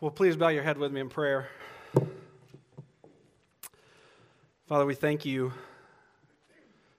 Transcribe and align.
Well, 0.00 0.12
please 0.12 0.36
bow 0.36 0.46
your 0.50 0.62
head 0.62 0.78
with 0.78 0.92
me 0.92 1.00
in 1.00 1.08
prayer. 1.08 1.48
Father, 4.68 4.86
we 4.86 4.94
thank 4.94 5.24
you 5.24 5.52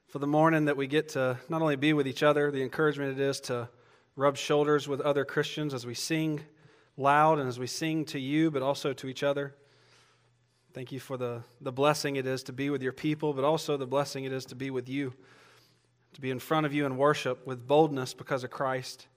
for 0.09 0.19
the 0.19 0.27
morning 0.27 0.65
that 0.65 0.75
we 0.75 0.85
get 0.85 1.07
to 1.09 1.37
not 1.47 1.61
only 1.61 1.77
be 1.77 1.93
with 1.93 2.09
each 2.09 2.23
other, 2.23 2.51
the 2.51 2.61
encouragement 2.61 3.17
it 3.17 3.23
is 3.23 3.39
to 3.39 3.69
rub 4.17 4.35
shoulders 4.35 4.89
with 4.89 4.99
other 4.99 5.23
Christians 5.23 5.73
as 5.73 5.85
we 5.85 5.93
sing 5.93 6.41
loud 6.97 7.39
and 7.39 7.47
as 7.47 7.57
we 7.57 7.67
sing 7.67 8.03
to 8.03 8.19
you, 8.19 8.51
but 8.51 8.61
also 8.61 8.91
to 8.91 9.07
each 9.07 9.23
other. 9.23 9.55
Thank 10.73 10.91
you 10.91 10.99
for 10.99 11.15
the, 11.15 11.43
the 11.61 11.71
blessing 11.71 12.17
it 12.17 12.27
is 12.27 12.43
to 12.43 12.51
be 12.51 12.69
with 12.69 12.83
your 12.83 12.91
people, 12.91 13.31
but 13.31 13.45
also 13.45 13.77
the 13.77 13.87
blessing 13.87 14.25
it 14.25 14.33
is 14.33 14.43
to 14.47 14.55
be 14.55 14.71
with 14.71 14.89
you, 14.89 15.13
to 16.15 16.19
be 16.19 16.31
in 16.31 16.39
front 16.39 16.65
of 16.65 16.73
you 16.73 16.85
in 16.85 16.97
worship 16.97 17.47
with 17.47 17.65
boldness 17.65 18.13
because 18.13 18.43
of 18.43 18.51
Christ. 18.51 19.07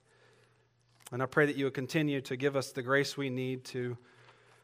And 1.13 1.21
I 1.21 1.27
pray 1.27 1.45
that 1.45 1.55
you 1.55 1.65
would 1.65 1.75
continue 1.75 2.21
to 2.21 2.35
give 2.35 2.55
us 2.55 2.71
the 2.71 2.81
grace 2.81 3.15
we 3.15 3.29
need 3.29 3.65
to, 3.65 3.95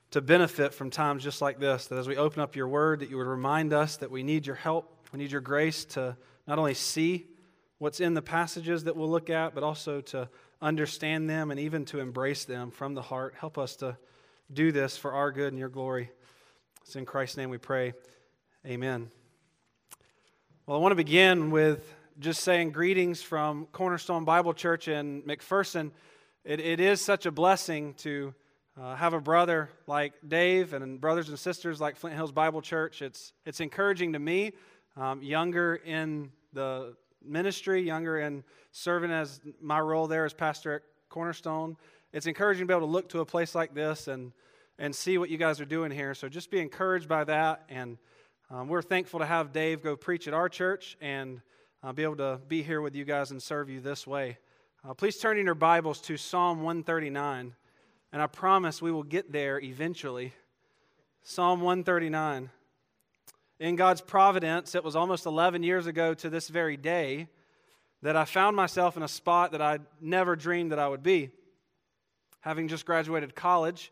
to 0.10 0.20
benefit 0.20 0.74
from 0.74 0.90
times 0.90 1.24
just 1.24 1.44
like 1.44 1.60
this, 1.60 1.86
that 1.86 2.00
as 2.00 2.08
we 2.08 2.18
open 2.18 2.42
up 2.42 2.56
your 2.56 2.68
word, 2.68 3.02
that 3.02 3.12
you 3.12 3.18
would 3.18 3.28
remind 3.28 3.72
us 3.72 3.98
that 3.98 4.10
we 4.10 4.24
need 4.24 4.48
your 4.48 4.56
help, 4.56 4.92
we 5.14 5.20
need 5.20 5.32
your 5.32 5.42
grace 5.42 5.86
to 5.86 6.18
not 6.48 6.58
only 6.58 6.74
see 6.74 7.28
what's 7.78 8.00
in 8.00 8.16
the 8.16 8.22
passages 8.24 8.86
that 8.86 8.96
we'll 8.96 9.12
look 9.12 9.30
at, 9.30 9.54
but 9.54 9.62
also 9.62 10.02
to 10.02 10.28
understand 10.60 11.30
them 11.30 11.52
and 11.52 11.60
even 11.60 11.86
to 11.86 12.00
embrace 12.00 12.46
them 12.46 12.72
from 12.72 12.96
the 12.96 13.04
heart. 13.04 13.36
Help 13.38 13.60
us 13.60 13.76
to 13.76 13.96
do 14.52 14.72
this 14.72 14.98
for 14.98 15.14
our 15.14 15.32
good 15.32 15.54
and 15.54 15.60
your 15.60 15.70
glory. 15.70 16.10
It's 16.82 16.96
in 16.96 17.06
Christ's 17.06 17.38
name 17.38 17.52
we 17.52 17.60
pray. 17.60 17.94
Amen. 18.66 19.12
Well, 20.66 20.80
I 20.80 20.82
want 20.82 20.94
to 20.94 20.96
begin 20.96 21.52
with 21.52 21.94
just 22.18 22.42
saying 22.42 22.72
greetings 22.72 23.22
from 23.22 23.68
Cornerstone 23.68 24.26
Bible 24.26 24.56
Church 24.56 24.88
in 24.88 25.22
McPherson. 25.22 25.92
It, 26.46 26.62
it 26.62 26.80
is 26.80 27.02
such 27.02 27.26
a 27.26 27.32
blessing 27.32 27.96
to 27.96 28.34
uh, 28.80 28.96
have 28.96 29.14
a 29.14 29.20
brother 29.20 29.70
like 29.88 30.14
Dave 30.26 30.74
and 30.74 31.02
brothers 31.02 31.28
and 31.28 31.38
sisters 31.38 31.82
like 31.82 31.98
Flint 31.98 32.16
Hills 32.16 32.32
Bible 32.32 32.62
Church. 32.62 33.02
It's, 33.02 33.34
it's 33.46 33.60
encouraging 33.60 34.14
to 34.14 34.20
me, 34.20 34.54
um, 34.96 35.22
younger 35.22 35.76
in 35.76 36.32
the 36.54 36.96
ministry, 37.22 37.82
younger 37.82 38.20
in 38.20 38.46
serving 38.72 39.12
as 39.12 39.42
my 39.62 39.82
role 39.82 40.08
there 40.08 40.24
as 40.24 40.34
pastor 40.34 40.76
at 40.76 40.82
Cornerstone. 41.10 41.76
It's 42.14 42.26
encouraging 42.26 42.64
to 42.64 42.68
be 42.68 42.74
able 42.74 42.88
to 42.88 42.92
look 42.92 43.10
to 43.10 43.20
a 43.20 43.26
place 43.26 43.54
like 43.54 43.74
this 43.74 44.08
and, 44.08 44.32
and 44.78 44.96
see 44.96 45.18
what 45.18 45.30
you 45.30 45.38
guys 45.38 45.60
are 45.60 45.66
doing 45.66 45.92
here. 45.92 46.14
So 46.14 46.30
just 46.30 46.50
be 46.50 46.62
encouraged 46.62 47.10
by 47.10 47.26
that. 47.26 47.66
And 47.68 47.98
um, 48.50 48.70
we're 48.70 48.82
thankful 48.82 49.20
to 49.20 49.26
have 49.26 49.52
Dave 49.52 49.84
go 49.84 49.98
preach 49.98 50.26
at 50.26 50.34
our 50.34 50.48
church 50.48 50.96
and 51.02 51.42
uh, 51.84 51.92
be 51.92 52.04
able 52.04 52.16
to 52.16 52.40
be 52.48 52.64
here 52.64 52.80
with 52.80 52.96
you 52.96 53.04
guys 53.04 53.32
and 53.32 53.44
serve 53.44 53.70
you 53.70 53.82
this 53.82 54.08
way. 54.08 54.38
Uh, 54.88 54.94
please 54.94 55.18
turn 55.18 55.38
in 55.38 55.46
your 55.46 55.56
Bibles 55.56 56.00
to 56.00 56.16
Psalm 56.16 56.60
139, 56.60 57.54
and 58.14 58.22
I 58.22 58.28
promise 58.28 58.82
we 58.82 58.94
will 58.94 59.04
get 59.04 59.30
there 59.30 59.60
eventually. 59.60 60.34
Psalm 61.22 61.60
139. 61.60 62.50
In 63.60 63.76
God's 63.76 64.00
providence, 64.00 64.76
it 64.76 64.84
was 64.86 64.96
almost 64.96 65.26
11 65.26 65.64
years 65.64 65.86
ago 65.86 66.14
to 66.14 66.30
this 66.30 66.48
very 66.48 66.78
day 66.78 67.28
that 68.04 68.16
I 68.16 68.24
found 68.24 68.56
myself 68.56 68.96
in 68.96 69.04
a 69.04 69.10
spot 69.10 69.52
that 69.52 69.62
I 69.62 69.80
never 70.00 70.38
dreamed 70.38 70.72
that 70.72 70.80
I 70.80 70.88
would 70.88 71.04
be. 71.04 71.30
Having 72.40 72.70
just 72.70 72.86
graduated 72.86 73.36
college, 73.36 73.92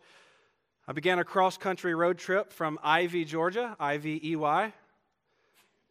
I 0.88 0.94
began 0.94 1.20
a 1.20 1.26
cross 1.26 1.58
country 1.58 1.96
road 1.96 2.18
trip 2.18 2.54
from 2.54 2.80
Ivey, 2.82 3.26
Georgia, 3.26 3.76
I 3.78 3.98
V 3.98 4.22
E 4.24 4.38
Y, 4.38 4.74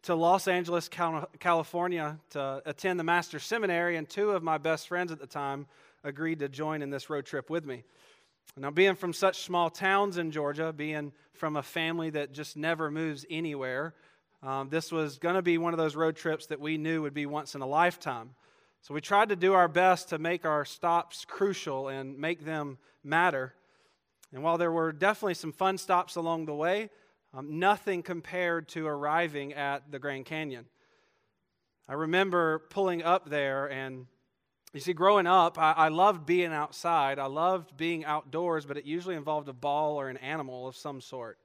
to 0.07 0.15
Los 0.15 0.47
Angeles, 0.47 0.89
California 1.37 2.17
to 2.29 2.61
attend 2.65 2.97
the 2.97 3.03
Master's 3.03 3.43
Seminary, 3.43 3.97
and 3.97 4.07
two 4.07 4.31
of 4.31 4.41
my 4.41 4.57
best 4.57 4.87
friends 4.87 5.11
at 5.11 5.19
the 5.19 5.27
time 5.27 5.67
agreed 6.01 6.39
to 6.39 6.47
join 6.47 6.81
in 6.81 6.89
this 6.89 7.09
road 7.09 7.25
trip 7.25 7.49
with 7.49 7.65
me. 7.65 7.83
Now, 8.55 8.71
being 8.71 8.95
from 8.95 9.11
such 9.11 9.43
small 9.43 9.69
towns 9.69 10.17
in 10.17 10.31
Georgia, 10.31 10.71
being 10.71 11.11
from 11.33 11.57
a 11.57 11.61
family 11.61 12.09
that 12.11 12.31
just 12.31 12.55
never 12.55 12.89
moves 12.89 13.25
anywhere, 13.29 13.95
um, 14.41 14.69
this 14.69 14.93
was 14.93 15.17
going 15.17 15.35
to 15.35 15.41
be 15.41 15.57
one 15.57 15.73
of 15.73 15.77
those 15.77 15.97
road 15.97 16.15
trips 16.15 16.45
that 16.45 16.61
we 16.61 16.77
knew 16.77 17.01
would 17.01 17.13
be 17.13 17.25
once 17.25 17.53
in 17.53 17.59
a 17.59 17.67
lifetime. 17.67 18.29
So 18.83 18.93
we 18.93 19.01
tried 19.01 19.27
to 19.27 19.35
do 19.35 19.55
our 19.55 19.67
best 19.67 20.07
to 20.09 20.19
make 20.19 20.45
our 20.45 20.63
stops 20.63 21.25
crucial 21.25 21.89
and 21.89 22.17
make 22.17 22.45
them 22.45 22.77
matter. 23.03 23.55
And 24.33 24.41
while 24.41 24.57
there 24.57 24.71
were 24.71 24.93
definitely 24.93 25.33
some 25.33 25.51
fun 25.51 25.77
stops 25.77 26.15
along 26.15 26.45
the 26.45 26.55
way, 26.55 26.91
um, 27.33 27.59
nothing 27.59 28.03
compared 28.03 28.67
to 28.69 28.87
arriving 28.87 29.53
at 29.53 29.91
the 29.91 29.99
Grand 29.99 30.25
Canyon. 30.25 30.65
I 31.87 31.93
remember 31.93 32.59
pulling 32.69 33.03
up 33.03 33.29
there, 33.29 33.69
and 33.69 34.07
you 34.73 34.79
see, 34.79 34.93
growing 34.93 35.27
up, 35.27 35.57
I, 35.57 35.71
I 35.73 35.87
loved 35.87 36.25
being 36.25 36.51
outside. 36.51 37.19
I 37.19 37.27
loved 37.27 37.77
being 37.77 38.05
outdoors, 38.05 38.65
but 38.65 38.77
it 38.77 38.85
usually 38.85 39.15
involved 39.15 39.47
a 39.49 39.53
ball 39.53 39.99
or 39.99 40.09
an 40.09 40.17
animal 40.17 40.67
of 40.67 40.75
some 40.75 41.01
sort. 41.01 41.37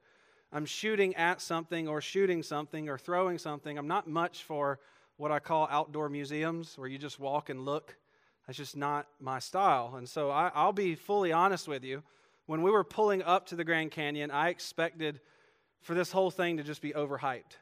I'm 0.51 0.65
shooting 0.65 1.15
at 1.15 1.41
something 1.41 1.87
or 1.87 1.99
shooting 2.01 2.43
something 2.43 2.87
or 2.89 2.97
throwing 2.97 3.37
something. 3.37 3.77
I'm 3.77 3.87
not 3.87 4.07
much 4.07 4.43
for 4.43 4.79
what 5.17 5.31
I 5.31 5.39
call 5.39 5.67
outdoor 5.71 6.09
museums 6.09 6.77
where 6.77 6.87
you 6.87 6.97
just 6.97 7.19
walk 7.19 7.49
and 7.49 7.65
look. 7.65 7.95
That's 8.45 8.57
just 8.57 8.75
not 8.75 9.07
my 9.19 9.39
style. 9.39 9.95
And 9.97 10.07
so 10.07 10.29
I, 10.29 10.65
will 10.65 10.73
be 10.73 10.95
fully 10.95 11.31
honest 11.31 11.67
with 11.67 11.83
you. 11.83 12.03
When 12.45 12.61
we 12.61 12.71
were 12.71 12.83
pulling 12.83 13.23
up 13.23 13.47
to 13.47 13.55
the 13.55 13.63
Grand 13.63 13.91
Canyon, 13.91 14.29
I 14.29 14.49
expected 14.49 15.21
for 15.83 15.93
this 15.93 16.11
whole 16.11 16.31
thing 16.31 16.57
to 16.57 16.63
just 16.63 16.81
be 16.81 16.91
overhyped. 16.93 17.57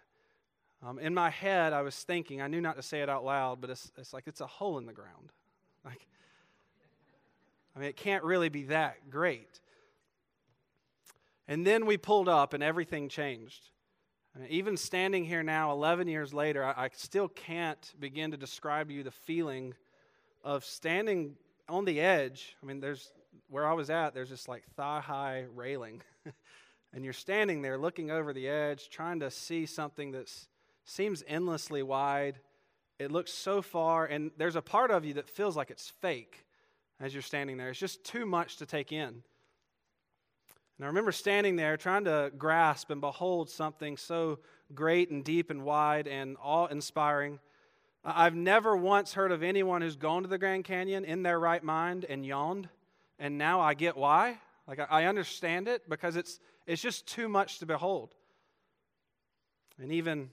Um, 0.83 0.97
in 0.97 1.13
my 1.13 1.29
head, 1.29 1.73
I 1.73 1.81
was 1.81 1.95
thinking, 1.95 2.41
I 2.41 2.47
knew 2.47 2.61
not 2.61 2.75
to 2.77 2.81
say 2.81 3.01
it 3.01 3.09
out 3.09 3.23
loud, 3.23 3.61
but 3.61 3.69
it's, 3.69 3.91
it's 3.97 4.13
like 4.13 4.23
it's 4.27 4.41
a 4.41 4.47
hole 4.47 4.77
in 4.77 4.85
the 4.85 4.93
ground. 4.93 5.31
Like, 5.83 6.05
I 7.75 7.79
mean, 7.79 7.89
it 7.89 7.97
can't 7.97 8.23
really 8.23 8.49
be 8.49 8.65
that 8.65 9.09
great. 9.09 9.59
And 11.47 11.65
then 11.65 11.87
we 11.87 11.97
pulled 11.97 12.29
up 12.29 12.53
and 12.53 12.61
everything 12.61 13.09
changed. 13.09 13.71
I 14.35 14.39
mean, 14.39 14.49
even 14.51 14.77
standing 14.77 15.25
here 15.25 15.41
now, 15.41 15.71
11 15.71 16.07
years 16.07 16.35
later, 16.35 16.63
I, 16.63 16.85
I 16.85 16.89
still 16.93 17.27
can't 17.29 17.93
begin 17.99 18.29
to 18.29 18.38
describe 18.38 18.89
to 18.89 18.93
you 18.93 19.01
the 19.01 19.09
feeling 19.09 19.73
of 20.43 20.63
standing 20.63 21.35
on 21.67 21.85
the 21.85 21.99
edge. 21.99 22.55
I 22.61 22.67
mean, 22.67 22.79
there's 22.79 23.11
where 23.49 23.65
I 23.65 23.73
was 23.73 23.89
at, 23.89 24.13
there's 24.13 24.29
this 24.29 24.47
like 24.47 24.63
thigh 24.75 25.01
high 25.01 25.45
railing. 25.55 26.03
and 26.94 27.03
you're 27.03 27.13
standing 27.13 27.62
there 27.62 27.78
looking 27.78 28.12
over 28.12 28.34
the 28.34 28.47
edge, 28.47 28.90
trying 28.90 29.19
to 29.22 29.31
see 29.31 29.66
something 29.66 30.12
that 30.12 30.31
seems 30.84 31.24
endlessly 31.28 31.84
wide. 31.84 32.40
It 33.00 33.12
looks 33.12 33.34
so 33.34 33.62
far, 33.62 34.06
and 34.06 34.31
there's 34.38 34.56
a 34.56 34.62
part 34.62 34.91
of 34.91 35.06
you 35.06 35.13
that 35.16 35.30
feels 35.30 35.56
like 35.56 35.72
it's 35.72 35.90
fake 36.01 36.46
as 37.00 37.13
you're 37.13 37.22
standing 37.24 37.57
there. 37.57 37.69
It's 37.69 37.80
just 37.80 38.03
too 38.03 38.25
much 38.25 38.57
to 38.57 38.66
take 38.66 38.91
in. 38.91 39.24
And 40.78 40.85
I 40.85 40.88
remember 40.88 41.12
standing 41.12 41.56
there 41.56 41.78
trying 41.78 42.06
to 42.06 42.31
grasp 42.38 42.90
and 42.90 43.01
behold 43.01 43.50
something 43.50 43.97
so 43.97 44.40
great 44.74 45.12
and 45.12 45.24
deep 45.24 45.50
and 45.50 45.63
wide 45.63 46.07
and 46.07 46.38
awe 46.41 46.68
inspiring. 46.68 47.40
I've 48.03 48.35
never 48.35 48.75
once 48.75 49.13
heard 49.13 49.31
of 49.31 49.44
anyone 49.44 49.81
who's 49.81 49.96
gone 49.96 50.24
to 50.24 50.30
the 50.30 50.40
Grand 50.40 50.63
Canyon 50.63 51.06
in 51.06 51.22
their 51.22 51.40
right 51.40 51.63
mind 51.63 52.06
and 52.09 52.25
yawned, 52.25 52.68
and 53.19 53.38
now 53.38 53.62
I 53.62 53.75
get 53.75 53.96
why. 53.96 54.40
Like, 54.68 54.80
I 54.90 55.06
understand 55.06 55.68
it 55.68 55.88
because 55.88 56.16
it's, 56.16 56.40
it's 56.67 56.81
just 56.81 57.07
too 57.07 57.27
much 57.27 57.59
to 57.59 57.66
behold. 57.66 58.16
And 59.81 59.91
even 59.91 60.29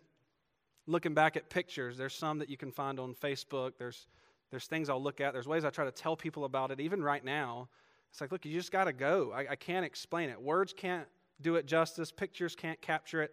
looking 0.86 1.14
back 1.14 1.36
at 1.36 1.48
pictures, 1.48 1.96
there's 1.96 2.14
some 2.14 2.38
that 2.38 2.48
you 2.48 2.56
can 2.56 2.72
find 2.72 2.98
on 3.00 3.14
Facebook. 3.14 3.72
There's, 3.78 4.06
there's 4.50 4.66
things 4.66 4.88
I'll 4.88 5.02
look 5.02 5.20
at. 5.20 5.32
There's 5.32 5.48
ways 5.48 5.64
I 5.64 5.70
try 5.70 5.84
to 5.84 5.90
tell 5.90 6.16
people 6.16 6.44
about 6.44 6.70
it, 6.70 6.80
even 6.80 7.02
right 7.02 7.24
now. 7.24 7.68
It's 8.10 8.20
like, 8.20 8.32
look, 8.32 8.44
you 8.44 8.52
just 8.52 8.72
got 8.72 8.84
to 8.84 8.92
go. 8.92 9.32
I, 9.34 9.52
I 9.52 9.56
can't 9.56 9.84
explain 9.84 10.30
it. 10.30 10.40
Words 10.40 10.74
can't 10.76 11.06
do 11.40 11.56
it 11.56 11.66
justice, 11.66 12.10
pictures 12.10 12.56
can't 12.56 12.80
capture 12.80 13.22
it. 13.22 13.32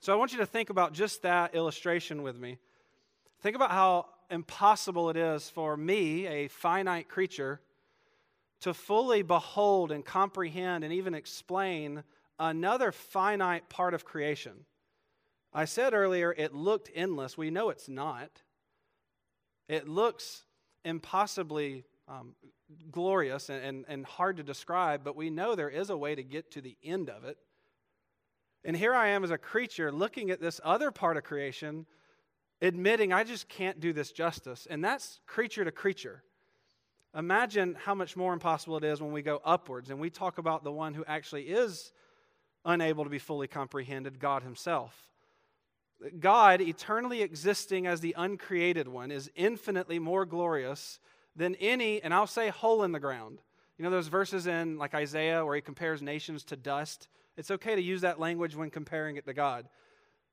So 0.00 0.12
I 0.12 0.16
want 0.16 0.32
you 0.32 0.38
to 0.38 0.46
think 0.46 0.70
about 0.70 0.92
just 0.92 1.22
that 1.22 1.54
illustration 1.54 2.22
with 2.22 2.38
me. 2.38 2.58
Think 3.40 3.54
about 3.56 3.70
how 3.70 4.06
impossible 4.30 5.10
it 5.10 5.16
is 5.16 5.48
for 5.48 5.76
me, 5.76 6.26
a 6.26 6.48
finite 6.48 7.08
creature, 7.08 7.60
to 8.60 8.74
fully 8.74 9.22
behold 9.22 9.92
and 9.92 10.04
comprehend 10.04 10.84
and 10.84 10.92
even 10.92 11.14
explain 11.14 12.02
another 12.38 12.92
finite 12.92 13.68
part 13.68 13.94
of 13.94 14.04
creation. 14.04 14.64
I 15.52 15.64
said 15.64 15.94
earlier 15.94 16.32
it 16.36 16.54
looked 16.54 16.90
endless. 16.94 17.36
We 17.36 17.50
know 17.50 17.70
it's 17.70 17.88
not. 17.88 18.42
It 19.68 19.88
looks 19.88 20.44
impossibly 20.84 21.84
um, 22.06 22.34
glorious 22.90 23.48
and, 23.48 23.62
and, 23.62 23.84
and 23.88 24.06
hard 24.06 24.38
to 24.38 24.42
describe, 24.42 25.04
but 25.04 25.16
we 25.16 25.30
know 25.30 25.54
there 25.54 25.68
is 25.68 25.90
a 25.90 25.96
way 25.96 26.14
to 26.14 26.22
get 26.22 26.50
to 26.52 26.60
the 26.60 26.76
end 26.82 27.10
of 27.10 27.24
it. 27.24 27.38
And 28.64 28.76
here 28.76 28.94
I 28.94 29.08
am 29.08 29.24
as 29.24 29.30
a 29.30 29.38
creature 29.38 29.92
looking 29.92 30.30
at 30.30 30.40
this 30.40 30.60
other 30.64 30.90
part 30.90 31.16
of 31.16 31.24
creation, 31.24 31.86
admitting 32.60 33.12
I 33.12 33.24
just 33.24 33.48
can't 33.48 33.80
do 33.80 33.92
this 33.92 34.12
justice. 34.12 34.66
And 34.68 34.84
that's 34.84 35.20
creature 35.26 35.64
to 35.64 35.72
creature. 35.72 36.22
Imagine 37.16 37.76
how 37.82 37.94
much 37.94 38.16
more 38.16 38.32
impossible 38.32 38.76
it 38.76 38.84
is 38.84 39.00
when 39.00 39.12
we 39.12 39.22
go 39.22 39.40
upwards 39.44 39.90
and 39.90 39.98
we 39.98 40.10
talk 40.10 40.38
about 40.38 40.64
the 40.64 40.72
one 40.72 40.94
who 40.94 41.04
actually 41.06 41.44
is 41.44 41.92
unable 42.68 43.04
to 43.04 43.10
be 43.10 43.18
fully 43.18 43.48
comprehended, 43.48 44.20
God 44.20 44.42
Himself. 44.42 45.08
God, 46.20 46.60
eternally 46.60 47.22
existing 47.22 47.86
as 47.86 48.00
the 48.00 48.14
uncreated 48.16 48.86
one, 48.86 49.10
is 49.10 49.30
infinitely 49.34 49.98
more 49.98 50.24
glorious 50.24 51.00
than 51.34 51.56
any, 51.56 52.00
and 52.02 52.14
I'll 52.14 52.26
say 52.26 52.50
hole 52.50 52.84
in 52.84 52.92
the 52.92 53.00
ground, 53.00 53.40
You 53.78 53.84
know, 53.84 53.90
those 53.90 54.08
verses 54.08 54.46
in 54.46 54.76
like 54.76 54.94
Isaiah 54.94 55.44
where 55.44 55.54
he 55.54 55.60
compares 55.60 56.02
nations 56.02 56.44
to 56.44 56.56
dust. 56.56 57.08
It's 57.36 57.50
okay 57.50 57.74
to 57.74 57.82
use 57.82 58.00
that 58.02 58.20
language 58.20 58.56
when 58.56 58.70
comparing 58.70 59.16
it 59.16 59.26
to 59.26 59.34
God. 59.34 59.68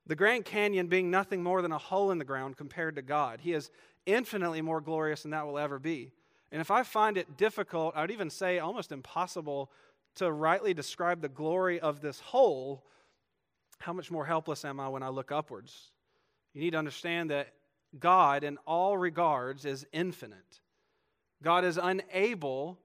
The 0.07 0.15
Grand 0.15 0.45
Canyon 0.45 0.87
being 0.87 1.09
nothing 1.09 1.41
more 1.41 1.61
than 1.61 1.71
a 1.71 1.77
hole 1.77 2.11
in 2.11 2.17
the 2.17 2.25
ground 2.25 2.57
compared 2.57 2.95
to 2.95 3.01
God. 3.01 3.39
He 3.41 3.53
is 3.53 3.71
infinitely 4.05 4.61
more 4.61 4.81
glorious 4.81 5.21
than 5.23 5.31
that 5.31 5.45
will 5.45 5.57
ever 5.57 5.79
be. 5.79 6.11
And 6.51 6.61
if 6.61 6.69
I 6.69 6.83
find 6.83 7.17
it 7.17 7.37
difficult, 7.37 7.95
I 7.95 8.01
would 8.01 8.11
even 8.11 8.29
say 8.29 8.59
almost 8.59 8.91
impossible 8.91 9.71
to 10.15 10.31
rightly 10.31 10.73
describe 10.73 11.21
the 11.21 11.29
glory 11.29 11.79
of 11.79 12.01
this 12.01 12.19
whole, 12.19 12.83
how 13.79 13.93
much 13.93 14.09
more 14.09 14.25
helpless 14.25 14.65
am 14.65 14.79
I 14.79 14.87
when 14.89 15.03
I 15.03 15.09
look 15.09 15.31
upwards? 15.31 15.91
You 16.53 16.61
need 16.61 16.71
to 16.71 16.77
understand 16.77 17.29
that 17.31 17.53
God, 17.99 18.43
in 18.43 18.57
all 18.65 18.97
regards, 18.97 19.65
is 19.65 19.85
infinite. 19.91 20.61
God 21.43 21.65
is 21.65 21.77
unable 21.77 22.79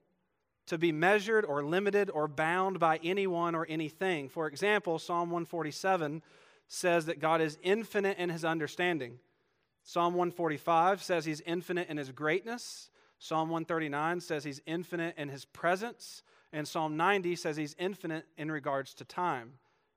to 0.67 0.79
be 0.79 0.93
measured 0.93 1.45
or 1.45 1.65
limited 1.65 2.11
or 2.11 2.29
bound 2.29 2.79
by 2.79 3.01
anyone 3.03 3.55
or 3.55 3.67
anything. 3.69 4.29
For 4.29 4.47
example, 4.47 4.99
Psalm 4.99 5.31
147 5.31 6.23
says 6.69 7.07
that 7.07 7.19
God 7.19 7.41
is 7.41 7.59
infinite 7.63 8.19
in 8.19 8.29
his 8.29 8.45
understanding. 8.45 9.19
Psalm 9.83 10.15
145 10.15 11.03
says 11.03 11.25
he's 11.25 11.41
infinite 11.41 11.89
in 11.89 11.97
his 11.97 12.13
greatness. 12.13 12.91
Psalm 13.19 13.49
139 13.51 14.21
says 14.21 14.45
he's 14.45 14.61
infinite 14.67 15.15
in 15.17 15.29
his 15.29 15.45
presence. 15.45 16.23
And 16.53 16.67
Psalm 16.67 16.97
90 16.97 17.37
says 17.37 17.57
he's 17.57 17.77
infinite 17.79 18.27
in 18.37 18.51
regards 18.51 18.95
to 18.95 19.05
time. 19.05 19.55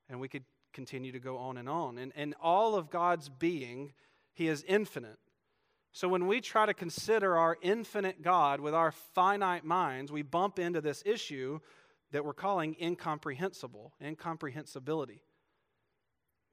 And 0.09 0.19
we 0.19 0.27
could 0.27 0.44
continue 0.73 1.11
to 1.11 1.19
go 1.19 1.38
on 1.38 1.57
and 1.57 1.69
on. 1.69 1.97
And 1.97 2.11
in 2.15 2.35
all 2.41 2.75
of 2.75 2.89
God's 2.89 3.29
being, 3.29 3.94
he 4.33 4.47
is 4.47 4.63
infinite. 4.67 5.17
So 5.91 6.07
when 6.07 6.25
we 6.25 6.41
try 6.41 6.65
to 6.65 6.73
consider 6.73 7.38
our 7.38 7.57
infinite 7.61 8.21
God 8.23 8.59
with 8.59 8.73
our 8.73 8.91
finite 8.91 9.63
minds, 9.63 10.11
we 10.11 10.23
bump 10.23 10.57
into 10.57 10.81
this 10.81 11.03
issue 11.05 11.59
that 12.11 12.25
we're 12.25 12.33
calling 12.33 12.75
incomprehensible, 12.81 13.94
incomprehensibility. 14.01 15.21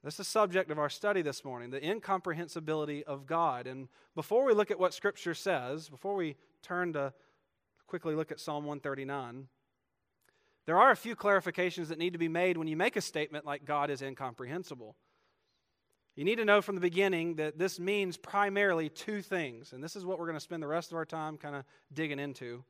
That's 0.02 0.16
the 0.16 0.24
subject 0.24 0.70
of 0.70 0.78
our 0.78 0.88
study 0.88 1.20
this 1.20 1.44
morning, 1.44 1.70
the 1.70 1.84
incomprehensibility 1.84 3.04
of 3.04 3.26
God. 3.26 3.66
And 3.66 3.88
before 4.14 4.44
we 4.46 4.54
look 4.54 4.70
at 4.70 4.78
what 4.78 4.94
Scripture 4.94 5.34
says, 5.34 5.88
before 5.88 6.14
we 6.14 6.36
turn 6.62 6.94
to 6.94 7.12
quickly 7.86 8.14
look 8.14 8.32
at 8.32 8.40
Psalm 8.40 8.64
139, 8.64 9.48
there 10.66 10.78
are 10.78 10.90
a 10.90 10.96
few 10.96 11.16
clarifications 11.16 11.88
that 11.88 11.98
need 11.98 12.12
to 12.12 12.18
be 12.18 12.28
made 12.28 12.56
when 12.56 12.68
you 12.68 12.76
make 12.76 12.96
a 12.96 13.00
statement 13.00 13.44
like 13.44 13.64
God 13.64 13.90
is 13.90 14.02
incomprehensible. 14.02 14.96
You 16.16 16.24
need 16.24 16.36
to 16.36 16.44
know 16.44 16.60
from 16.60 16.74
the 16.74 16.80
beginning 16.80 17.36
that 17.36 17.58
this 17.58 17.80
means 17.80 18.16
primarily 18.16 18.88
two 18.88 19.22
things, 19.22 19.72
and 19.72 19.82
this 19.82 19.96
is 19.96 20.04
what 20.04 20.18
we're 20.18 20.26
going 20.26 20.36
to 20.36 20.40
spend 20.40 20.62
the 20.62 20.68
rest 20.68 20.90
of 20.90 20.96
our 20.96 21.06
time 21.06 21.38
kind 21.38 21.56
of 21.56 21.64
digging 21.92 22.18
into. 22.18 22.64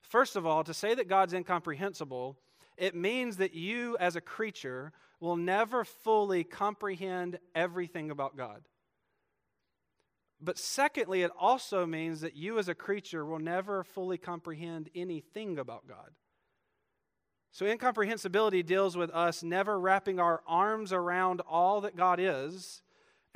First 0.00 0.36
of 0.36 0.46
all, 0.46 0.64
to 0.64 0.74
say 0.74 0.94
that 0.94 1.08
God's 1.08 1.32
incomprehensible, 1.32 2.36
it 2.76 2.94
means 2.94 3.36
that 3.36 3.54
you 3.54 3.96
as 4.00 4.16
a 4.16 4.20
creature 4.20 4.92
will 5.20 5.36
never 5.36 5.84
fully 5.84 6.44
comprehend 6.44 7.38
everything 7.54 8.10
about 8.10 8.36
God. 8.36 8.62
But 10.40 10.58
secondly, 10.58 11.22
it 11.22 11.30
also 11.38 11.86
means 11.86 12.20
that 12.20 12.36
you 12.36 12.58
as 12.58 12.68
a 12.68 12.74
creature 12.74 13.24
will 13.24 13.38
never 13.38 13.84
fully 13.84 14.18
comprehend 14.18 14.90
anything 14.94 15.58
about 15.58 15.86
God. 15.88 16.10
So, 17.52 17.64
incomprehensibility 17.64 18.62
deals 18.62 18.96
with 18.96 19.10
us 19.10 19.42
never 19.42 19.78
wrapping 19.80 20.20
our 20.20 20.42
arms 20.46 20.92
around 20.92 21.40
all 21.48 21.80
that 21.82 21.96
God 21.96 22.20
is 22.20 22.82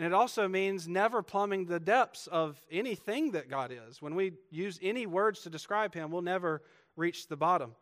and 0.01 0.07
it 0.07 0.15
also 0.15 0.49
means 0.49 0.89
never 0.89 1.23
plumbing 1.23 1.67
the 1.67 1.79
depths 1.79 2.27
of 2.27 2.59
anything 2.71 3.33
that 3.33 3.51
God 3.51 3.71
is. 3.71 4.01
When 4.01 4.15
we 4.15 4.33
use 4.51 4.79
any 4.81 5.05
words 5.05 5.41
to 5.41 5.51
describe 5.51 5.93
Him, 5.93 6.11
we'll 6.11 6.23
never 6.23 6.62
reach 6.97 7.29
the 7.29 7.37
bottom. 7.37 7.75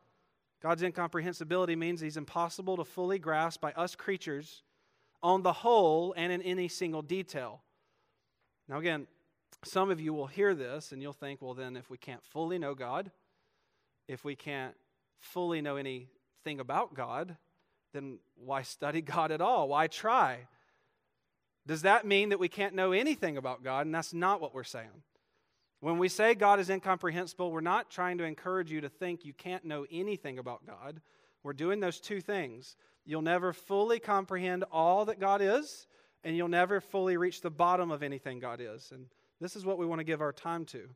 God's 0.61 0.83
incomprehensibility 0.83 1.77
means 1.77 2.01
He's 2.01 2.17
impossible 2.17 2.77
to 2.77 2.83
fully 2.83 3.21
grasp 3.21 3.61
by 3.61 3.71
us 3.71 3.95
creatures 3.95 4.65
on 5.23 5.43
the 5.43 5.53
whole 5.53 6.13
and 6.17 6.33
in 6.33 6.43
any 6.43 6.67
single 6.67 7.03
detail. 7.03 7.63
Now, 8.69 8.79
again, 8.79 9.07
some 9.63 9.89
of 9.89 10.01
you 10.01 10.13
will 10.13 10.27
hear 10.27 10.57
this 10.57 10.91
and 10.91 11.01
you'll 11.01 11.13
think, 11.13 11.41
well, 11.41 11.55
then, 11.55 11.77
if 11.77 11.89
we 11.89 11.99
can't 11.99 12.25
fully 12.25 12.59
know 12.59 12.75
God, 12.75 13.13
if 14.09 14.25
we 14.25 14.35
can't 14.35 14.75
fully 15.21 15.61
know 15.63 15.77
anything 16.49 16.61
about 16.61 16.95
God, 16.95 17.37
then 17.93 18.19
why 18.37 18.63
study 18.63 19.03
God 19.03 19.31
at 19.31 19.41
all? 19.41 19.69
Why 19.69 19.87
try? 19.87 20.39
Does 21.67 21.83
that 21.83 22.07
mean 22.07 22.31
that 22.31 22.39
we 22.39 22.49
can't 22.49 22.75
know 22.75 22.93
anything 22.93 23.37
about 23.37 23.63
God? 23.63 23.85
And 23.85 23.95
that's 23.95 24.15
not 24.15 24.41
what 24.41 24.55
we're 24.55 24.65
saying. 24.65 25.03
When 25.81 25.99
we 25.99 26.09
say 26.09 26.35
God 26.35 26.59
is 26.59 26.71
incomprehensible, 26.71 27.53
we're 27.53 27.61
not 27.61 27.91
trying 27.91 28.19
to 28.19 28.25
encourage 28.25 28.73
you 28.73 28.81
to 28.81 28.89
think 28.89 29.25
you 29.25 29.35
can't 29.35 29.65
know 29.65 29.87
anything 29.93 30.39
about 30.39 30.67
God. 30.67 31.01
We're 31.43 31.53
doing 31.53 31.81
those 31.81 32.01
two 32.01 32.21
things. 32.21 32.77
You'll 33.05 33.23
never 33.23 33.53
fully 33.53 34.01
comprehend 34.01 34.65
all 34.73 35.05
that 35.05 35.21
God 35.21 35.43
is, 35.43 35.87
and 36.25 36.37
you'll 36.37 36.49
never 36.49 36.81
fully 36.81 37.17
reach 37.17 37.43
the 37.43 37.51
bottom 37.51 37.91
of 37.91 38.03
anything 38.03 38.41
God 38.41 38.61
is. 38.61 38.91
And 38.93 39.07
this 39.41 39.55
is 39.55 39.65
what 39.65 39.79
we 39.79 39.87
want 39.87 40.01
to 40.01 40.05
give 40.05 40.23
our 40.23 40.33
time 40.33 40.65
to. 40.67 40.89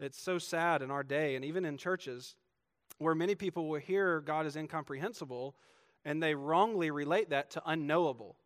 It's 0.00 0.20
so 0.20 0.38
sad 0.38 0.82
in 0.82 0.90
our 0.90 1.02
day, 1.02 1.34
and 1.34 1.44
even 1.44 1.64
in 1.64 1.76
churches, 1.76 2.34
where 2.98 3.14
many 3.14 3.34
people 3.34 3.68
will 3.68 3.80
hear 3.80 4.20
God 4.20 4.46
is 4.46 4.56
incomprehensible, 4.56 5.54
and 6.04 6.22
they 6.22 6.34
wrongly 6.34 6.90
relate 6.90 7.30
that 7.30 7.50
to 7.52 7.62
unknowable. 7.66 8.36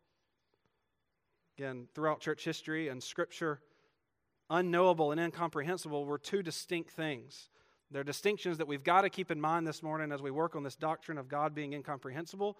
Again, 1.57 1.87
throughout 1.93 2.21
church 2.21 2.45
history 2.45 2.87
and 2.87 3.03
scripture, 3.03 3.59
unknowable 4.49 5.11
and 5.11 5.19
incomprehensible 5.19 6.05
were 6.05 6.17
two 6.17 6.41
distinct 6.41 6.91
things. 6.91 7.49
They're 7.91 8.03
distinctions 8.03 8.59
that 8.59 8.67
we've 8.67 8.83
got 8.83 9.01
to 9.01 9.09
keep 9.09 9.31
in 9.31 9.41
mind 9.41 9.67
this 9.67 9.81
morning 9.81 10.11
as 10.11 10.21
we 10.21 10.31
work 10.31 10.55
on 10.55 10.63
this 10.63 10.75
doctrine 10.75 11.17
of 11.17 11.27
God 11.27 11.55
being 11.55 11.73
incomprehensible. 11.73 12.57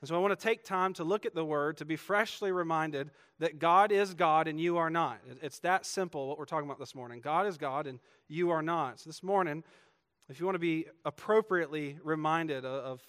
And 0.00 0.08
so 0.08 0.16
I 0.16 0.18
want 0.18 0.38
to 0.38 0.42
take 0.42 0.64
time 0.64 0.94
to 0.94 1.04
look 1.04 1.26
at 1.26 1.34
the 1.34 1.44
word 1.44 1.76
to 1.76 1.84
be 1.84 1.96
freshly 1.96 2.50
reminded 2.52 3.10
that 3.38 3.58
God 3.58 3.92
is 3.92 4.14
God 4.14 4.48
and 4.48 4.58
you 4.58 4.78
are 4.78 4.88
not. 4.88 5.20
It's 5.42 5.58
that 5.60 5.84
simple 5.84 6.26
what 6.26 6.38
we're 6.38 6.46
talking 6.46 6.66
about 6.66 6.78
this 6.78 6.94
morning. 6.94 7.20
God 7.20 7.46
is 7.46 7.58
God 7.58 7.86
and 7.86 7.98
you 8.26 8.50
are 8.50 8.62
not. 8.62 9.00
So 9.00 9.10
this 9.10 9.22
morning, 9.22 9.62
if 10.30 10.38
you 10.38 10.46
want 10.46 10.54
to 10.54 10.60
be 10.60 10.86
appropriately 11.04 11.98
reminded 12.04 12.64
of 12.64 13.02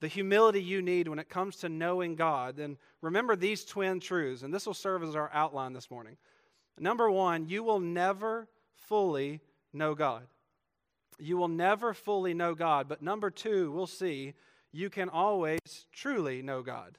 the 0.00 0.06
humility 0.06 0.62
you 0.62 0.80
need 0.80 1.08
when 1.08 1.18
it 1.18 1.28
comes 1.28 1.56
to 1.56 1.68
knowing 1.68 2.14
God, 2.14 2.56
then 2.56 2.78
remember 3.02 3.34
these 3.34 3.64
twin 3.64 3.98
truths, 3.98 4.42
and 4.42 4.54
this 4.54 4.64
will 4.64 4.74
serve 4.74 5.02
as 5.02 5.16
our 5.16 5.28
outline 5.34 5.72
this 5.72 5.90
morning. 5.90 6.16
Number 6.78 7.10
one, 7.10 7.48
you 7.48 7.64
will 7.64 7.80
never 7.80 8.46
fully 8.76 9.40
know 9.72 9.96
God. 9.96 10.28
You 11.18 11.36
will 11.36 11.48
never 11.48 11.92
fully 11.94 12.32
know 12.32 12.54
God. 12.54 12.88
But 12.88 13.02
number 13.02 13.28
two, 13.28 13.72
we'll 13.72 13.88
see, 13.88 14.34
you 14.70 14.88
can 14.88 15.08
always 15.08 15.58
truly 15.92 16.42
know 16.42 16.62
God. 16.62 16.96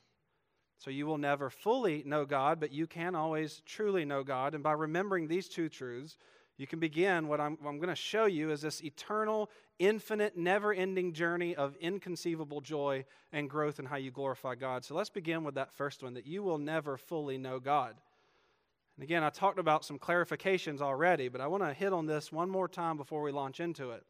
So 0.78 0.92
you 0.92 1.06
will 1.06 1.18
never 1.18 1.50
fully 1.50 2.04
know 2.06 2.26
God, 2.26 2.60
but 2.60 2.74
you 2.74 2.86
can 2.86 3.16
always 3.16 3.62
truly 3.66 4.04
know 4.04 4.24
God. 4.24 4.56
And 4.56 4.64
by 4.64 4.74
remembering 4.74 5.30
these 5.30 5.48
two 5.48 5.70
truths, 5.70 6.18
you 6.60 6.68
can 6.68 6.80
begin 6.80 7.30
what 7.30 7.40
I'm, 7.40 7.58
I'm 7.66 7.78
going 7.78 7.88
to 7.88 7.96
show 7.96 8.26
you 8.26 8.52
is 8.52 8.60
this 8.60 8.84
eternal, 8.84 9.50
infinite, 9.80 10.38
never 10.38 10.74
ending 10.74 11.14
journey 11.14 11.56
of 11.56 11.78
inconceivable 11.78 12.60
joy 12.60 13.06
and 13.32 13.50
growth 13.50 13.80
in 13.80 13.86
how 13.86 13.96
you 13.96 14.12
glorify 14.12 14.56
God. 14.56 14.84
So 14.84 14.94
let's 14.94 15.10
begin 15.10 15.46
with 15.46 15.56
that 15.56 15.72
first 15.72 16.04
one 16.04 16.16
that 16.16 16.28
you 16.28 16.44
will 16.44 16.58
never 16.58 16.98
fully 16.98 17.38
know 17.38 17.62
God. 17.62 17.96
And 18.98 19.04
again, 19.06 19.24
I 19.24 19.30
talked 19.30 19.58
about 19.58 19.86
some 19.86 19.98
clarifications 19.98 20.82
already, 20.82 21.30
but 21.30 21.40
I 21.40 21.48
want 21.48 21.64
to 21.64 21.74
hit 21.74 21.94
on 21.94 22.08
this 22.08 22.30
one 22.30 22.50
more 22.50 22.68
time 22.68 22.98
before 22.98 23.22
we 23.22 23.32
launch 23.32 23.62
into 23.62 23.92
it. 23.92 24.04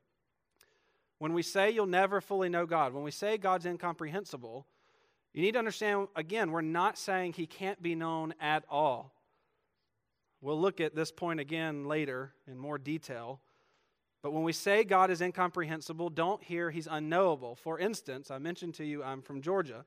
When 1.19 1.33
we 1.33 1.43
say 1.43 1.69
you'll 1.69 1.85
never 1.85 2.19
fully 2.19 2.49
know 2.49 2.65
God, 2.65 2.93
when 2.93 3.03
we 3.03 3.11
say 3.11 3.37
God's 3.37 3.67
incomprehensible, 3.67 4.65
you 5.33 5.43
need 5.43 5.51
to 5.51 5.59
understand, 5.59 6.07
again, 6.15 6.49
we're 6.49 6.61
not 6.61 6.97
saying 6.97 7.33
he 7.33 7.45
can't 7.45 7.79
be 7.79 7.93
known 7.93 8.33
at 8.41 8.63
all. 8.71 9.13
We'll 10.41 10.59
look 10.59 10.79
at 10.79 10.95
this 10.95 11.11
point 11.11 11.39
again 11.39 11.85
later 11.85 12.33
in 12.47 12.57
more 12.57 12.77
detail. 12.77 13.41
But 14.21 14.31
when 14.31 14.43
we 14.43 14.53
say 14.53 14.83
God 14.83 15.11
is 15.11 15.21
incomprehensible, 15.21 16.09
don't 16.09 16.43
hear 16.43 16.71
he's 16.71 16.87
unknowable. 16.89 17.55
For 17.55 17.79
instance, 17.79 18.31
I 18.31 18.37
mentioned 18.37 18.73
to 18.75 18.85
you 18.85 19.03
I'm 19.03 19.21
from 19.21 19.41
Georgia. 19.41 19.85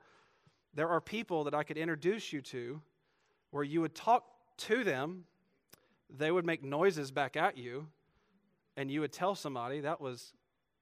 There 0.75 0.89
are 0.89 1.01
people 1.01 1.45
that 1.45 1.55
I 1.55 1.63
could 1.65 1.77
introduce 1.77 2.33
you 2.33 2.41
to 2.43 2.81
where 3.51 3.65
you 3.65 3.83
would 3.83 3.95
talk 3.95 4.25
to 4.57 4.85
them, 4.85 5.25
they 6.09 6.31
would 6.31 6.47
make 6.47 6.63
noises 6.63 7.11
back 7.11 7.37
at 7.37 7.57
you, 7.57 7.87
and 8.77 8.91
you 8.91 9.01
would 9.01 9.13
tell 9.13 9.35
somebody 9.35 9.81
that 9.81 10.01
was 10.01 10.33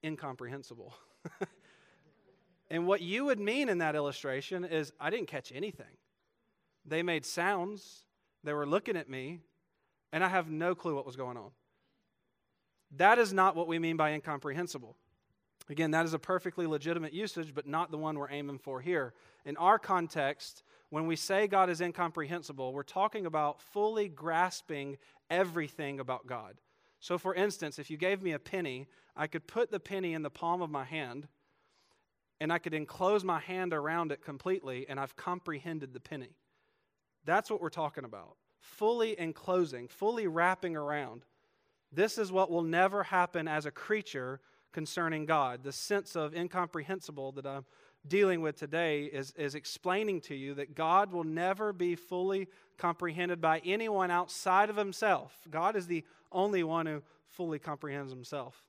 incomprehensible. 0.03 0.93
and 2.71 2.87
what 2.87 3.01
you 3.01 3.25
would 3.25 3.39
mean 3.39 3.69
in 3.69 3.79
that 3.79 3.95
illustration 3.95 4.63
is 4.63 4.93
I 4.99 5.09
didn't 5.09 5.27
catch 5.27 5.51
anything. 5.53 5.97
They 6.85 7.03
made 7.03 7.25
sounds, 7.25 8.05
they 8.43 8.53
were 8.53 8.65
looking 8.65 8.95
at 8.95 9.09
me, 9.09 9.41
and 10.11 10.23
I 10.23 10.29
have 10.29 10.49
no 10.49 10.75
clue 10.75 10.95
what 10.95 11.05
was 11.05 11.15
going 11.15 11.37
on. 11.37 11.51
That 12.97 13.19
is 13.19 13.31
not 13.31 13.55
what 13.55 13.67
we 13.67 13.79
mean 13.79 13.97
by 13.97 14.11
incomprehensible. 14.11 14.97
Again, 15.69 15.91
that 15.91 16.05
is 16.05 16.13
a 16.13 16.19
perfectly 16.19 16.67
legitimate 16.67 17.13
usage, 17.13 17.53
but 17.53 17.67
not 17.67 17.91
the 17.91 17.97
one 17.97 18.17
we're 18.17 18.31
aiming 18.31 18.59
for 18.59 18.81
here. 18.81 19.13
In 19.45 19.55
our 19.57 19.79
context, 19.79 20.63
when 20.89 21.07
we 21.07 21.15
say 21.15 21.47
God 21.47 21.69
is 21.69 21.79
incomprehensible, 21.79 22.73
we're 22.73 22.83
talking 22.83 23.25
about 23.25 23.61
fully 23.61 24.09
grasping 24.09 24.97
everything 25.29 25.99
about 25.99 26.27
God. 26.27 26.57
So, 26.99 27.17
for 27.17 27.33
instance, 27.33 27.79
if 27.79 27.89
you 27.89 27.97
gave 27.97 28.21
me 28.21 28.33
a 28.33 28.39
penny, 28.39 28.87
I 29.15 29.27
could 29.27 29.47
put 29.47 29.71
the 29.71 29.79
penny 29.79 30.13
in 30.13 30.23
the 30.23 30.29
palm 30.29 30.61
of 30.61 30.69
my 30.69 30.83
hand 30.83 31.27
and 32.41 32.51
I 32.51 32.57
could 32.57 32.73
enclose 32.73 33.23
my 33.23 33.39
hand 33.39 33.71
around 33.71 34.11
it 34.11 34.25
completely, 34.25 34.87
and 34.89 34.99
I've 34.99 35.15
comprehended 35.15 35.93
the 35.93 35.99
penny. 35.99 36.35
That's 37.23 37.51
what 37.51 37.61
we're 37.61 37.69
talking 37.69 38.03
about. 38.03 38.35
Fully 38.61 39.19
enclosing, 39.19 39.87
fully 39.87 40.27
wrapping 40.27 40.75
around. 40.75 41.25
This 41.91 42.17
is 42.17 42.31
what 42.31 42.49
will 42.49 42.61
never 42.61 43.03
happen 43.03 43.47
as 43.47 43.65
a 43.65 43.71
creature 43.71 44.39
concerning 44.71 45.25
God. 45.25 45.63
The 45.63 45.73
sense 45.73 46.15
of 46.15 46.33
incomprehensible 46.33 47.33
that 47.33 47.45
I'm 47.45 47.65
dealing 48.07 48.41
with 48.41 48.55
today 48.55 49.03
is, 49.05 49.31
is 49.37 49.55
explaining 49.55 50.21
to 50.21 50.35
you 50.35 50.53
that 50.55 50.75
God 50.75 51.11
will 51.11 51.23
never 51.23 51.73
be 51.73 51.95
fully 51.95 52.47
comprehended 52.77 53.41
by 53.41 53.59
anyone 53.65 54.09
outside 54.09 54.69
of 54.69 54.77
himself. 54.77 55.33
God 55.49 55.75
is 55.75 55.87
the 55.87 56.03
only 56.31 56.63
one 56.63 56.85
who 56.85 57.01
fully 57.27 57.59
comprehends 57.59 58.11
himself. 58.11 58.63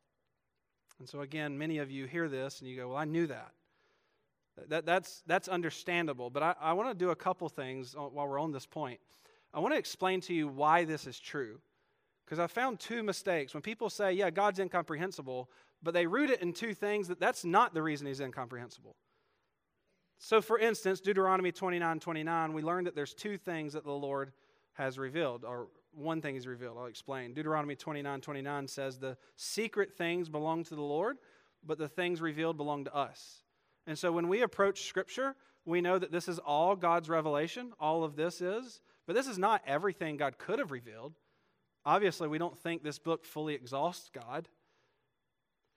And 0.98 1.08
so, 1.08 1.20
again, 1.20 1.56
many 1.56 1.78
of 1.78 1.90
you 1.90 2.06
hear 2.06 2.28
this 2.28 2.60
and 2.60 2.68
you 2.68 2.76
go, 2.76 2.88
Well, 2.88 2.96
I 2.96 3.04
knew 3.04 3.26
that. 3.26 3.52
that 4.68 4.86
that's, 4.86 5.22
that's 5.26 5.48
understandable. 5.48 6.30
But 6.30 6.42
I, 6.42 6.54
I 6.60 6.72
want 6.74 6.90
to 6.90 6.94
do 6.94 7.10
a 7.10 7.16
couple 7.16 7.48
things 7.48 7.96
while 7.96 8.28
we're 8.28 8.38
on 8.38 8.52
this 8.52 8.66
point. 8.66 9.00
I 9.54 9.60
want 9.60 9.74
to 9.74 9.78
explain 9.78 10.20
to 10.22 10.34
you 10.34 10.48
why 10.48 10.84
this 10.84 11.06
is 11.06 11.18
true. 11.18 11.60
Because 12.24 12.38
I 12.38 12.46
found 12.46 12.80
two 12.80 13.02
mistakes. 13.02 13.52
When 13.52 13.62
people 13.62 13.90
say, 13.90 14.12
Yeah, 14.12 14.30
God's 14.30 14.58
incomprehensible, 14.58 15.50
but 15.82 15.94
they 15.94 16.06
root 16.06 16.30
it 16.30 16.40
in 16.40 16.52
two 16.52 16.74
things, 16.74 17.08
that 17.08 17.20
that's 17.20 17.44
not 17.44 17.74
the 17.74 17.82
reason 17.82 18.06
he's 18.06 18.20
incomprehensible. 18.20 18.96
So, 20.18 20.40
for 20.40 20.58
instance, 20.58 21.00
Deuteronomy 21.00 21.50
29 21.50 21.98
29, 21.98 22.52
we 22.52 22.62
learn 22.62 22.84
that 22.84 22.94
there's 22.94 23.12
two 23.12 23.36
things 23.36 23.72
that 23.72 23.84
the 23.84 23.92
Lord 23.92 24.32
has 24.74 24.98
revealed, 24.98 25.44
or 25.44 25.66
one 25.94 26.22
thing 26.22 26.34
he's 26.34 26.46
revealed. 26.46 26.78
I'll 26.78 26.86
explain. 26.86 27.34
Deuteronomy 27.34 27.74
29 27.74 28.20
29 28.20 28.68
says, 28.68 28.98
The 28.98 29.16
secret 29.36 29.92
things 29.92 30.28
belong 30.28 30.64
to 30.64 30.74
the 30.74 30.82
Lord, 30.82 31.18
but 31.66 31.76
the 31.76 31.88
things 31.88 32.20
revealed 32.20 32.56
belong 32.56 32.84
to 32.84 32.94
us. 32.94 33.42
And 33.86 33.98
so, 33.98 34.12
when 34.12 34.28
we 34.28 34.42
approach 34.42 34.84
Scripture, 34.84 35.34
we 35.64 35.80
know 35.80 35.98
that 35.98 36.12
this 36.12 36.28
is 36.28 36.38
all 36.38 36.76
God's 36.76 37.08
revelation. 37.08 37.72
All 37.80 38.04
of 38.04 38.16
this 38.16 38.40
is. 38.40 38.80
But 39.06 39.16
this 39.16 39.26
is 39.26 39.38
not 39.38 39.62
everything 39.66 40.16
God 40.16 40.38
could 40.38 40.58
have 40.58 40.70
revealed. 40.70 41.14
Obviously, 41.84 42.28
we 42.28 42.38
don't 42.38 42.58
think 42.58 42.82
this 42.82 42.98
book 42.98 43.24
fully 43.24 43.54
exhausts 43.54 44.10
God. 44.10 44.48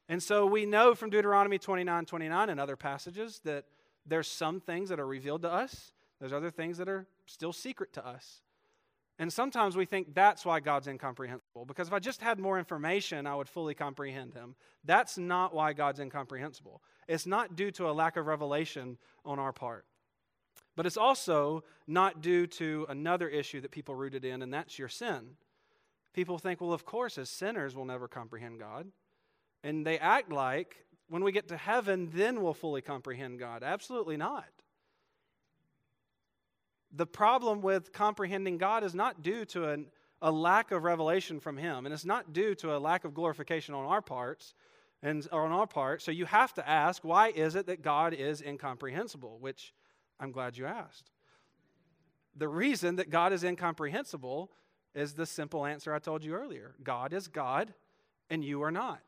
And 0.07 0.21
so 0.21 0.45
we 0.45 0.65
know 0.65 0.93
from 0.93 1.09
Deuteronomy 1.09 1.57
29 1.57 2.05
29 2.05 2.49
and 2.49 2.59
other 2.59 2.75
passages 2.75 3.41
that 3.43 3.65
there's 4.05 4.27
some 4.27 4.59
things 4.59 4.89
that 4.89 4.99
are 4.99 5.07
revealed 5.07 5.41
to 5.41 5.51
us, 5.51 5.93
there's 6.19 6.33
other 6.33 6.51
things 6.51 6.77
that 6.77 6.87
are 6.87 7.07
still 7.25 7.53
secret 7.53 7.93
to 7.93 8.05
us. 8.05 8.41
And 9.17 9.31
sometimes 9.31 9.77
we 9.77 9.85
think 9.85 10.13
that's 10.13 10.45
why 10.45 10.59
God's 10.59 10.87
incomprehensible, 10.87 11.65
because 11.65 11.87
if 11.87 11.93
I 11.93 11.99
just 11.99 12.21
had 12.21 12.37
more 12.37 12.59
information, 12.59 13.25
I 13.25 13.35
would 13.35 13.47
fully 13.47 13.73
comprehend 13.73 14.33
Him. 14.33 14.55
That's 14.83 15.17
not 15.17 15.53
why 15.53 15.71
God's 15.71 16.01
incomprehensible. 16.01 16.81
It's 17.07 17.25
not 17.25 17.55
due 17.55 17.71
to 17.71 17.89
a 17.89 17.93
lack 17.93 18.17
of 18.17 18.25
revelation 18.25 18.97
on 19.23 19.39
our 19.39 19.53
part. 19.53 19.85
But 20.75 20.85
it's 20.85 20.97
also 20.97 21.63
not 21.87 22.21
due 22.21 22.47
to 22.47 22.85
another 22.89 23.29
issue 23.29 23.61
that 23.61 23.71
people 23.71 23.95
rooted 23.95 24.25
in, 24.25 24.41
and 24.41 24.53
that's 24.53 24.77
your 24.77 24.89
sin. 24.89 25.37
People 26.13 26.37
think, 26.37 26.61
well, 26.61 26.73
of 26.73 26.85
course, 26.85 27.17
as 27.17 27.29
sinners, 27.29 27.75
we'll 27.75 27.85
never 27.85 28.07
comprehend 28.07 28.59
God. 28.59 28.87
And 29.63 29.85
they 29.85 29.97
act 29.99 30.31
like 30.31 30.85
when 31.09 31.23
we 31.23 31.31
get 31.31 31.47
to 31.49 31.57
heaven, 31.57 32.09
then 32.13 32.41
we'll 32.41 32.53
fully 32.53 32.81
comprehend 32.81 33.39
God. 33.39 33.63
Absolutely 33.63 34.17
not. 34.17 34.45
The 36.91 37.05
problem 37.05 37.61
with 37.61 37.91
comprehending 37.91 38.57
God 38.57 38.83
is 38.83 38.95
not 38.95 39.21
due 39.21 39.45
to 39.45 39.69
an, 39.69 39.87
a 40.21 40.31
lack 40.31 40.71
of 40.71 40.83
revelation 40.83 41.39
from 41.39 41.57
Him, 41.57 41.85
and 41.85 41.93
it's 41.93 42.05
not 42.05 42.33
due 42.33 42.55
to 42.55 42.75
a 42.75 42.79
lack 42.79 43.05
of 43.05 43.13
glorification 43.13 43.75
on 43.75 43.85
our 43.85 44.01
parts 44.01 44.53
and 45.03 45.27
on 45.31 45.51
our 45.51 45.67
part. 45.67 46.01
So 46.01 46.11
you 46.11 46.25
have 46.25 46.53
to 46.53 46.67
ask, 46.67 47.03
why 47.03 47.29
is 47.29 47.55
it 47.55 47.67
that 47.67 47.81
God 47.81 48.13
is 48.13 48.41
incomprehensible? 48.41 49.37
Which 49.39 49.73
I'm 50.19 50.31
glad 50.31 50.57
you 50.57 50.65
asked. 50.65 51.11
The 52.35 52.47
reason 52.47 52.97
that 52.97 53.09
God 53.09 53.33
is 53.33 53.43
incomprehensible 53.43 54.51
is 54.93 55.13
the 55.13 55.25
simple 55.25 55.65
answer 55.65 55.93
I 55.93 55.99
told 55.99 56.23
you 56.23 56.33
earlier. 56.33 56.75
God 56.83 57.13
is 57.13 57.27
God, 57.27 57.73
and 58.29 58.43
you 58.43 58.61
are 58.61 58.71
not. 58.71 59.01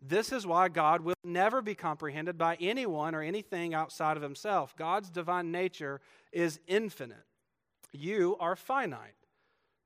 This 0.00 0.32
is 0.32 0.46
why 0.46 0.68
God 0.68 1.02
will 1.02 1.14
never 1.22 1.62
be 1.62 1.74
comprehended 1.74 2.36
by 2.36 2.56
anyone 2.60 3.14
or 3.14 3.22
anything 3.22 3.72
outside 3.72 4.16
of 4.16 4.22
himself. 4.22 4.74
God's 4.76 5.10
divine 5.10 5.52
nature 5.52 6.00
is 6.32 6.58
infinite. 6.66 7.24
You 7.92 8.36
are 8.40 8.56
finite. 8.56 9.14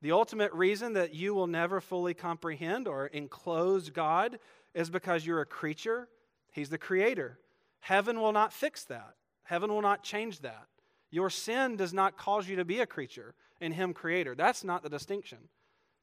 The 0.00 0.12
ultimate 0.12 0.52
reason 0.52 0.94
that 0.94 1.14
you 1.14 1.34
will 1.34 1.46
never 1.46 1.80
fully 1.80 2.14
comprehend 2.14 2.88
or 2.88 3.06
enclose 3.06 3.90
God 3.90 4.38
is 4.74 4.88
because 4.88 5.26
you're 5.26 5.40
a 5.40 5.46
creature, 5.46 6.08
He's 6.52 6.70
the 6.70 6.78
creator. 6.78 7.38
Heaven 7.80 8.20
will 8.20 8.32
not 8.32 8.52
fix 8.52 8.84
that, 8.84 9.14
heaven 9.46 9.72
will 9.72 9.82
not 9.82 10.02
change 10.02 10.40
that. 10.40 10.66
Your 11.10 11.30
sin 11.30 11.76
does 11.76 11.92
not 11.92 12.16
cause 12.16 12.48
you 12.48 12.56
to 12.56 12.64
be 12.64 12.80
a 12.80 12.86
creature 12.86 13.34
and 13.60 13.72
Him 13.72 13.94
creator. 13.94 14.34
That's 14.34 14.64
not 14.64 14.82
the 14.82 14.88
distinction. 14.88 15.38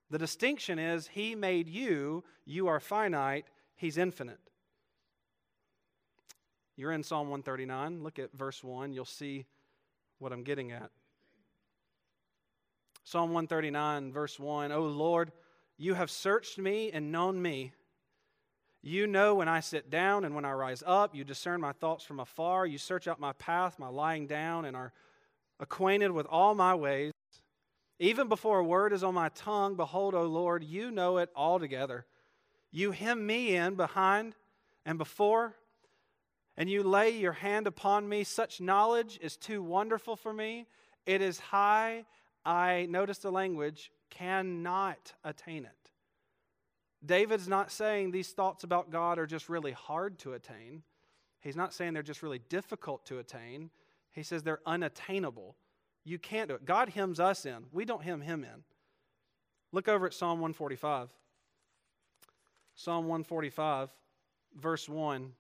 The 0.09 0.17
distinction 0.17 0.79
is 0.79 1.07
He 1.07 1.35
made 1.35 1.67
you, 1.67 2.23
you 2.45 2.67
are 2.67 2.79
finite, 2.79 3.45
He's 3.75 3.97
infinite. 3.97 4.39
You're 6.75 6.91
in 6.91 7.03
Psalm 7.03 7.29
139. 7.29 8.01
Look 8.01 8.17
at 8.17 8.33
verse 8.33 8.63
1. 8.63 8.93
You'll 8.93 9.05
see 9.05 9.45
what 10.17 10.33
I'm 10.33 10.43
getting 10.43 10.71
at. 10.71 10.89
Psalm 13.03 13.33
139, 13.33 14.13
verse 14.13 14.39
1 14.39 14.71
O 14.71 14.83
Lord, 14.83 15.31
you 15.77 15.93
have 15.93 16.09
searched 16.09 16.57
me 16.57 16.89
and 16.91 17.11
known 17.11 17.41
me. 17.41 17.73
You 18.85 19.07
know 19.07 19.35
when 19.35 19.47
I 19.47 19.61
sit 19.61 19.89
down 19.89 20.25
and 20.25 20.35
when 20.35 20.43
I 20.43 20.51
rise 20.51 20.83
up. 20.85 21.15
You 21.15 21.23
discern 21.23 21.61
my 21.61 21.71
thoughts 21.71 22.03
from 22.03 22.19
afar. 22.19 22.67
You 22.67 22.77
search 22.77 23.07
out 23.07 23.17
my 23.17 23.31
path, 23.33 23.79
my 23.79 23.87
lying 23.87 24.27
down, 24.27 24.65
and 24.65 24.75
are 24.75 24.91
acquainted 25.61 26.11
with 26.11 26.25
all 26.25 26.53
my 26.53 26.75
ways. 26.75 27.13
Even 27.97 28.27
before 28.27 28.59
a 28.59 28.63
word 28.63 28.91
is 28.91 29.01
on 29.01 29.13
my 29.13 29.29
tongue, 29.29 29.75
behold, 29.75 30.13
O 30.13 30.23
Lord, 30.23 30.65
you 30.65 30.91
know 30.91 31.17
it 31.17 31.29
altogether. 31.33 32.05
You 32.71 32.91
hem 32.91 33.25
me 33.25 33.55
in 33.55 33.75
behind 33.75 34.35
and 34.85 34.97
before, 34.97 35.55
and 36.57 36.69
you 36.69 36.83
lay 36.83 37.11
your 37.11 37.31
hand 37.31 37.67
upon 37.67 38.09
me. 38.09 38.25
Such 38.25 38.59
knowledge 38.59 39.17
is 39.21 39.37
too 39.37 39.63
wonderful 39.63 40.17
for 40.17 40.33
me. 40.33 40.67
It 41.05 41.21
is 41.21 41.39
high. 41.39 42.03
I, 42.45 42.87
notice 42.89 43.19
the 43.19 43.31
language, 43.31 43.91
cannot 44.09 45.13
attain 45.23 45.63
it. 45.63 45.82
David's 47.05 47.47
not 47.47 47.71
saying 47.71 48.11
these 48.11 48.29
thoughts 48.29 48.63
about 48.63 48.91
God 48.91 49.19
are 49.19 49.25
just 49.25 49.49
really 49.49 49.71
hard 49.71 50.19
to 50.19 50.33
attain. 50.33 50.83
He's 51.41 51.55
not 51.55 51.73
saying 51.73 51.93
they're 51.93 52.03
just 52.03 52.23
really 52.23 52.39
difficult 52.49 53.05
to 53.07 53.19
attain. 53.19 53.69
He 54.11 54.23
says 54.23 54.43
they're 54.43 54.61
unattainable. 54.65 55.55
You 56.05 56.17
can't 56.17 56.47
do 56.49 56.55
it. 56.55 56.65
God 56.65 56.89
hems 56.89 57.19
us 57.19 57.45
in, 57.45 57.65
we 57.71 57.85
don't 57.85 58.03
hem 58.03 58.21
him 58.21 58.43
in. 58.43 58.63
Look 59.71 59.87
over 59.87 60.05
at 60.05 60.13
Psalm 60.13 60.39
145. 60.39 61.09
Psalm 62.75 63.05
145, 63.05 63.89
verse 64.59 64.89
1, 64.89 65.31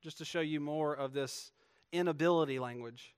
just 0.00 0.18
to 0.18 0.24
show 0.24 0.40
you 0.40 0.60
more 0.60 0.94
of 0.94 1.12
this 1.12 1.52
inability 1.92 2.58
language. 2.58 3.14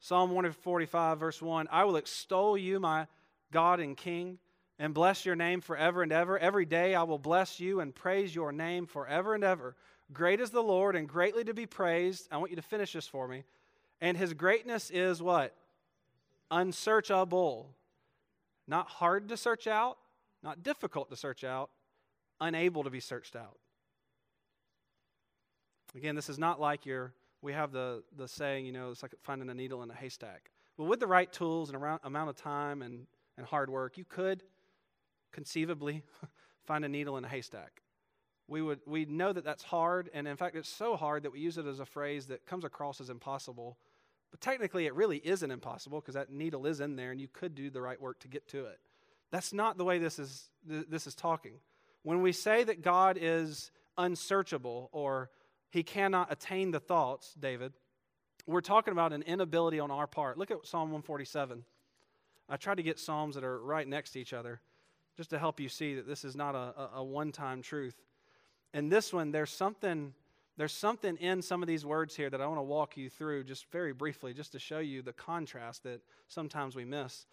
Psalm 0.00 0.30
145, 0.30 1.18
verse 1.18 1.42
1 1.42 1.68
I 1.70 1.84
will 1.84 1.96
extol 1.96 2.56
you, 2.56 2.80
my 2.80 3.06
God 3.52 3.80
and 3.80 3.96
King, 3.96 4.38
and 4.80 4.94
bless 4.94 5.26
your 5.26 5.36
name 5.36 5.60
forever 5.60 6.02
and 6.02 6.10
ever. 6.10 6.38
Every 6.38 6.64
day 6.64 6.94
I 6.94 7.02
will 7.02 7.18
bless 7.18 7.60
you 7.60 7.80
and 7.80 7.94
praise 7.94 8.34
your 8.34 8.50
name 8.50 8.86
forever 8.86 9.34
and 9.34 9.44
ever. 9.44 9.76
Great 10.10 10.40
is 10.40 10.50
the 10.50 10.62
Lord 10.62 10.96
and 10.96 11.06
greatly 11.06 11.44
to 11.44 11.52
be 11.52 11.66
praised. 11.66 12.26
I 12.32 12.38
want 12.38 12.50
you 12.50 12.56
to 12.56 12.62
finish 12.62 12.94
this 12.94 13.06
for 13.06 13.28
me. 13.28 13.44
And 14.00 14.16
his 14.16 14.32
greatness 14.32 14.90
is 14.90 15.22
what? 15.22 15.54
Unsearchable. 16.50 17.68
Not 18.66 18.88
hard 18.88 19.28
to 19.28 19.36
search 19.36 19.66
out, 19.66 19.98
not 20.42 20.62
difficult 20.62 21.10
to 21.10 21.16
search 21.16 21.44
out, 21.44 21.68
unable 22.40 22.82
to 22.84 22.90
be 22.90 23.00
searched 23.00 23.36
out. 23.36 23.58
Again, 25.94 26.14
this 26.14 26.30
is 26.30 26.38
not 26.38 26.58
like 26.58 26.86
your, 26.86 27.12
we 27.42 27.52
have 27.52 27.70
the, 27.70 28.02
the 28.16 28.26
saying, 28.26 28.64
you 28.64 28.72
know, 28.72 28.90
it's 28.90 29.02
like 29.02 29.12
finding 29.24 29.50
a 29.50 29.54
needle 29.54 29.82
in 29.82 29.90
a 29.90 29.94
haystack. 29.94 30.50
Well, 30.78 30.88
with 30.88 31.00
the 31.00 31.06
right 31.06 31.30
tools 31.30 31.68
and 31.68 31.76
amount 32.02 32.30
of 32.30 32.36
time 32.36 32.80
and, 32.80 33.06
and 33.36 33.44
hard 33.44 33.68
work, 33.68 33.98
you 33.98 34.06
could 34.06 34.42
conceivably 35.32 36.02
find 36.64 36.84
a 36.84 36.88
needle 36.88 37.16
in 37.16 37.24
a 37.24 37.28
haystack. 37.28 37.82
We 38.48 38.62
would 38.62 38.80
we 38.86 39.04
know 39.04 39.32
that 39.32 39.44
that's 39.44 39.62
hard, 39.62 40.10
and 40.12 40.26
in 40.26 40.36
fact, 40.36 40.56
it's 40.56 40.68
so 40.68 40.96
hard 40.96 41.22
that 41.22 41.32
we 41.32 41.38
use 41.38 41.56
it 41.56 41.66
as 41.66 41.78
a 41.78 41.86
phrase 41.86 42.26
that 42.26 42.46
comes 42.46 42.64
across 42.64 43.00
as 43.00 43.08
impossible. 43.08 43.78
But 44.30 44.40
technically, 44.40 44.86
it 44.86 44.94
really 44.94 45.18
isn't 45.18 45.50
impossible 45.50 46.00
because 46.00 46.14
that 46.14 46.30
needle 46.30 46.66
is 46.66 46.80
in 46.80 46.96
there, 46.96 47.12
and 47.12 47.20
you 47.20 47.28
could 47.28 47.54
do 47.54 47.70
the 47.70 47.80
right 47.80 48.00
work 48.00 48.18
to 48.20 48.28
get 48.28 48.48
to 48.48 48.66
it. 48.66 48.78
That's 49.30 49.52
not 49.52 49.78
the 49.78 49.84
way 49.84 49.98
this 49.98 50.18
is 50.18 50.50
this 50.66 51.06
is 51.06 51.14
talking. 51.14 51.54
When 52.02 52.22
we 52.22 52.32
say 52.32 52.64
that 52.64 52.82
God 52.82 53.18
is 53.20 53.70
unsearchable 53.96 54.88
or 54.92 55.30
he 55.70 55.82
cannot 55.82 56.32
attain 56.32 56.70
the 56.72 56.80
thoughts, 56.80 57.34
David, 57.38 57.72
we're 58.46 58.60
talking 58.62 58.92
about 58.92 59.12
an 59.12 59.22
inability 59.22 59.78
on 59.78 59.90
our 59.90 60.06
part. 60.06 60.38
Look 60.38 60.50
at 60.50 60.66
Psalm 60.66 60.90
147. 60.90 61.64
I 62.48 62.56
tried 62.56 62.78
to 62.78 62.82
get 62.82 62.98
Psalms 62.98 63.36
that 63.36 63.44
are 63.44 63.60
right 63.60 63.86
next 63.86 64.10
to 64.12 64.20
each 64.20 64.32
other 64.32 64.60
just 65.20 65.30
to 65.30 65.38
help 65.38 65.60
you 65.60 65.68
see 65.68 65.96
that 65.96 66.06
this 66.06 66.24
is 66.24 66.34
not 66.34 66.54
a, 66.54 66.96
a, 66.96 67.04
one 67.04 67.30
time 67.30 67.60
truth. 67.60 67.94
And 68.72 68.90
this 68.90 69.12
one, 69.12 69.32
there's 69.32 69.50
something. 69.50 70.14
There's 70.56 70.72
something 70.72 71.16
in 71.18 71.42
some 71.42 71.62
of 71.62 71.68
these 71.68 71.86
words 71.86 72.16
here 72.16 72.28
that 72.28 72.40
I 72.40 72.46
want 72.46 72.58
to 72.58 72.62
walk 72.62 72.96
you 72.96 73.08
through 73.08 73.44
just 73.44 73.70
very 73.70 73.92
briefly, 73.92 74.34
just 74.34 74.52
to 74.52 74.58
show 74.58 74.78
you 74.78 75.00
the 75.00 75.12
contrast 75.12 75.84
that 75.84 76.00
sometimes 76.28 76.74
we 76.74 76.84
miss 76.84 77.26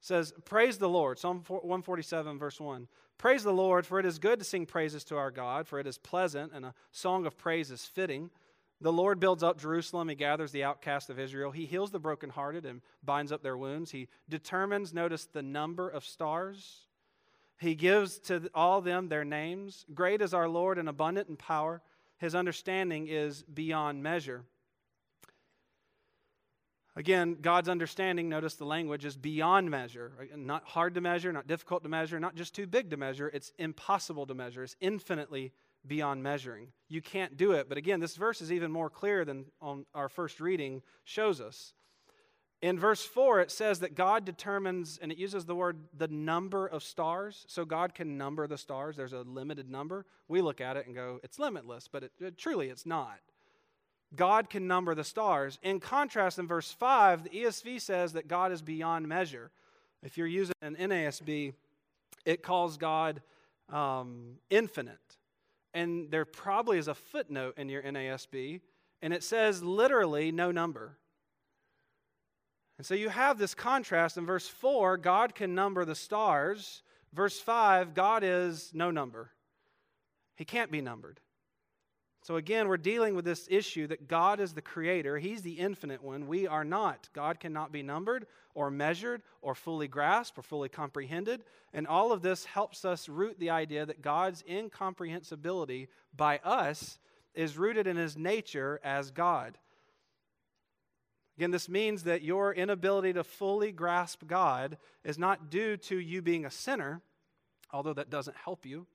says, 0.00 0.32
Praise 0.44 0.78
the 0.78 0.88
Lord. 0.88 1.18
Psalm 1.18 1.44
147, 1.46 2.38
verse 2.38 2.60
1. 2.60 2.88
Praise 3.18 3.42
the 3.42 3.52
Lord, 3.52 3.86
for 3.86 3.98
it 3.98 4.06
is 4.06 4.18
good 4.18 4.38
to 4.38 4.44
sing 4.44 4.66
praises 4.66 5.04
to 5.04 5.16
our 5.16 5.30
God, 5.30 5.68
for 5.68 5.78
it 5.78 5.86
is 5.86 5.98
pleasant, 5.98 6.52
and 6.54 6.64
a 6.64 6.74
song 6.90 7.26
of 7.26 7.36
praise 7.36 7.70
is 7.70 7.84
fitting. 7.84 8.30
The 8.80 8.92
Lord 8.92 9.20
builds 9.20 9.42
up 9.42 9.60
Jerusalem. 9.60 10.08
He 10.08 10.14
gathers 10.14 10.52
the 10.52 10.64
outcast 10.64 11.10
of 11.10 11.18
Israel. 11.18 11.50
He 11.50 11.66
heals 11.66 11.90
the 11.90 11.98
brokenhearted 11.98 12.64
and 12.64 12.80
binds 13.04 13.30
up 13.30 13.42
their 13.42 13.58
wounds. 13.58 13.90
He 13.90 14.08
determines, 14.26 14.94
notice, 14.94 15.26
the 15.26 15.42
number 15.42 15.86
of 15.86 16.04
stars. 16.04 16.86
He 17.60 17.74
gives 17.74 18.18
to 18.20 18.50
all 18.54 18.80
them 18.80 19.08
their 19.08 19.24
names. 19.24 19.84
Great 19.92 20.22
is 20.22 20.32
our 20.32 20.48
Lord 20.48 20.78
and 20.78 20.88
abundant 20.88 21.28
in 21.28 21.36
power. 21.36 21.82
His 22.16 22.34
understanding 22.34 23.06
is 23.06 23.42
beyond 23.42 24.02
measure. 24.02 24.44
Again, 26.96 27.36
God's 27.40 27.68
understanding, 27.68 28.30
notice 28.30 28.54
the 28.54 28.64
language, 28.64 29.04
is 29.04 29.16
beyond 29.16 29.70
measure. 29.70 30.12
Not 30.34 30.64
hard 30.64 30.94
to 30.94 31.02
measure, 31.02 31.32
not 31.32 31.46
difficult 31.46 31.82
to 31.82 31.90
measure, 31.90 32.18
not 32.18 32.34
just 32.34 32.54
too 32.54 32.66
big 32.66 32.90
to 32.90 32.96
measure. 32.96 33.28
It's 33.28 33.52
impossible 33.58 34.26
to 34.26 34.34
measure. 34.34 34.64
It's 34.64 34.76
infinitely 34.80 35.52
beyond 35.86 36.22
measuring. 36.22 36.68
You 36.88 37.02
can't 37.02 37.36
do 37.36 37.52
it. 37.52 37.68
But 37.68 37.78
again, 37.78 38.00
this 38.00 38.16
verse 38.16 38.40
is 38.40 38.50
even 38.50 38.72
more 38.72 38.90
clear 38.90 39.26
than 39.26 39.44
on 39.60 39.84
our 39.94 40.08
first 40.08 40.40
reading 40.40 40.82
shows 41.04 41.42
us. 41.42 41.74
In 42.62 42.78
verse 42.78 43.02
4, 43.02 43.40
it 43.40 43.50
says 43.50 43.80
that 43.80 43.94
God 43.94 44.26
determines, 44.26 44.98
and 45.00 45.10
it 45.10 45.16
uses 45.16 45.46
the 45.46 45.54
word 45.54 45.78
the 45.96 46.08
number 46.08 46.66
of 46.66 46.82
stars. 46.82 47.46
So 47.48 47.64
God 47.64 47.94
can 47.94 48.18
number 48.18 48.46
the 48.46 48.58
stars. 48.58 48.96
There's 48.96 49.14
a 49.14 49.22
limited 49.22 49.70
number. 49.70 50.04
We 50.28 50.42
look 50.42 50.60
at 50.60 50.76
it 50.76 50.86
and 50.86 50.94
go, 50.94 51.20
it's 51.22 51.38
limitless, 51.38 51.88
but 51.90 52.04
it, 52.04 52.12
it, 52.20 52.36
truly 52.36 52.68
it's 52.68 52.84
not. 52.84 53.18
God 54.14 54.50
can 54.50 54.66
number 54.66 54.94
the 54.94 55.04
stars. 55.04 55.58
In 55.62 55.80
contrast, 55.80 56.38
in 56.38 56.46
verse 56.46 56.70
5, 56.70 57.24
the 57.24 57.30
ESV 57.30 57.80
says 57.80 58.12
that 58.12 58.28
God 58.28 58.52
is 58.52 58.60
beyond 58.60 59.08
measure. 59.08 59.50
If 60.02 60.18
you're 60.18 60.26
using 60.26 60.54
an 60.60 60.76
NASB, 60.76 61.54
it 62.26 62.42
calls 62.42 62.76
God 62.76 63.22
um, 63.70 64.38
infinite. 64.50 64.98
And 65.72 66.10
there 66.10 66.24
probably 66.24 66.78
is 66.78 66.88
a 66.88 66.94
footnote 66.94 67.54
in 67.56 67.68
your 67.68 67.82
NASB, 67.82 68.60
and 69.00 69.14
it 69.14 69.22
says 69.22 69.62
literally 69.62 70.32
no 70.32 70.50
number. 70.50 70.98
And 72.80 72.86
so 72.86 72.94
you 72.94 73.10
have 73.10 73.36
this 73.36 73.54
contrast 73.54 74.16
in 74.16 74.24
verse 74.24 74.48
4 74.48 74.96
God 74.96 75.34
can 75.34 75.54
number 75.54 75.84
the 75.84 75.94
stars. 75.94 76.82
Verse 77.12 77.38
5 77.38 77.92
God 77.92 78.24
is 78.24 78.70
no 78.72 78.90
number, 78.90 79.32
He 80.34 80.46
can't 80.46 80.70
be 80.70 80.80
numbered. 80.80 81.20
So 82.22 82.36
again, 82.36 82.68
we're 82.68 82.78
dealing 82.78 83.14
with 83.14 83.26
this 83.26 83.46
issue 83.50 83.86
that 83.88 84.08
God 84.08 84.40
is 84.40 84.54
the 84.54 84.62
creator. 84.62 85.18
He's 85.18 85.42
the 85.42 85.58
infinite 85.58 86.02
one. 86.02 86.26
We 86.26 86.46
are 86.46 86.64
not. 86.64 87.10
God 87.12 87.38
cannot 87.38 87.70
be 87.70 87.82
numbered 87.82 88.26
or 88.54 88.70
measured 88.70 89.20
or 89.42 89.54
fully 89.54 89.86
grasped 89.86 90.38
or 90.38 90.42
fully 90.42 90.70
comprehended. 90.70 91.44
And 91.74 91.86
all 91.86 92.12
of 92.12 92.22
this 92.22 92.46
helps 92.46 92.86
us 92.86 93.10
root 93.10 93.38
the 93.38 93.50
idea 93.50 93.84
that 93.84 94.00
God's 94.00 94.42
incomprehensibility 94.48 95.88
by 96.16 96.38
us 96.38 96.98
is 97.34 97.58
rooted 97.58 97.86
in 97.86 97.98
his 97.98 98.16
nature 98.16 98.80
as 98.82 99.10
God. 99.10 99.58
Again, 101.40 101.52
this 101.52 101.70
means 101.70 102.02
that 102.02 102.20
your 102.20 102.52
inability 102.52 103.14
to 103.14 103.24
fully 103.24 103.72
grasp 103.72 104.26
God 104.26 104.76
is 105.04 105.16
not 105.16 105.48
due 105.48 105.78
to 105.78 105.98
you 105.98 106.20
being 106.20 106.44
a 106.44 106.50
sinner, 106.50 107.00
although 107.72 107.94
that 107.94 108.10
doesn't 108.10 108.36
help 108.36 108.66
you. 108.66 108.86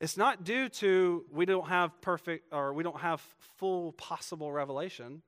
It's 0.00 0.16
not 0.16 0.42
due 0.42 0.68
to 0.68 1.24
we 1.30 1.46
don't 1.46 1.68
have 1.68 2.00
perfect 2.00 2.52
or 2.52 2.72
we 2.72 2.82
don't 2.82 2.98
have 2.98 3.20
full 3.56 3.92
possible 3.92 4.50
revelation. 4.50 5.22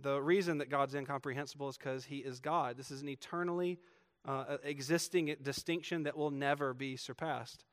The 0.00 0.22
reason 0.22 0.58
that 0.58 0.70
God's 0.70 0.94
incomprehensible 0.94 1.68
is 1.70 1.76
because 1.76 2.04
He 2.04 2.18
is 2.18 2.38
God. 2.38 2.76
This 2.76 2.92
is 2.92 3.02
an 3.02 3.08
eternally 3.08 3.80
uh, 4.24 4.58
existing 4.62 5.34
distinction 5.42 6.04
that 6.04 6.16
will 6.16 6.30
never 6.30 6.74
be 6.74 6.94
surpassed. 6.94 7.64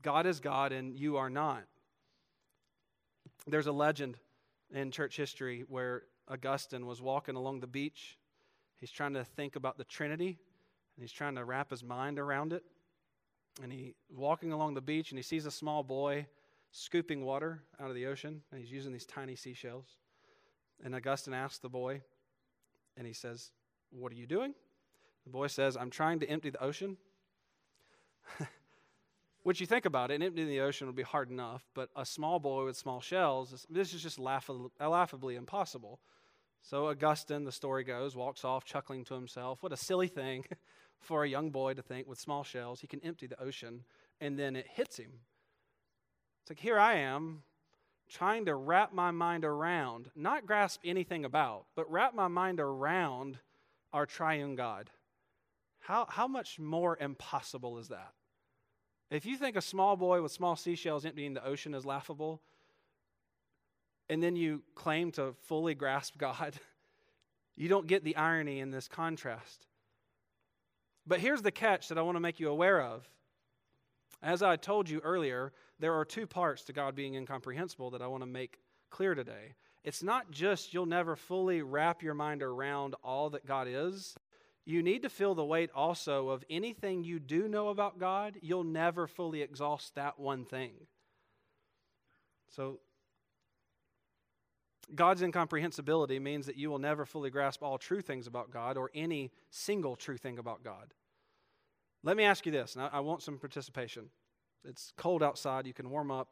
God 0.00 0.24
is 0.24 0.40
God 0.40 0.72
and 0.72 0.98
you 0.98 1.18
are 1.18 1.28
not. 1.28 1.64
There's 3.46 3.66
a 3.66 3.72
legend 3.72 4.16
in 4.74 4.90
church 4.90 5.16
history 5.16 5.64
where 5.68 6.02
Augustine 6.28 6.86
was 6.86 7.00
walking 7.00 7.36
along 7.36 7.60
the 7.60 7.66
beach. 7.66 8.18
He's 8.76 8.90
trying 8.90 9.14
to 9.14 9.24
think 9.24 9.56
about 9.56 9.78
the 9.78 9.84
Trinity 9.84 10.38
and 10.96 11.02
he's 11.02 11.12
trying 11.12 11.36
to 11.36 11.44
wrap 11.44 11.70
his 11.70 11.82
mind 11.82 12.18
around 12.18 12.52
it. 12.52 12.64
And 13.62 13.72
he 13.72 13.94
walking 14.10 14.52
along 14.52 14.74
the 14.74 14.80
beach 14.80 15.10
and 15.12 15.18
he 15.18 15.22
sees 15.22 15.46
a 15.46 15.50
small 15.50 15.82
boy 15.82 16.26
scooping 16.72 17.24
water 17.24 17.62
out 17.80 17.88
of 17.88 17.94
the 17.94 18.06
ocean 18.06 18.42
and 18.50 18.60
he's 18.60 18.72
using 18.72 18.92
these 18.92 19.06
tiny 19.06 19.36
seashells. 19.36 19.86
And 20.84 20.94
augustine 20.94 21.34
asks 21.34 21.58
the 21.58 21.68
boy 21.68 22.02
and 22.96 23.06
he 23.06 23.12
says 23.12 23.52
what 23.90 24.10
are 24.10 24.16
you 24.16 24.26
doing? 24.26 24.54
The 25.24 25.30
boy 25.30 25.46
says 25.46 25.76
i'm 25.76 25.90
trying 25.90 26.18
to 26.20 26.26
empty 26.26 26.50
the 26.50 26.62
ocean 26.62 26.96
which 29.44 29.60
you 29.60 29.66
think 29.66 29.84
about 29.84 30.10
it 30.10 30.20
emptying 30.20 30.48
the 30.48 30.60
ocean 30.60 30.86
would 30.86 30.96
be 30.96 31.02
hard 31.02 31.30
enough 31.30 31.64
but 31.74 31.88
a 31.96 32.04
small 32.04 32.38
boy 32.38 32.64
with 32.64 32.76
small 32.76 33.00
shells 33.00 33.66
this 33.70 33.94
is 33.94 34.02
just 34.02 34.18
laughably, 34.18 34.70
laughably 34.80 35.36
impossible 35.36 36.00
so 36.60 36.88
augustine 36.88 37.44
the 37.44 37.52
story 37.52 37.84
goes 37.84 38.16
walks 38.16 38.44
off 38.44 38.64
chuckling 38.64 39.04
to 39.04 39.14
himself 39.14 39.62
what 39.62 39.72
a 39.72 39.76
silly 39.76 40.08
thing 40.08 40.44
for 40.98 41.24
a 41.24 41.28
young 41.28 41.50
boy 41.50 41.72
to 41.72 41.82
think 41.82 42.08
with 42.08 42.18
small 42.18 42.42
shells 42.42 42.80
he 42.80 42.86
can 42.86 43.00
empty 43.04 43.26
the 43.26 43.40
ocean 43.40 43.84
and 44.20 44.38
then 44.38 44.56
it 44.56 44.66
hits 44.66 44.96
him. 44.96 45.20
It's 46.42 46.50
like, 46.50 46.60
here 46.60 46.78
I 46.78 46.94
am 46.94 47.42
trying 48.08 48.44
to 48.46 48.54
wrap 48.54 48.92
my 48.92 49.10
mind 49.10 49.44
around, 49.44 50.10
not 50.14 50.46
grasp 50.46 50.80
anything 50.84 51.24
about, 51.24 51.64
but 51.74 51.90
wrap 51.90 52.14
my 52.14 52.28
mind 52.28 52.60
around 52.60 53.38
our 53.92 54.06
triune 54.06 54.54
God. 54.54 54.90
How, 55.80 56.06
how 56.08 56.26
much 56.28 56.58
more 56.58 56.96
impossible 56.98 57.78
is 57.78 57.88
that? 57.88 58.12
If 59.14 59.26
you 59.26 59.36
think 59.36 59.54
a 59.54 59.62
small 59.62 59.96
boy 59.96 60.22
with 60.22 60.32
small 60.32 60.56
seashells 60.56 61.04
emptying 61.04 61.34
the 61.34 61.46
ocean 61.46 61.72
is 61.72 61.86
laughable, 61.86 62.40
and 64.08 64.20
then 64.20 64.34
you 64.34 64.64
claim 64.74 65.12
to 65.12 65.34
fully 65.42 65.76
grasp 65.76 66.18
God, 66.18 66.54
you 67.54 67.68
don't 67.68 67.86
get 67.86 68.02
the 68.02 68.16
irony 68.16 68.58
in 68.58 68.72
this 68.72 68.88
contrast. 68.88 69.68
But 71.06 71.20
here's 71.20 71.42
the 71.42 71.52
catch 71.52 71.88
that 71.88 71.98
I 71.98 72.02
want 72.02 72.16
to 72.16 72.20
make 72.20 72.40
you 72.40 72.48
aware 72.48 72.82
of. 72.82 73.08
As 74.20 74.42
I 74.42 74.56
told 74.56 74.90
you 74.90 74.98
earlier, 75.04 75.52
there 75.78 75.94
are 75.94 76.04
two 76.04 76.26
parts 76.26 76.64
to 76.64 76.72
God 76.72 76.96
being 76.96 77.14
incomprehensible 77.14 77.92
that 77.92 78.02
I 78.02 78.08
want 78.08 78.24
to 78.24 78.28
make 78.28 78.58
clear 78.90 79.14
today. 79.14 79.54
It's 79.84 80.02
not 80.02 80.32
just 80.32 80.74
you'll 80.74 80.86
never 80.86 81.14
fully 81.14 81.62
wrap 81.62 82.02
your 82.02 82.14
mind 82.14 82.42
around 82.42 82.96
all 83.04 83.30
that 83.30 83.46
God 83.46 83.68
is. 83.70 84.16
You 84.66 84.82
need 84.82 85.02
to 85.02 85.10
feel 85.10 85.34
the 85.34 85.44
weight 85.44 85.70
also 85.74 86.30
of 86.30 86.44
anything 86.48 87.04
you 87.04 87.20
do 87.20 87.48
know 87.48 87.68
about 87.68 87.98
God, 87.98 88.38
you'll 88.40 88.64
never 88.64 89.06
fully 89.06 89.42
exhaust 89.42 89.94
that 89.94 90.18
one 90.18 90.44
thing. 90.44 90.72
So, 92.50 92.80
God's 94.94 95.22
incomprehensibility 95.22 96.18
means 96.18 96.46
that 96.46 96.56
you 96.56 96.70
will 96.70 96.78
never 96.78 97.04
fully 97.04 97.30
grasp 97.30 97.62
all 97.62 97.78
true 97.78 98.00
things 98.00 98.26
about 98.26 98.50
God 98.50 98.76
or 98.76 98.90
any 98.94 99.32
single 99.50 99.96
true 99.96 100.16
thing 100.16 100.38
about 100.38 100.62
God. 100.62 100.92
Let 102.02 102.16
me 102.16 102.24
ask 102.24 102.44
you 102.44 102.52
this, 102.52 102.76
and 102.76 102.88
I, 102.92 103.00
want 103.00 103.22
some 103.22 103.38
participation. 103.38 104.10
It's 104.64 104.92
cold 104.96 105.22
outside. 105.22 105.66
You 105.66 105.72
can 105.72 105.88
warm 105.88 106.10
up 106.10 106.28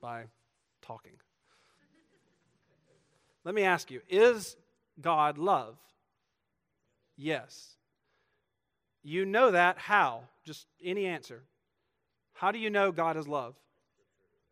by 0.00 0.24
talking. 0.82 1.14
Let 3.44 3.54
me 3.54 3.62
ask 3.62 3.90
you 3.90 4.00
Is 4.08 4.56
God 5.00 5.38
love? 5.38 5.76
Yes. 7.16 7.76
You 9.02 9.24
know 9.24 9.50
that 9.50 9.78
how? 9.78 10.24
Just 10.44 10.66
any 10.82 11.06
answer. 11.06 11.42
How 12.34 12.52
do 12.52 12.58
you 12.58 12.70
know 12.70 12.92
God 12.92 13.16
is 13.16 13.26
love? 13.26 13.54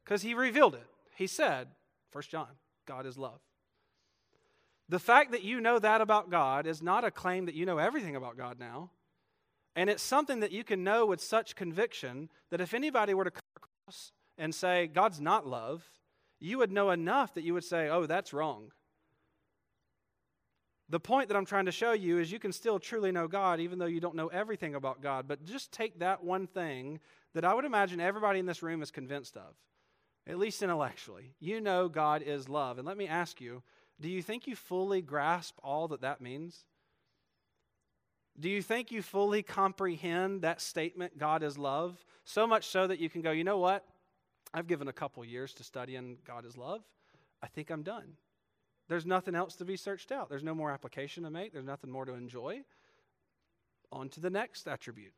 Because 0.04 0.22
he 0.22 0.34
revealed 0.34 0.74
it. 0.74 0.86
He 1.16 1.26
said, 1.26 1.68
1 2.12 2.24
John, 2.30 2.48
God 2.86 3.06
is 3.06 3.18
love. 3.18 3.40
The 4.88 4.98
fact 4.98 5.32
that 5.32 5.42
you 5.42 5.60
know 5.60 5.78
that 5.78 6.00
about 6.00 6.30
God 6.30 6.66
is 6.66 6.82
not 6.82 7.04
a 7.04 7.10
claim 7.10 7.46
that 7.46 7.54
you 7.54 7.66
know 7.66 7.78
everything 7.78 8.16
about 8.16 8.36
God 8.36 8.58
now. 8.58 8.90
And 9.76 9.90
it's 9.90 10.02
something 10.02 10.40
that 10.40 10.52
you 10.52 10.62
can 10.62 10.84
know 10.84 11.06
with 11.06 11.20
such 11.20 11.56
conviction 11.56 12.28
that 12.50 12.60
if 12.60 12.74
anybody 12.74 13.14
were 13.14 13.24
to 13.24 13.30
come 13.30 13.40
across 13.56 14.12
and 14.38 14.54
say, 14.54 14.86
God's 14.86 15.20
not 15.20 15.46
love, 15.46 15.84
you 16.38 16.58
would 16.58 16.70
know 16.70 16.90
enough 16.90 17.34
that 17.34 17.44
you 17.44 17.54
would 17.54 17.64
say, 17.64 17.88
oh, 17.88 18.06
that's 18.06 18.32
wrong. 18.32 18.72
The 20.90 21.00
point 21.00 21.28
that 21.28 21.36
I'm 21.36 21.46
trying 21.46 21.64
to 21.66 21.72
show 21.72 21.92
you 21.92 22.18
is 22.18 22.30
you 22.30 22.38
can 22.38 22.52
still 22.52 22.78
truly 22.78 23.10
know 23.10 23.26
God 23.26 23.58
even 23.60 23.78
though 23.78 23.86
you 23.86 24.00
don't 24.00 24.16
know 24.16 24.28
everything 24.28 24.74
about 24.74 25.00
God. 25.00 25.26
But 25.26 25.44
just 25.44 25.72
take 25.72 25.98
that 26.00 26.22
one 26.22 26.46
thing 26.46 27.00
that 27.32 27.44
I 27.44 27.54
would 27.54 27.64
imagine 27.64 28.00
everybody 28.00 28.38
in 28.38 28.46
this 28.46 28.62
room 28.62 28.82
is 28.82 28.90
convinced 28.90 29.36
of 29.36 29.54
at 30.26 30.38
least 30.38 30.62
intellectually. 30.62 31.34
You 31.40 31.60
know 31.60 31.88
God 31.88 32.22
is 32.22 32.48
love. 32.48 32.78
And 32.78 32.86
let 32.86 32.96
me 32.96 33.06
ask 33.06 33.40
you 33.40 33.62
do 34.00 34.08
you 34.08 34.22
think 34.22 34.46
you 34.46 34.56
fully 34.56 35.00
grasp 35.00 35.56
all 35.62 35.88
that 35.88 36.00
that 36.00 36.20
means? 36.20 36.64
Do 38.38 38.50
you 38.50 38.60
think 38.60 38.90
you 38.90 39.02
fully 39.02 39.42
comprehend 39.42 40.42
that 40.42 40.60
statement, 40.60 41.16
God 41.16 41.44
is 41.44 41.56
love? 41.56 42.04
So 42.24 42.46
much 42.46 42.66
so 42.66 42.86
that 42.88 42.98
you 42.98 43.08
can 43.08 43.22
go, 43.22 43.30
you 43.30 43.44
know 43.44 43.58
what? 43.58 43.84
I've 44.52 44.66
given 44.66 44.88
a 44.88 44.92
couple 44.92 45.24
years 45.24 45.54
to 45.54 45.64
studying 45.64 46.18
God 46.26 46.44
is 46.44 46.56
love. 46.56 46.82
I 47.42 47.46
think 47.46 47.70
I'm 47.70 47.82
done. 47.82 48.14
There's 48.88 49.06
nothing 49.06 49.34
else 49.34 49.56
to 49.56 49.64
be 49.64 49.76
searched 49.76 50.12
out. 50.12 50.28
There's 50.28 50.42
no 50.42 50.54
more 50.54 50.70
application 50.70 51.24
to 51.24 51.30
make. 51.30 51.52
There's 51.52 51.64
nothing 51.64 51.90
more 51.90 52.04
to 52.04 52.12
enjoy. 52.12 52.62
On 53.90 54.08
to 54.10 54.20
the 54.20 54.30
next 54.30 54.68
attribute. 54.68 55.14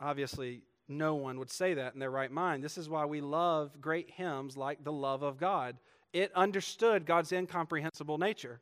Obviously, 0.00 0.62
no 0.88 1.14
one 1.14 1.38
would 1.38 1.50
say 1.50 1.74
that 1.74 1.94
in 1.94 2.00
their 2.00 2.10
right 2.10 2.30
mind. 2.30 2.62
This 2.62 2.78
is 2.78 2.88
why 2.88 3.04
we 3.04 3.20
love 3.20 3.80
great 3.80 4.10
hymns 4.10 4.56
like 4.56 4.84
the 4.84 4.92
love 4.92 5.22
of 5.22 5.38
God. 5.38 5.76
It 6.12 6.30
understood 6.34 7.06
God's 7.06 7.32
incomprehensible 7.32 8.18
nature. 8.18 8.60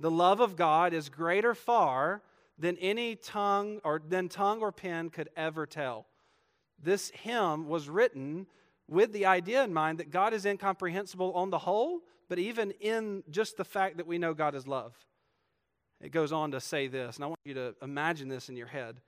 The 0.00 0.10
love 0.10 0.40
of 0.40 0.56
God 0.56 0.92
is 0.92 1.08
greater 1.08 1.54
far 1.54 2.22
than 2.58 2.76
any 2.78 3.16
tongue 3.16 3.80
or 3.84 4.00
than 4.06 4.28
tongue 4.28 4.60
or 4.60 4.72
pen 4.72 5.10
could 5.10 5.28
ever 5.36 5.66
tell. 5.66 6.06
This 6.82 7.10
hymn 7.10 7.68
was 7.68 7.88
written 7.88 8.46
with 8.88 9.12
the 9.12 9.26
idea 9.26 9.62
in 9.62 9.72
mind 9.72 9.98
that 9.98 10.10
God 10.10 10.32
is 10.32 10.46
incomprehensible 10.46 11.32
on 11.34 11.50
the 11.50 11.58
whole, 11.58 12.00
but 12.28 12.38
even 12.38 12.72
in 12.80 13.22
just 13.30 13.56
the 13.56 13.64
fact 13.64 13.96
that 13.96 14.06
we 14.06 14.18
know 14.18 14.34
God 14.34 14.54
is 14.54 14.66
love. 14.66 14.94
It 16.00 16.12
goes 16.12 16.30
on 16.32 16.52
to 16.52 16.60
say 16.60 16.86
this, 16.86 17.16
and 17.16 17.24
I 17.24 17.28
want 17.28 17.40
you 17.44 17.54
to 17.54 17.74
imagine 17.82 18.28
this 18.28 18.48
in 18.48 18.56
your 18.56 18.68
head. 18.68 19.00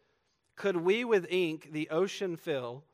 Could 0.57 0.77
we 0.77 1.05
with 1.05 1.27
ink 1.31 1.69
the 1.73 1.89
ocean 1.91 2.37
fill, 2.37 2.85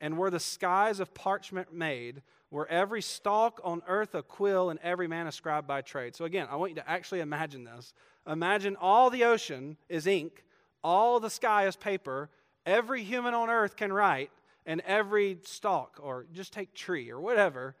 and 0.00 0.18
were 0.18 0.30
the 0.30 0.40
skies 0.40 1.00
of 1.00 1.14
parchment 1.14 1.72
made, 1.72 2.22
were 2.50 2.66
every 2.68 3.02
stalk 3.02 3.60
on 3.62 3.82
earth 3.86 4.14
a 4.14 4.22
quill, 4.22 4.70
and 4.70 4.80
every 4.82 5.06
man 5.06 5.26
a 5.26 5.32
scribe 5.32 5.66
by 5.66 5.82
trade? 5.82 6.16
So, 6.16 6.24
again, 6.24 6.48
I 6.50 6.56
want 6.56 6.72
you 6.72 6.76
to 6.76 6.90
actually 6.90 7.20
imagine 7.20 7.64
this. 7.64 7.92
Imagine 8.26 8.76
all 8.76 9.10
the 9.10 9.24
ocean 9.24 9.76
is 9.88 10.06
ink, 10.06 10.44
all 10.82 11.20
the 11.20 11.30
sky 11.30 11.66
is 11.66 11.76
paper, 11.76 12.30
every 12.64 13.02
human 13.02 13.34
on 13.34 13.50
earth 13.50 13.76
can 13.76 13.92
write, 13.92 14.30
and 14.64 14.80
every 14.82 15.38
stalk, 15.44 15.98
or 16.02 16.26
just 16.32 16.52
take 16.52 16.74
tree 16.74 17.10
or 17.10 17.20
whatever, 17.20 17.74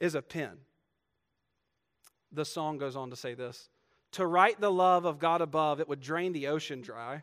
is 0.00 0.14
a 0.14 0.22
pen. 0.22 0.58
The 2.32 2.44
song 2.44 2.78
goes 2.78 2.96
on 2.96 3.10
to 3.10 3.16
say 3.16 3.34
this 3.34 3.68
To 4.12 4.26
write 4.26 4.60
the 4.60 4.70
love 4.70 5.04
of 5.04 5.18
God 5.18 5.40
above, 5.40 5.80
it 5.80 5.88
would 5.88 6.00
drain 6.00 6.32
the 6.32 6.48
ocean 6.48 6.82
dry, 6.82 7.22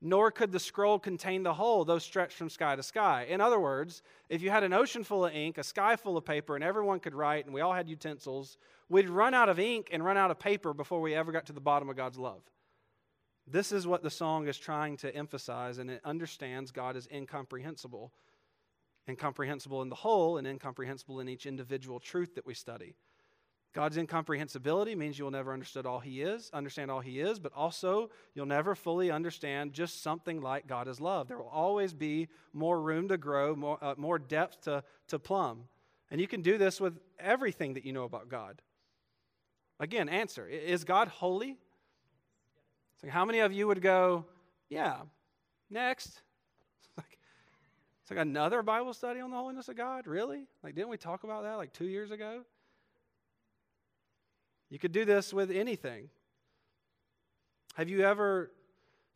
nor 0.00 0.30
could 0.30 0.52
the 0.52 0.58
scroll 0.58 0.98
contain 0.98 1.42
the 1.42 1.54
whole, 1.54 1.84
though 1.84 1.98
stretched 1.98 2.36
from 2.36 2.50
sky 2.50 2.74
to 2.74 2.82
sky. 2.82 3.26
In 3.28 3.40
other 3.40 3.60
words, 3.60 4.02
if 4.28 4.42
you 4.42 4.50
had 4.50 4.64
an 4.64 4.72
ocean 4.72 5.04
full 5.04 5.24
of 5.24 5.32
ink, 5.32 5.58
a 5.58 5.62
sky 5.62 5.96
full 5.96 6.16
of 6.16 6.24
paper, 6.24 6.56
and 6.56 6.64
everyone 6.64 7.00
could 7.00 7.14
write, 7.14 7.44
and 7.44 7.54
we 7.54 7.60
all 7.60 7.72
had 7.72 7.88
utensils, 7.88 8.58
we'd 8.88 9.08
run 9.08 9.32
out 9.32 9.48
of 9.48 9.60
ink 9.60 9.88
and 9.92 10.04
run 10.04 10.16
out 10.16 10.30
of 10.30 10.38
paper 10.38 10.74
before 10.74 11.00
we 11.00 11.14
ever 11.14 11.30
got 11.30 11.46
to 11.46 11.52
the 11.52 11.60
bottom 11.60 11.88
of 11.88 11.96
God's 11.96 12.18
love. 12.18 12.42
This 13.46 13.72
is 13.72 13.86
what 13.86 14.02
the 14.02 14.10
song 14.10 14.46
is 14.46 14.58
trying 14.58 14.96
to 14.98 15.14
emphasize, 15.14 15.78
and 15.78 15.90
it 15.90 16.00
understands 16.04 16.70
God 16.70 16.96
is 16.96 17.08
incomprehensible. 17.12 18.12
Incomprehensible 19.08 19.82
in 19.82 19.88
the 19.88 19.96
whole 19.96 20.36
and 20.38 20.46
incomprehensible 20.46 21.18
in 21.20 21.28
each 21.28 21.46
individual 21.46 21.98
truth 21.98 22.36
that 22.36 22.46
we 22.46 22.54
study. 22.54 22.94
God's 23.72 23.96
incomprehensibility 23.96 24.94
means 24.94 25.18
you'll 25.18 25.30
never 25.30 25.52
understand 25.52 25.86
all 25.86 25.98
he 25.98 26.20
is, 26.20 26.50
understand 26.52 26.90
all 26.90 27.00
he 27.00 27.20
is, 27.20 27.38
but 27.38 27.52
also 27.54 28.10
you'll 28.34 28.44
never 28.44 28.74
fully 28.74 29.10
understand 29.10 29.72
just 29.72 30.02
something 30.02 30.42
like 30.42 30.66
God 30.66 30.88
is 30.88 31.00
love. 31.00 31.28
There 31.28 31.38
will 31.38 31.48
always 31.48 31.94
be 31.94 32.28
more 32.52 32.78
room 32.80 33.08
to 33.08 33.16
grow, 33.16 33.56
more, 33.56 33.78
uh, 33.80 33.94
more 33.96 34.18
depth 34.18 34.62
to, 34.62 34.84
to 35.08 35.18
plumb. 35.18 35.64
And 36.10 36.20
you 36.20 36.28
can 36.28 36.42
do 36.42 36.58
this 36.58 36.80
with 36.80 36.98
everything 37.18 37.74
that 37.74 37.86
you 37.86 37.94
know 37.94 38.04
about 38.04 38.28
God. 38.28 38.60
Again, 39.80 40.08
answer 40.08 40.46
Is 40.46 40.84
God 40.84 41.08
holy? 41.08 41.56
So 43.00 43.08
how 43.08 43.24
many 43.24 43.38
of 43.38 43.52
you 43.52 43.66
would 43.66 43.80
go, 43.80 44.26
yeah, 44.68 44.98
next? 45.70 46.20
Like, 46.98 47.18
it's 48.02 48.10
like 48.10 48.20
another 48.20 48.62
Bible 48.62 48.92
study 48.92 49.20
on 49.20 49.30
the 49.30 49.36
holiness 49.36 49.68
of 49.68 49.76
God? 49.76 50.06
Really? 50.06 50.44
Like, 50.62 50.74
didn't 50.74 50.90
we 50.90 50.98
talk 50.98 51.24
about 51.24 51.44
that 51.44 51.54
like 51.54 51.72
two 51.72 51.86
years 51.86 52.10
ago? 52.10 52.42
You 54.72 54.78
could 54.78 54.92
do 54.92 55.04
this 55.04 55.34
with 55.34 55.50
anything. 55.50 56.08
Have 57.74 57.90
you 57.90 58.04
ever 58.06 58.50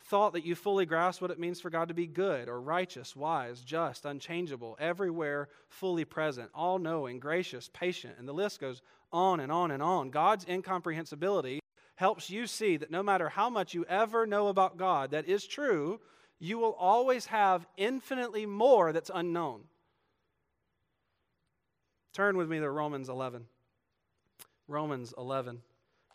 thought 0.04 0.34
that 0.34 0.44
you 0.44 0.54
fully 0.54 0.84
grasp 0.84 1.22
what 1.22 1.30
it 1.30 1.38
means 1.38 1.62
for 1.62 1.70
God 1.70 1.88
to 1.88 1.94
be 1.94 2.06
good 2.06 2.46
or 2.50 2.60
righteous, 2.60 3.16
wise, 3.16 3.62
just, 3.62 4.04
unchangeable, 4.04 4.76
everywhere 4.78 5.48
fully 5.70 6.04
present, 6.04 6.50
all 6.54 6.78
knowing, 6.78 7.18
gracious, 7.18 7.70
patient, 7.72 8.16
and 8.18 8.28
the 8.28 8.34
list 8.34 8.60
goes 8.60 8.82
on 9.10 9.40
and 9.40 9.50
on 9.50 9.70
and 9.70 9.82
on? 9.82 10.10
God's 10.10 10.44
incomprehensibility 10.46 11.60
helps 11.94 12.28
you 12.28 12.46
see 12.46 12.76
that 12.76 12.90
no 12.90 13.02
matter 13.02 13.30
how 13.30 13.48
much 13.48 13.72
you 13.72 13.86
ever 13.88 14.26
know 14.26 14.48
about 14.48 14.76
God 14.76 15.12
that 15.12 15.26
is 15.26 15.46
true, 15.46 16.00
you 16.38 16.58
will 16.58 16.74
always 16.74 17.24
have 17.24 17.66
infinitely 17.78 18.44
more 18.44 18.92
that's 18.92 19.10
unknown. 19.14 19.62
Turn 22.12 22.36
with 22.36 22.50
me 22.50 22.58
to 22.58 22.68
Romans 22.68 23.08
11. 23.08 23.46
Romans 24.68 25.14
11. 25.16 25.60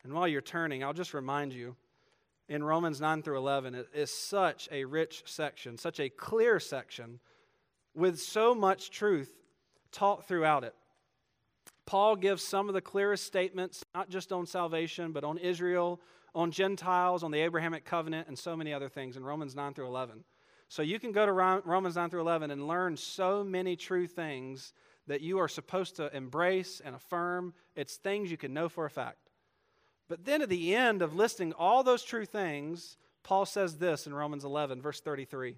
And 0.03 0.13
while 0.13 0.27
you're 0.27 0.41
turning, 0.41 0.83
I'll 0.83 0.93
just 0.93 1.13
remind 1.13 1.53
you 1.53 1.75
in 2.49 2.63
Romans 2.63 2.99
9 2.99 3.23
through 3.23 3.37
11, 3.37 3.75
it 3.75 3.87
is 3.93 4.11
such 4.11 4.67
a 4.71 4.83
rich 4.83 5.23
section, 5.25 5.77
such 5.77 5.99
a 5.99 6.09
clear 6.09 6.59
section 6.59 7.19
with 7.93 8.19
so 8.19 8.53
much 8.53 8.91
truth 8.91 9.33
taught 9.91 10.27
throughout 10.27 10.63
it. 10.63 10.75
Paul 11.85 12.15
gives 12.15 12.43
some 12.43 12.67
of 12.67 12.73
the 12.73 12.81
clearest 12.81 13.25
statements, 13.25 13.85
not 13.95 14.09
just 14.09 14.31
on 14.31 14.45
salvation, 14.45 15.11
but 15.11 15.23
on 15.23 15.37
Israel, 15.37 16.01
on 16.35 16.51
Gentiles, 16.51 17.23
on 17.23 17.31
the 17.31 17.39
Abrahamic 17.39 17.85
covenant, 17.85 18.27
and 18.27 18.37
so 18.37 18.55
many 18.55 18.73
other 18.73 18.89
things 18.89 19.17
in 19.17 19.23
Romans 19.23 19.55
9 19.55 19.73
through 19.73 19.87
11. 19.87 20.23
So 20.67 20.81
you 20.81 20.99
can 20.99 21.11
go 21.11 21.25
to 21.25 21.33
Romans 21.33 21.95
9 21.95 22.09
through 22.09 22.21
11 22.21 22.51
and 22.51 22.67
learn 22.67 22.95
so 22.95 23.43
many 23.43 23.75
true 23.75 24.07
things 24.07 24.73
that 25.07 25.21
you 25.21 25.39
are 25.39 25.47
supposed 25.47 25.95
to 25.97 26.15
embrace 26.15 26.81
and 26.83 26.95
affirm. 26.95 27.53
It's 27.75 27.95
things 27.95 28.31
you 28.31 28.37
can 28.37 28.53
know 28.53 28.69
for 28.69 28.85
a 28.85 28.89
fact. 28.89 29.29
But 30.07 30.25
then 30.25 30.41
at 30.41 30.49
the 30.49 30.75
end 30.75 31.01
of 31.01 31.15
listing 31.15 31.53
all 31.53 31.83
those 31.83 32.03
true 32.03 32.25
things, 32.25 32.97
Paul 33.23 33.45
says 33.45 33.77
this 33.77 34.07
in 34.07 34.13
Romans 34.13 34.43
11, 34.43 34.81
verse 34.81 34.99
33. 34.99 35.55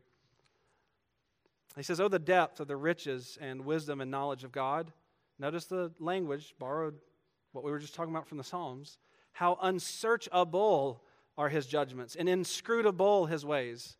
He 1.75 1.83
says, 1.83 1.99
Oh, 1.99 2.07
the 2.07 2.19
depth 2.19 2.59
of 2.59 2.67
the 2.67 2.75
riches 2.75 3.37
and 3.41 3.65
wisdom 3.65 3.99
and 3.99 4.11
knowledge 4.11 4.43
of 4.43 4.51
God 4.51 4.91
Notice 5.39 5.65
the 5.65 5.91
language 5.99 6.55
borrowed 6.59 6.95
what 7.51 7.63
we 7.63 7.71
were 7.71 7.79
just 7.79 7.95
talking 7.95 8.13
about 8.13 8.27
from 8.27 8.37
the 8.37 8.43
Psalms. 8.43 8.97
How 9.33 9.57
unsearchable 9.61 11.03
are 11.37 11.49
his 11.49 11.65
judgments 11.65 12.15
and 12.15 12.29
inscrutable 12.29 13.25
his 13.25 13.45
ways. 13.45 13.97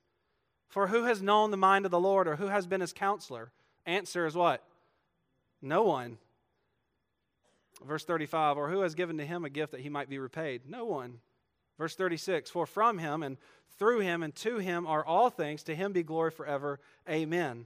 For 0.67 0.87
who 0.87 1.03
has 1.03 1.21
known 1.21 1.51
the 1.51 1.57
mind 1.57 1.85
of 1.85 1.91
the 1.91 1.99
Lord 1.99 2.27
or 2.27 2.35
who 2.35 2.47
has 2.47 2.67
been 2.67 2.81
his 2.81 2.93
counselor? 2.93 3.51
Answer 3.85 4.25
is 4.25 4.35
what? 4.35 4.63
No 5.63 5.83
one. 5.83 6.17
Verse 7.83 8.03
35 8.03 8.57
Or 8.57 8.69
who 8.69 8.81
has 8.81 8.93
given 8.93 9.17
to 9.17 9.25
him 9.25 9.45
a 9.45 9.49
gift 9.49 9.71
that 9.71 9.81
he 9.81 9.89
might 9.89 10.09
be 10.09 10.19
repaid? 10.19 10.63
No 10.67 10.85
one. 10.85 11.19
Verse 11.77 11.95
36 11.95 12.51
For 12.51 12.65
from 12.65 12.99
him 12.99 13.23
and 13.23 13.37
through 13.79 14.01
him 14.01 14.21
and 14.21 14.35
to 14.35 14.57
him 14.57 14.85
are 14.85 15.05
all 15.05 15.29
things, 15.29 15.63
to 15.63 15.75
him 15.75 15.93
be 15.93 16.03
glory 16.03 16.31
forever. 16.31 16.79
Amen. 17.09 17.65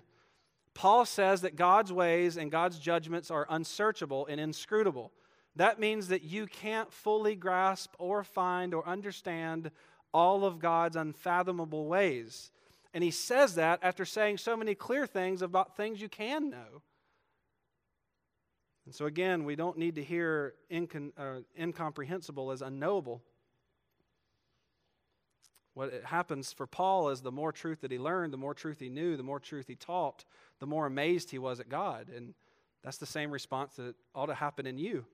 Paul 0.73 1.05
says 1.05 1.41
that 1.41 1.55
God's 1.55 1.91
ways 1.91 2.37
and 2.37 2.51
God's 2.51 2.77
judgments 2.77 3.31
are 3.31 3.47
unsearchable 3.49 4.27
and 4.27 4.39
inscrutable. 4.39 5.11
That 5.55 5.79
means 5.79 6.09
that 6.09 6.23
you 6.23 6.45
can't 6.45 6.93
fully 6.93 7.35
grasp 7.35 7.95
or 7.97 8.23
find 8.23 8.75
or 8.75 8.87
understand 8.87 9.71
all 10.13 10.45
of 10.45 10.59
God's 10.59 10.95
unfathomable 10.95 11.87
ways. 11.87 12.51
And 12.93 13.03
he 13.03 13.09
says 13.09 13.55
that 13.55 13.79
after 13.81 14.05
saying 14.05 14.37
so 14.37 14.55
many 14.55 14.75
clear 14.75 15.07
things 15.07 15.41
about 15.41 15.75
things 15.75 15.99
you 15.99 16.09
can 16.09 16.51
know. 16.51 16.83
And 18.87 18.95
so, 18.95 19.05
again, 19.05 19.43
we 19.43 19.57
don't 19.57 19.77
need 19.77 19.95
to 19.95 20.03
hear 20.03 20.53
incon- 20.71 21.11
uh, 21.17 21.41
incomprehensible 21.59 22.51
as 22.51 22.61
unknowable. 22.61 23.21
What 25.73 25.91
happens 26.05 26.53
for 26.53 26.65
Paul 26.67 27.09
is 27.09 27.19
the 27.19 27.29
more 27.29 27.51
truth 27.51 27.81
that 27.81 27.91
he 27.91 27.99
learned, 27.99 28.31
the 28.31 28.37
more 28.37 28.53
truth 28.53 28.79
he 28.79 28.87
knew, 28.87 29.17
the 29.17 29.23
more 29.23 29.41
truth 29.41 29.67
he 29.67 29.75
taught, 29.75 30.23
the 30.61 30.67
more 30.67 30.85
amazed 30.85 31.31
he 31.31 31.37
was 31.37 31.59
at 31.59 31.67
God. 31.67 32.07
And 32.07 32.33
that's 32.81 32.95
the 32.95 33.05
same 33.05 33.29
response 33.29 33.75
that 33.75 33.95
ought 34.15 34.27
to 34.27 34.33
happen 34.33 34.65
in 34.65 34.77
you. 34.77 35.05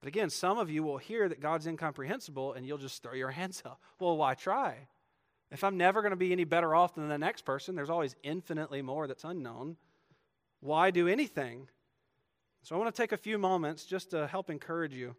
But 0.00 0.08
again, 0.08 0.28
some 0.28 0.58
of 0.58 0.68
you 0.68 0.82
will 0.82 0.98
hear 0.98 1.28
that 1.28 1.40
God's 1.40 1.68
incomprehensible 1.68 2.54
and 2.54 2.66
you'll 2.66 2.76
just 2.76 3.04
throw 3.04 3.14
your 3.14 3.30
hands 3.30 3.62
up. 3.64 3.80
Well, 4.00 4.16
why 4.16 4.34
try? 4.34 4.88
If 5.52 5.62
I'm 5.62 5.76
never 5.76 6.02
going 6.02 6.10
to 6.10 6.16
be 6.16 6.32
any 6.32 6.42
better 6.42 6.74
off 6.74 6.96
than 6.96 7.08
the 7.08 7.18
next 7.18 7.44
person, 7.44 7.76
there's 7.76 7.88
always 7.88 8.16
infinitely 8.24 8.82
more 8.82 9.06
that's 9.06 9.22
unknown. 9.22 9.76
Why 10.58 10.90
do 10.90 11.06
anything? 11.06 11.68
So 12.62 12.76
I 12.76 12.78
want 12.78 12.94
to 12.94 13.02
take 13.02 13.12
a 13.12 13.16
few 13.16 13.38
moments 13.38 13.84
just 13.84 14.10
to 14.10 14.26
help 14.26 14.50
encourage 14.50 14.94
you 14.94 15.16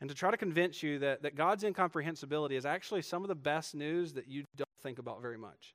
and 0.00 0.08
to 0.08 0.14
try 0.14 0.30
to 0.30 0.36
convince 0.36 0.82
you 0.82 0.98
that, 1.00 1.22
that 1.22 1.34
God's 1.36 1.64
incomprehensibility 1.64 2.56
is 2.56 2.66
actually 2.66 3.02
some 3.02 3.22
of 3.22 3.28
the 3.28 3.34
best 3.34 3.74
news 3.74 4.12
that 4.14 4.28
you 4.28 4.44
don't 4.56 4.68
think 4.82 4.98
about 4.98 5.22
very 5.22 5.38
much. 5.38 5.74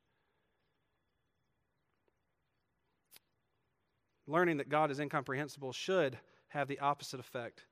Learning 4.27 4.57
that 4.57 4.69
God 4.69 4.89
is 4.89 4.99
incomprehensible 4.99 5.73
should 5.73 6.17
have 6.49 6.67
the 6.67 6.79
opposite 6.79 7.19
effect 7.19 7.65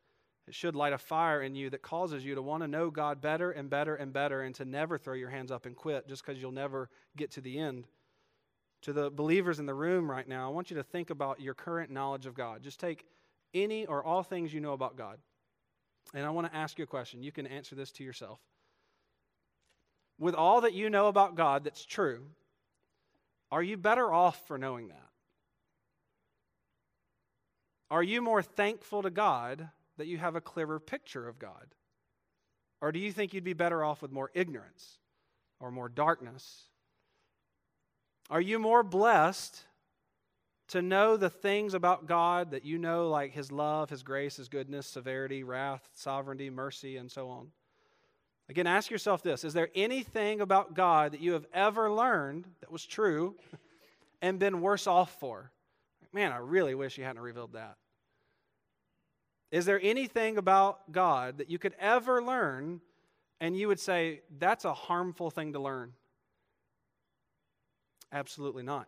It 0.48 0.54
should 0.54 0.76
light 0.76 0.94
a 0.94 0.98
fire 0.98 1.42
in 1.42 1.56
you 1.56 1.70
that 1.70 1.82
causes 1.82 2.26
you 2.26 2.36
to 2.36 2.42
want 2.42 2.64
to 2.64 2.68
know 2.68 2.90
God 2.90 3.22
better 3.22 3.52
and 3.52 3.70
better 3.70 3.96
and 3.96 4.12
better 4.12 4.42
and 4.42 4.54
to 4.56 4.66
never 4.66 4.98
throw 4.98 5.14
your 5.14 5.30
hands 5.30 5.52
up 5.52 5.66
and 5.66 5.76
quit 5.76 6.08
just 6.08 6.26
because 6.26 6.42
you'll 6.42 6.52
never 6.52 6.90
get 7.16 7.32
to 7.32 7.42
the 7.42 7.58
end. 7.58 7.88
To 8.84 8.94
the 8.94 9.10
believers 9.10 9.60
in 9.60 9.66
the 9.66 9.74
room 9.74 10.12
right 10.12 10.28
now, 10.28 10.48
I 10.48 10.52
want 10.52 10.70
you 10.70 10.76
to 10.78 10.84
think 10.84 11.10
about 11.10 11.40
your 11.40 11.54
current 11.54 11.90
knowledge 11.90 12.26
of 12.26 12.36
God. 12.36 12.62
Just 12.62 12.80
take 12.80 13.06
any 13.54 13.86
or 13.86 14.04
all 14.04 14.24
things 14.24 14.54
you 14.54 14.60
know 14.60 14.74
about 14.74 14.98
God. 14.98 15.20
And 16.14 16.26
I 16.26 16.30
want 16.32 16.52
to 16.52 16.56
ask 16.56 16.78
you 16.78 16.84
a 16.84 16.88
question. 16.88 17.24
You 17.24 17.32
can 17.32 17.48
answer 17.48 17.76
this 17.76 17.92
to 17.94 18.04
yourself. 18.04 18.40
With 20.20 20.36
all 20.36 20.62
that 20.62 20.74
you 20.74 20.90
know 20.90 21.08
about 21.08 21.36
God 21.36 21.64
that's 21.64 21.86
true, 21.86 22.26
are 23.52 23.64
you 23.64 23.78
better 23.78 24.12
off 24.12 24.48
for 24.48 24.58
knowing 24.58 24.90
that? 24.90 25.10
Are 27.90 28.04
you 28.04 28.22
more 28.22 28.42
thankful 28.42 29.04
to 29.04 29.10
God 29.10 29.70
that 29.98 30.08
you 30.08 30.18
have 30.18 30.36
a 30.36 30.42
clearer 30.42 30.80
picture 30.80 31.28
of 31.28 31.40
God? 31.40 31.74
Or 32.82 32.92
do 32.92 33.00
you 33.00 33.14
think 33.14 33.34
you'd 33.34 33.44
be 33.44 33.54
better 33.54 33.84
off 33.84 34.02
with 34.02 34.12
more 34.12 34.30
ignorance 34.34 34.98
or 35.62 35.72
more 35.72 35.88
darkness? 35.88 36.64
Are 38.34 38.42
you 38.42 38.58
more 38.58 38.82
blessed 38.82 39.62
to 40.70 40.82
know 40.82 41.18
the 41.18 41.30
things 41.30 41.76
about 41.76 42.08
God 42.08 42.50
that 42.50 42.66
you 42.66 42.80
know, 42.80 43.08
like 43.08 43.32
His 43.32 43.52
love, 43.52 43.92
His 43.92 44.02
grace, 44.02 44.38
His 44.38 44.50
goodness, 44.50 44.88
severity, 44.88 45.44
wrath, 45.44 45.88
sovereignty, 45.94 46.50
mercy, 46.50 46.98
and 46.98 47.12
so 47.12 47.30
on? 47.30 47.50
Again, 48.50 48.66
ask 48.66 48.90
yourself 48.90 49.22
this 49.22 49.44
Is 49.44 49.54
there 49.54 49.70
anything 49.76 50.42
about 50.42 50.74
God 50.74 51.12
that 51.12 51.22
you 51.22 51.34
have 51.34 51.46
ever 51.54 51.92
learned 51.92 52.48
that 52.62 52.72
was 52.72 52.84
true 52.88 53.36
and 54.24 54.40
been 54.40 54.62
worse 54.62 54.88
off 54.88 55.20
for? 55.20 55.52
Man, 56.12 56.32
I 56.32 56.38
really 56.38 56.74
wish 56.74 56.98
you 56.98 57.04
hadn't 57.04 57.22
revealed 57.22 57.54
that. 57.54 57.78
Is 59.52 59.66
there 59.66 59.80
anything 59.84 60.40
about 60.40 60.92
God 60.92 61.38
that 61.38 61.52
you 61.52 61.60
could 61.60 61.76
ever 61.78 62.24
learn 62.24 62.82
and 63.40 63.56
you 63.56 63.68
would 63.68 63.80
say, 63.80 64.22
that's 64.40 64.66
a 64.66 64.74
harmful 64.74 65.30
thing 65.30 65.54
to 65.54 65.60
learn? 65.60 65.94
Absolutely 68.14 68.64
not. 68.64 68.88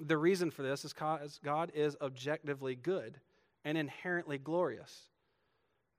The 0.00 0.16
reason 0.16 0.50
for 0.50 0.62
this 0.62 0.84
is 0.84 0.92
because 0.92 1.38
God 1.44 1.70
is 1.74 1.96
objectively 2.00 2.74
good 2.74 3.20
and 3.64 3.76
inherently 3.76 4.38
glorious. 4.38 5.08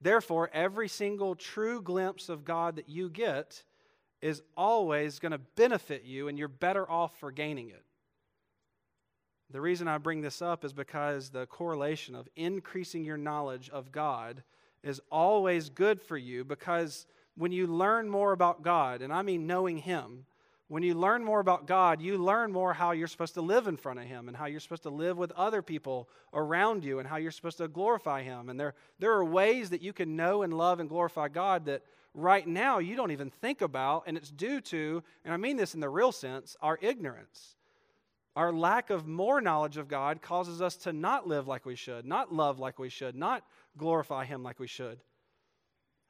Therefore, 0.02 0.50
every 0.52 0.88
single 0.88 1.36
true 1.36 1.82
glimpse 1.82 2.30
of 2.30 2.46
God 2.46 2.78
that 2.78 2.90
you 2.90 3.10
get 3.10 3.64
is 4.22 4.42
always 4.58 5.20
going 5.20 5.34
to 5.34 5.38
benefit 5.38 6.04
you, 6.04 6.28
and 6.28 6.38
you're 6.38 6.48
better 6.48 6.90
off 6.90 7.18
for 7.20 7.32
gaining 7.32 7.70
it. 7.70 7.84
The 9.52 9.62
reason 9.62 9.88
I 9.88 9.98
bring 9.98 10.22
this 10.22 10.42
up 10.42 10.64
is 10.64 10.74
because 10.74 11.30
the 11.30 11.46
correlation 11.48 12.16
of 12.16 12.28
increasing 12.36 13.04
your 13.04 13.18
knowledge 13.18 13.70
of 13.70 13.92
God 13.92 14.44
is 14.84 15.02
always 15.12 15.70
good 15.70 16.02
for 16.02 16.18
you 16.18 16.44
because 16.46 17.06
when 17.36 17.52
you 17.52 17.68
learn 17.68 18.10
more 18.10 18.32
about 18.32 18.62
God, 18.62 19.02
and 19.02 19.12
I 19.12 19.22
mean 19.22 19.48
knowing 19.48 19.78
Him, 19.78 20.26
when 20.70 20.84
you 20.84 20.94
learn 20.94 21.24
more 21.24 21.40
about 21.40 21.66
God, 21.66 22.00
you 22.00 22.20
learn 22.20 22.52
more 22.52 22.74
how 22.74 22.92
you're 22.92 23.08
supposed 23.08 23.34
to 23.34 23.42
live 23.42 23.68
in 23.68 23.76
front 23.76 24.00
of 24.00 24.06
Him 24.06 24.28
and 24.28 24.38
how 24.38 24.46
you're 24.46 24.60
supposed 24.60 24.84
to 24.84 24.92
live 24.92 25.18
with 25.18 25.32
other 25.32 25.64
people 25.64 26.08
around 26.32 26.86
you 26.86 27.00
and 27.00 27.08
how 27.08 27.18
you're 27.18 27.32
supposed 27.32 27.58
to 27.58 27.68
glorify 27.68 28.22
Him. 28.22 28.50
And 28.50 28.60
there, 28.60 28.76
there 29.00 29.14
are 29.14 29.26
ways 29.26 29.72
that 29.72 29.82
you 29.82 29.94
can 29.94 30.16
know 30.16 30.44
and 30.44 30.54
love 30.54 30.80
and 30.80 30.88
glorify 30.88 31.28
God 31.28 31.66
that 31.66 31.82
right 32.14 32.48
now 32.48 32.78
you 32.78 32.96
don't 32.96 33.10
even 33.10 33.32
think 33.32 33.62
about, 33.62 34.04
and 34.06 34.16
it's 34.16 34.30
due 34.30 34.62
to, 34.62 35.04
and 35.26 35.34
I 35.34 35.38
mean 35.38 35.58
this 35.58 35.74
in 35.74 35.80
the 35.80 35.90
real 35.90 36.12
sense, 36.12 36.56
our 36.62 36.78
ignorance. 36.84 37.56
Our 38.36 38.54
lack 38.54 38.92
of 38.92 39.08
more 39.08 39.42
knowledge 39.42 39.78
of 39.78 39.88
God 39.88 40.22
causes 40.22 40.62
us 40.62 40.76
to 40.78 40.94
not 40.94 41.28
live 41.28 41.48
like 41.48 41.66
we 41.66 41.76
should, 41.76 42.06
not 42.06 42.32
love 42.32 42.60
like 42.60 42.78
we 42.78 42.90
should, 42.90 43.16
not 43.16 43.44
glorify 43.76 44.24
Him 44.24 44.44
like 44.44 44.60
we 44.60 44.68
should. 44.68 45.00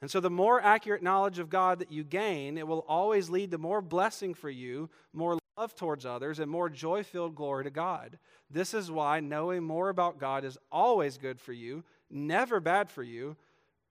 And 0.02 0.10
so, 0.10 0.20
the 0.20 0.30
more 0.30 0.62
accurate 0.62 1.04
knowledge 1.04 1.40
of 1.40 1.50
God 1.50 1.80
that 1.80 1.92
you 1.92 2.04
gain, 2.04 2.58
it 2.58 2.68
will 2.68 2.86
always 2.88 3.30
lead 3.30 3.52
to 3.52 3.58
more 3.58 3.82
blessing 3.82 4.34
for 4.34 4.50
you, 4.50 4.90
more 5.12 5.38
love 5.58 5.76
towards 5.76 6.06
others, 6.06 6.40
and 6.40 6.50
more 6.50 6.70
joy 6.70 7.04
filled 7.04 7.36
glory 7.36 7.66
to 7.66 7.70
God. 7.70 8.18
This 8.50 8.74
is 8.74 8.90
why 8.90 9.20
knowing 9.20 9.64
more 9.64 9.90
about 9.90 10.20
God 10.20 10.46
is 10.46 10.58
always 10.72 11.18
good 11.18 11.40
for 11.40 11.52
you, 11.52 11.84
never 12.10 12.62
bad 12.62 12.90
for 12.90 13.04
you. 13.04 13.36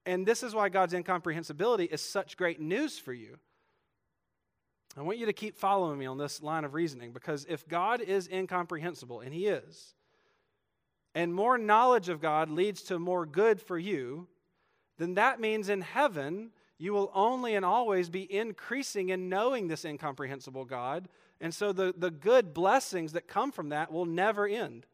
And 0.05 0.25
this 0.25 0.41
is 0.41 0.55
why 0.55 0.69
God's 0.69 0.93
incomprehensibility 0.93 1.85
is 1.85 2.01
such 2.01 2.37
great 2.37 2.59
news 2.59 2.97
for 2.97 3.13
you. 3.13 3.37
I 4.97 5.01
want 5.01 5.19
you 5.19 5.27
to 5.27 5.33
keep 5.33 5.55
following 5.55 5.99
me 5.99 6.07
on 6.07 6.17
this 6.17 6.41
line 6.41 6.65
of 6.65 6.73
reasoning 6.73 7.11
because 7.11 7.45
if 7.47 7.67
God 7.67 8.01
is 8.01 8.27
incomprehensible, 8.27 9.19
and 9.19 9.31
He 9.31 9.45
is, 9.45 9.93
and 11.13 11.33
more 11.33 11.57
knowledge 11.59 12.09
of 12.09 12.21
God 12.21 12.49
leads 12.49 12.81
to 12.83 12.97
more 12.97 13.25
good 13.25 13.61
for 13.61 13.77
you, 13.77 14.27
then 14.99 15.15
that 15.15 15.39
means 15.39 15.69
in 15.69 15.81
heaven 15.81 16.51
you 16.77 16.93
will 16.93 17.11
only 17.13 17.55
and 17.55 17.65
always 17.65 18.09
be 18.09 18.31
increasing 18.33 19.09
in 19.09 19.27
knowing 19.27 19.67
this 19.67 19.83
incomprehensible 19.83 20.65
God. 20.65 21.09
And 21.41 21.53
so 21.53 21.73
the, 21.73 21.93
the 21.97 22.11
good 22.11 22.53
blessings 22.53 23.13
that 23.13 23.27
come 23.27 23.51
from 23.51 23.69
that 23.69 23.91
will 23.91 24.05
never 24.05 24.47
end. 24.47 24.85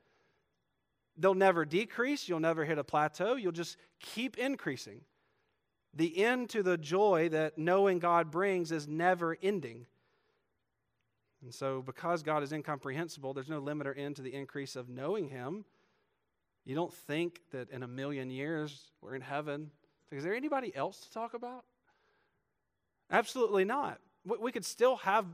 They'll 1.18 1.34
never 1.34 1.66
decrease. 1.66 2.28
You'll 2.28 2.40
never 2.40 2.66
hit 2.66 2.78
a 2.78 2.84
plateau. 2.84 3.36
You'll 3.36 3.52
just 3.52 3.78
keep 4.00 4.38
increasing. 4.38 5.02
The 5.94 6.24
end 6.24 6.50
to 6.50 6.62
the 6.62 6.78
joy 6.78 7.30
that 7.30 7.58
knowing 7.58 8.00
God 8.00 8.32
brings 8.32 8.72
is 8.72 8.88
never 8.88 9.38
ending. 9.42 9.86
And 11.42 11.54
so, 11.54 11.82
because 11.82 12.24
God 12.24 12.44
is 12.44 12.52
incomprehensible, 12.52 13.34
there's 13.34 13.50
no 13.50 13.60
limit 13.60 13.88
or 13.88 13.94
end 13.94 14.16
to 14.16 14.22
the 14.22 14.34
increase 14.34 14.76
of 14.76 14.90
knowing 14.90 15.30
Him. 15.30 15.64
You 16.66 16.76
don't 16.76 16.94
think 16.94 17.42
that 17.52 17.70
in 17.70 17.84
a 17.84 17.88
million 17.88 18.32
years 18.32 18.92
we're 19.02 19.16
in 19.16 19.22
heaven. 19.22 19.70
Is 20.12 20.24
there 20.24 20.36
anybody 20.36 20.76
else 20.76 21.00
to 21.02 21.12
talk 21.12 21.34
about? 21.34 21.66
Absolutely 23.12 23.66
not. 23.66 24.00
We 24.26 24.52
could 24.52 24.66
still 24.66 24.98
have 24.98 25.26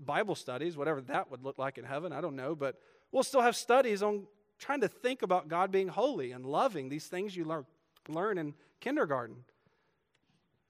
Bible 0.00 0.34
studies, 0.34 0.76
whatever 0.76 1.00
that 1.02 1.30
would 1.30 1.44
look 1.44 1.58
like 1.58 1.78
in 1.78 1.84
heaven, 1.84 2.12
I 2.12 2.20
don't 2.20 2.36
know, 2.36 2.54
but 2.54 2.80
we'll 3.12 3.22
still 3.22 3.42
have 3.42 3.56
studies 3.56 4.02
on 4.02 4.26
trying 4.58 4.80
to 4.80 4.88
think 4.88 5.22
about 5.22 5.48
God 5.48 5.70
being 5.70 5.88
holy 5.88 6.32
and 6.32 6.44
loving, 6.44 6.88
these 6.88 7.06
things 7.06 7.36
you 7.36 7.44
learn, 7.44 7.64
learn 8.08 8.38
in 8.38 8.54
kindergarten. 8.80 9.36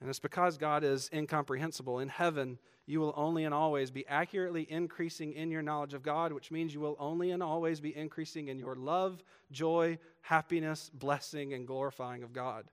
And 0.01 0.11
it's 0.11 0.19
because 0.19 0.59
God 0.59 0.85
is 0.85 1.09
incomprehensible. 1.13 2.01
In 2.01 2.09
heaven, 2.09 2.59
you 2.87 3.01
will 3.01 3.15
only 3.17 3.45
and 3.45 3.55
always 3.55 3.91
be 3.91 4.07
accurately 4.07 4.71
increasing 4.71 5.33
in 5.33 5.51
your 5.51 5.63
knowledge 5.63 5.95
of 5.95 6.03
God, 6.03 6.33
which 6.33 6.51
means 6.51 6.75
you 6.75 6.81
will 6.81 6.97
only 6.99 7.31
and 7.31 7.43
always 7.43 7.81
be 7.81 7.97
increasing 7.97 8.49
in 8.49 8.59
your 8.59 8.75
love, 8.75 9.23
joy, 9.51 9.99
happiness, 10.21 10.91
blessing, 10.93 11.55
and 11.55 11.67
glorifying 11.67 12.23
of 12.23 12.35
God. 12.35 12.67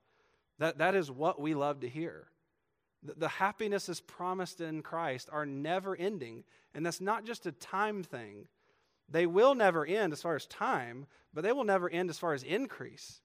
That, 0.62 0.78
that 0.78 0.94
is 0.94 1.10
what 1.10 1.42
we 1.42 1.56
love 1.56 1.80
to 1.80 1.90
hear. 1.90 2.28
The, 3.02 3.16
the 3.18 3.28
happinesses 3.28 4.00
promised 4.00 4.62
in 4.62 4.84
Christ 4.84 5.28
are 5.32 5.44
never 5.44 5.96
ending, 5.96 6.44
and 6.76 6.86
that's 6.86 7.02
not 7.02 7.26
just 7.26 7.48
a 7.48 7.52
time 7.52 8.04
thing. 8.04 8.46
They 9.10 9.26
will 9.26 9.56
never 9.56 9.84
end 9.88 10.14
as 10.14 10.22
far 10.22 10.36
as 10.36 10.46
time, 10.46 11.08
but 11.34 11.44
they 11.44 11.52
will 11.52 11.64
never 11.64 11.90
end 11.90 12.12
as 12.12 12.20
far 12.20 12.36
as 12.36 12.44
increase. 12.44 13.22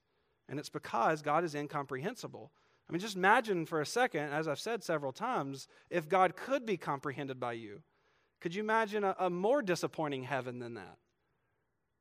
And 0.48 0.58
it's 0.58 0.70
because 0.70 1.20
God 1.20 1.44
is 1.44 1.54
incomprehensible. 1.54 2.52
I 2.88 2.92
mean, 2.92 3.00
just 3.00 3.16
imagine 3.16 3.66
for 3.66 3.82
a 3.82 3.86
second, 3.86 4.32
as 4.32 4.48
I've 4.48 4.58
said 4.58 4.82
several 4.82 5.12
times, 5.12 5.68
if 5.90 6.08
God 6.08 6.36
could 6.36 6.64
be 6.64 6.78
comprehended 6.78 7.38
by 7.38 7.52
you. 7.52 7.82
Could 8.40 8.54
you 8.54 8.62
imagine 8.62 9.04
a, 9.04 9.14
a, 9.18 9.28
more 9.28 9.60
disappointing 9.60 10.22
heaven 10.22 10.58
than 10.58 10.72
that? 10.74 10.96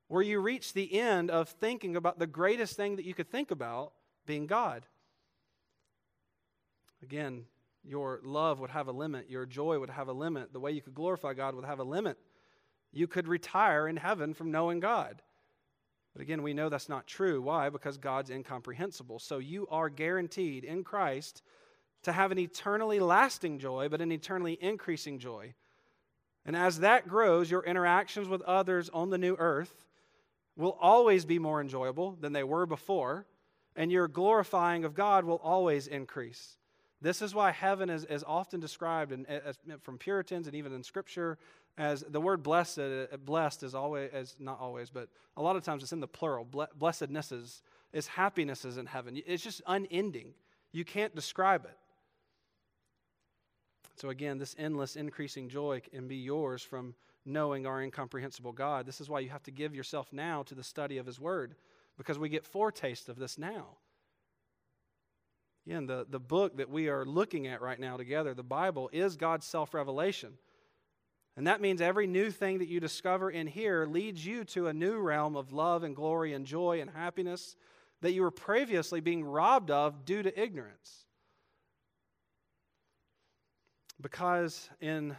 Where 0.08 0.22
you 0.22 0.40
reach 0.40 0.72
the 0.72 0.98
end 0.98 1.30
of 1.30 1.50
thinking 1.50 1.98
about 1.98 2.20
the 2.20 2.28
greatest 2.28 2.78
thing 2.78 2.96
that 2.96 3.06
you 3.06 3.14
could 3.14 3.30
think 3.30 3.52
about 3.52 3.92
being 4.26 4.48
God. 4.48 4.86
Again, 7.04 7.46
your 7.84 8.20
love 8.24 8.60
would 8.60 8.72
have 8.72 8.88
a 8.88 8.92
limit, 8.92 9.30
your 9.30 9.46
joy 9.46 9.80
would 9.80 9.90
have 9.90 10.08
a 10.08 10.14
limit, 10.14 10.54
the 10.54 10.60
way 10.60 10.72
you 10.72 10.82
could 10.82 10.96
glorify 10.96 11.34
God 11.34 11.56
would 11.56 11.66
have 11.66 11.80
a 11.80 11.84
limit. 11.84 12.18
You 12.92 13.08
could 13.08 13.28
retire 13.28 13.88
in 13.88 13.98
heaven 13.98 14.34
from 14.34 14.52
knowing 14.52 14.80
God. 14.80 15.22
But 16.14 16.22
again, 16.22 16.44
we 16.44 16.54
know 16.54 16.70
that's 16.70 16.90
not 16.90 17.08
true. 17.08 17.42
Why? 17.42 17.70
Because 17.70 17.98
God's 17.98 18.30
incomprehensible. 18.30 19.20
So 19.20 19.38
you 19.38 19.68
are 19.70 19.90
guaranteed 19.90 20.64
in 20.64 20.84
Christ 20.84 21.42
to 22.04 22.14
have 22.14 22.32
an 22.32 22.40
eternally 22.40 23.00
lasting 23.00 23.60
joy, 23.60 23.90
but 23.90 24.02
an 24.02 24.12
eternally 24.12 24.58
increasing 24.62 25.20
joy. 25.20 25.54
And 26.46 26.56
as 26.56 26.80
that 26.80 27.08
grows, 27.10 27.52
your 27.52 27.66
interactions 27.66 28.30
with 28.30 28.42
others 28.44 28.90
on 28.94 29.10
the 29.10 29.18
new 29.18 29.36
earth 29.38 29.86
will 30.56 30.78
always 30.80 31.26
be 31.26 31.38
more 31.38 31.60
enjoyable 31.60 32.18
than 32.22 32.32
they 32.32 32.44
were 32.44 32.66
before, 32.66 33.26
and 33.76 33.92
your 33.92 34.08
glorifying 34.08 34.86
of 34.86 34.94
God 34.96 35.26
will 35.26 35.42
always 35.44 35.88
increase. 35.88 36.58
This 37.06 37.22
is 37.22 37.36
why 37.36 37.52
heaven 37.52 37.92
is, 37.92 38.04
is 38.06 38.24
often 38.26 38.60
described 38.60 39.12
in, 39.12 39.28
as, 39.28 39.60
from 39.84 40.00
Puritans 40.00 40.48
and 40.48 40.56
even 40.56 40.74
in 40.74 40.82
Scripture 40.82 41.38
as 41.78 42.04
the 42.10 42.20
word 42.20 42.42
blessed, 42.42 42.80
uh, 42.80 43.18
blessed 43.24 43.62
is 43.62 43.76
always, 43.76 44.10
as 44.12 44.36
not 44.40 44.60
always, 44.60 44.90
but 44.90 45.08
a 45.38 45.42
lot 45.44 45.56
of 45.56 45.62
times 45.62 45.84
it's 45.84 45.94
in 45.94 46.00
the 46.00 46.08
plural. 46.08 46.48
Blessednesses 46.80 47.62
is 47.94 48.08
happinesses 48.08 48.78
in 48.78 48.88
heaven. 48.88 49.22
It's 49.28 49.44
just 49.44 49.62
unending. 49.68 50.34
You 50.72 50.84
can't 50.84 51.14
describe 51.14 51.66
it. 51.66 51.78
So, 53.98 54.10
again, 54.10 54.40
this 54.40 54.56
endless, 54.58 54.96
increasing 54.96 55.48
joy 55.48 55.84
can 55.88 56.08
be 56.08 56.18
yours 56.18 56.64
from 56.64 56.96
knowing 57.24 57.68
our 57.68 57.84
incomprehensible 57.84 58.52
God. 58.52 58.88
This 58.88 59.00
is 59.00 59.12
why 59.12 59.20
you 59.20 59.30
have 59.30 59.44
to 59.44 59.52
give 59.52 59.76
yourself 59.76 60.12
now 60.12 60.42
to 60.42 60.56
the 60.56 60.64
study 60.64 60.98
of 60.98 61.06
His 61.06 61.20
Word, 61.20 61.54
because 62.00 62.18
we 62.18 62.30
get 62.30 62.48
foretaste 62.48 63.10
of 63.10 63.20
this 63.20 63.38
now. 63.38 63.78
Again, 65.66 65.88
the, 65.88 66.06
the 66.10 66.20
book 66.20 66.58
that 66.58 66.70
we 66.70 66.90
are 66.90 67.06
looking 67.06 67.48
at 67.48 67.62
right 67.62 67.80
now 67.80 67.98
together, 67.98 68.34
the 68.34 68.44
Bible, 68.44 68.90
is 68.94 69.16
God's 69.16 69.48
self 69.48 69.74
revelation. 69.74 70.34
And 71.38 71.48
that 71.48 71.60
means 71.60 71.82
every 71.82 72.08
new 72.08 72.32
thing 72.32 72.60
that 72.60 72.70
you 72.70 72.80
discover 72.80 73.30
in 73.30 73.48
here 73.48 73.86
leads 73.86 74.26
you 74.26 74.46
to 74.46 74.68
a 74.68 74.74
new 74.74 74.98
realm 75.00 75.36
of 75.36 75.52
love 75.52 75.84
and 75.84 75.96
glory 75.96 76.34
and 76.34 76.46
joy 76.46 76.80
and 76.80 76.90
happiness 76.90 77.56
that 78.02 78.14
you 78.14 78.22
were 78.22 78.32
previously 78.32 79.02
being 79.02 79.24
robbed 79.24 79.72
of 79.72 80.06
due 80.06 80.24
to 80.24 80.42
ignorance. 80.42 81.06
Because 84.00 84.70
in 84.80 85.16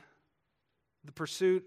the 1.05 1.13
pursuit 1.13 1.65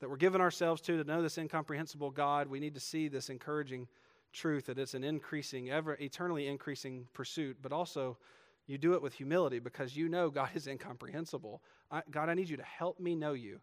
that 0.00 0.08
we're 0.08 0.16
giving 0.16 0.40
ourselves 0.40 0.80
to 0.82 0.96
to 0.96 1.04
know 1.04 1.22
this 1.22 1.38
incomprehensible 1.38 2.10
God, 2.10 2.48
we 2.48 2.60
need 2.60 2.74
to 2.74 2.80
see 2.80 3.08
this 3.08 3.30
encouraging 3.30 3.86
truth 4.34 4.66
that 4.66 4.78
it's 4.78 4.94
an 4.94 5.04
increasing, 5.04 5.70
ever 5.70 5.94
eternally 5.94 6.46
increasing 6.46 7.06
pursuit, 7.14 7.56
but 7.62 7.72
also 7.72 8.18
you 8.66 8.76
do 8.76 8.94
it 8.94 9.02
with 9.02 9.14
humility 9.14 9.58
because 9.58 9.96
you 9.96 10.08
know 10.08 10.28
God 10.30 10.50
is 10.54 10.66
incomprehensible. 10.66 11.62
I, 11.90 12.02
God, 12.10 12.28
I 12.28 12.34
need 12.34 12.48
you 12.48 12.56
to 12.56 12.62
help 12.62 13.00
me 13.00 13.14
know 13.14 13.32
you. 13.32 13.60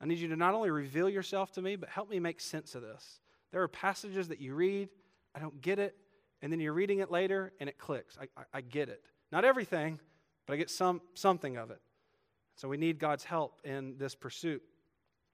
I 0.00 0.06
need 0.06 0.18
you 0.18 0.28
to 0.28 0.36
not 0.36 0.54
only 0.54 0.70
reveal 0.70 1.08
yourself 1.08 1.52
to 1.52 1.62
me, 1.62 1.76
but 1.76 1.88
help 1.88 2.10
me 2.10 2.18
make 2.18 2.40
sense 2.40 2.74
of 2.74 2.82
this. 2.82 3.20
There 3.52 3.62
are 3.62 3.68
passages 3.68 4.28
that 4.28 4.40
you 4.40 4.54
read, 4.54 4.88
I 5.34 5.38
don't 5.38 5.60
get 5.60 5.78
it, 5.78 5.96
and 6.42 6.52
then 6.52 6.60
you're 6.60 6.72
reading 6.72 7.00
it 7.00 7.10
later 7.10 7.52
and 7.60 7.68
it 7.68 7.78
clicks. 7.78 8.16
I, 8.18 8.24
I, 8.40 8.44
I 8.54 8.60
get 8.62 8.88
it. 8.88 9.02
Not 9.30 9.44
everything, 9.44 10.00
but 10.46 10.54
I 10.54 10.56
get 10.56 10.70
some, 10.70 11.00
something 11.14 11.56
of 11.56 11.70
it. 11.70 11.80
So 12.56 12.68
we 12.68 12.76
need 12.76 12.98
God's 12.98 13.24
help 13.24 13.60
in 13.64 13.96
this 13.98 14.14
pursuit. 14.14 14.62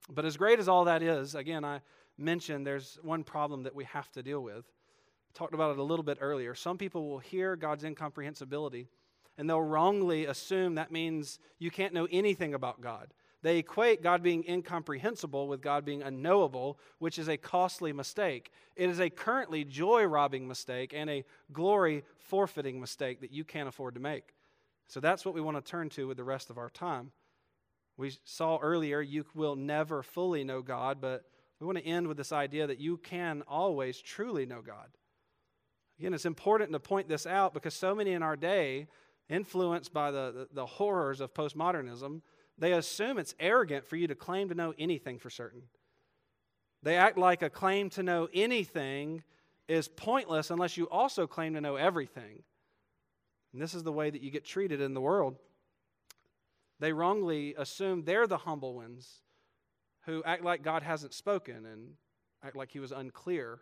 But 0.08 0.24
as 0.24 0.36
great 0.36 0.58
as 0.58 0.68
all 0.68 0.84
that 0.84 1.02
is, 1.02 1.34
again, 1.34 1.64
I 1.64 1.80
mentioned 2.18 2.66
there's 2.66 2.98
one 3.02 3.24
problem 3.24 3.64
that 3.64 3.74
we 3.74 3.84
have 3.84 4.10
to 4.12 4.22
deal 4.22 4.42
with 4.42 4.64
talked 5.36 5.54
about 5.54 5.72
it 5.72 5.78
a 5.78 5.82
little 5.82 6.02
bit 6.02 6.18
earlier. 6.20 6.54
Some 6.54 6.78
people 6.78 7.08
will 7.08 7.18
hear 7.18 7.56
God's 7.56 7.84
incomprehensibility 7.84 8.88
and 9.38 9.48
they'll 9.48 9.60
wrongly 9.60 10.24
assume 10.24 10.76
that 10.76 10.90
means 10.90 11.38
you 11.58 11.70
can't 11.70 11.92
know 11.92 12.08
anything 12.10 12.54
about 12.54 12.80
God. 12.80 13.12
They 13.42 13.58
equate 13.58 14.02
God 14.02 14.22
being 14.22 14.44
incomprehensible 14.48 15.46
with 15.46 15.60
God 15.60 15.84
being 15.84 16.02
unknowable, 16.02 16.80
which 16.98 17.18
is 17.18 17.28
a 17.28 17.36
costly 17.36 17.92
mistake. 17.92 18.50
It 18.74 18.88
is 18.88 18.98
a 18.98 19.10
currently 19.10 19.62
joy 19.62 20.04
robbing 20.04 20.48
mistake 20.48 20.94
and 20.96 21.10
a 21.10 21.24
glory 21.52 22.02
forfeiting 22.16 22.80
mistake 22.80 23.20
that 23.20 23.30
you 23.30 23.44
can't 23.44 23.68
afford 23.68 23.94
to 23.94 24.00
make. 24.00 24.34
So 24.88 25.00
that's 25.00 25.24
what 25.24 25.34
we 25.34 25.42
want 25.42 25.62
to 25.62 25.70
turn 25.70 25.90
to 25.90 26.08
with 26.08 26.16
the 26.16 26.24
rest 26.24 26.48
of 26.48 26.56
our 26.56 26.70
time. 26.70 27.12
We 27.98 28.16
saw 28.24 28.58
earlier 28.58 29.02
you 29.02 29.26
will 29.34 29.54
never 29.54 30.02
fully 30.02 30.42
know 30.44 30.62
God, 30.62 30.98
but 31.00 31.24
we 31.60 31.66
want 31.66 31.78
to 31.78 31.86
end 31.86 32.06
with 32.06 32.16
this 32.16 32.32
idea 32.32 32.66
that 32.66 32.80
you 32.80 32.98
can 32.98 33.42
always 33.48 34.00
truly 34.00 34.46
know 34.46 34.60
God. 34.60 34.88
Again, 35.98 36.12
it's 36.12 36.26
important 36.26 36.72
to 36.72 36.80
point 36.80 37.08
this 37.08 37.26
out 37.26 37.54
because 37.54 37.74
so 37.74 37.94
many 37.94 38.12
in 38.12 38.22
our 38.22 38.36
day, 38.36 38.86
influenced 39.28 39.92
by 39.92 40.10
the, 40.10 40.32
the, 40.32 40.48
the, 40.52 40.66
horrors 40.66 41.20
of 41.20 41.32
postmodernism, 41.32 42.20
they 42.58 42.72
assume 42.72 43.18
it's 43.18 43.34
arrogant 43.40 43.86
for 43.86 43.96
you 43.96 44.06
to 44.06 44.14
claim 44.14 44.48
to 44.50 44.54
know 44.54 44.74
anything 44.78 45.18
for 45.18 45.30
certain. 45.30 45.62
They 46.82 46.96
act 46.96 47.16
like 47.16 47.42
a 47.42 47.50
claim 47.50 47.90
to 47.90 48.02
know 48.02 48.28
anything 48.34 49.22
is 49.68 49.88
pointless 49.88 50.50
unless 50.50 50.76
you 50.76 50.88
also 50.88 51.26
claim 51.26 51.54
to 51.54 51.60
know 51.60 51.76
everything. 51.76 52.42
And 53.52 53.60
this 53.60 53.74
is 53.74 53.82
the 53.82 53.92
way 53.92 54.10
that 54.10 54.20
you 54.20 54.30
get 54.30 54.44
treated 54.44 54.80
in 54.80 54.94
the 54.94 55.00
world. 55.00 55.36
They 56.78 56.92
wrongly 56.92 57.54
assume 57.56 58.04
they're 58.04 58.26
the 58.26 58.36
humble 58.36 58.74
ones 58.74 59.22
who 60.06 60.22
act 60.24 60.42
like 60.42 60.62
God 60.62 60.82
hasn't 60.82 61.12
spoken 61.12 61.66
and 61.66 61.90
act 62.42 62.56
like 62.56 62.70
he 62.70 62.80
was 62.80 62.92
unclear 62.92 63.60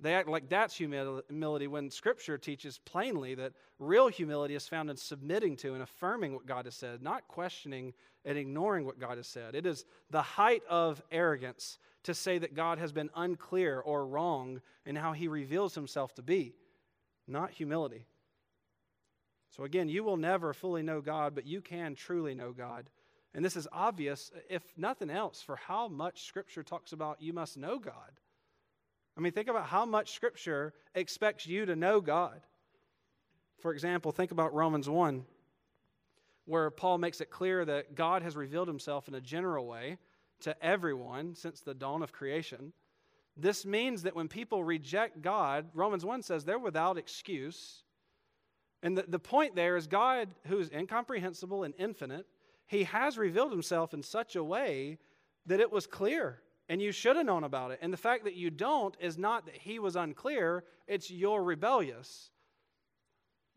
they 0.00 0.14
act 0.14 0.28
like 0.28 0.48
that's 0.48 0.76
humility 0.76 1.66
when 1.66 1.90
Scripture 1.90 2.36
teaches 2.36 2.78
plainly 2.78 3.34
that 3.36 3.52
real 3.78 4.08
humility 4.08 4.54
is 4.54 4.68
found 4.68 4.90
in 4.90 4.96
submitting 4.96 5.56
to 5.56 5.72
and 5.72 5.82
affirming 5.82 6.34
what 6.34 6.46
God 6.46 6.66
has 6.66 6.74
said, 6.74 7.02
not 7.02 7.26
questioning 7.28 7.94
and 8.24 8.36
ignoring 8.36 8.84
what 8.84 8.98
God 8.98 9.16
has 9.16 9.26
said. 9.26 9.54
It 9.54 9.64
is 9.64 9.86
the 10.10 10.20
height 10.20 10.62
of 10.68 11.00
arrogance 11.10 11.78
to 12.02 12.12
say 12.12 12.36
that 12.38 12.54
God 12.54 12.78
has 12.78 12.92
been 12.92 13.08
unclear 13.16 13.80
or 13.80 14.06
wrong 14.06 14.60
in 14.84 14.96
how 14.96 15.12
he 15.12 15.28
reveals 15.28 15.74
himself 15.74 16.14
to 16.16 16.22
be, 16.22 16.54
not 17.26 17.50
humility. 17.50 18.06
So, 19.56 19.64
again, 19.64 19.88
you 19.88 20.04
will 20.04 20.18
never 20.18 20.52
fully 20.52 20.82
know 20.82 21.00
God, 21.00 21.34
but 21.34 21.46
you 21.46 21.62
can 21.62 21.94
truly 21.94 22.34
know 22.34 22.52
God. 22.52 22.90
And 23.36 23.44
this 23.44 23.54
is 23.54 23.68
obvious, 23.70 24.32
if 24.48 24.62
nothing 24.78 25.10
else, 25.10 25.42
for 25.42 25.56
how 25.56 25.88
much 25.88 26.24
Scripture 26.24 26.62
talks 26.62 26.92
about 26.92 27.20
you 27.20 27.34
must 27.34 27.58
know 27.58 27.78
God. 27.78 28.18
I 29.14 29.20
mean, 29.20 29.32
think 29.32 29.48
about 29.48 29.66
how 29.66 29.84
much 29.84 30.14
Scripture 30.14 30.72
expects 30.94 31.46
you 31.46 31.66
to 31.66 31.76
know 31.76 32.00
God. 32.00 32.40
For 33.58 33.72
example, 33.72 34.10
think 34.10 34.30
about 34.30 34.54
Romans 34.54 34.88
1, 34.88 35.26
where 36.46 36.70
Paul 36.70 36.96
makes 36.96 37.20
it 37.20 37.28
clear 37.28 37.62
that 37.66 37.94
God 37.94 38.22
has 38.22 38.36
revealed 38.36 38.68
himself 38.68 39.06
in 39.06 39.14
a 39.14 39.20
general 39.20 39.66
way 39.66 39.98
to 40.40 40.56
everyone 40.64 41.34
since 41.34 41.60
the 41.60 41.74
dawn 41.74 42.02
of 42.02 42.12
creation. 42.12 42.72
This 43.36 43.66
means 43.66 44.04
that 44.04 44.16
when 44.16 44.28
people 44.28 44.64
reject 44.64 45.20
God, 45.20 45.66
Romans 45.74 46.06
1 46.06 46.22
says 46.22 46.46
they're 46.46 46.58
without 46.58 46.96
excuse. 46.96 47.82
And 48.82 48.96
the, 48.96 49.04
the 49.06 49.18
point 49.18 49.54
there 49.54 49.76
is 49.76 49.86
God, 49.86 50.30
who 50.46 50.58
is 50.58 50.70
incomprehensible 50.70 51.64
and 51.64 51.74
infinite, 51.76 52.24
he 52.66 52.84
has 52.84 53.16
revealed 53.16 53.52
himself 53.52 53.94
in 53.94 54.02
such 54.02 54.36
a 54.36 54.44
way 54.44 54.98
that 55.46 55.60
it 55.60 55.70
was 55.70 55.86
clear 55.86 56.40
and 56.68 56.82
you 56.82 56.92
should 56.92 57.16
have 57.16 57.26
known 57.26 57.44
about 57.44 57.70
it. 57.70 57.78
And 57.80 57.92
the 57.92 57.98
fact 57.98 58.24
that 58.24 58.34
you 58.34 58.50
don't 58.50 58.96
is 59.00 59.16
not 59.16 59.46
that 59.46 59.56
he 59.56 59.78
was 59.78 59.96
unclear, 59.96 60.64
it's 60.86 61.10
you're 61.10 61.42
rebellious. 61.42 62.30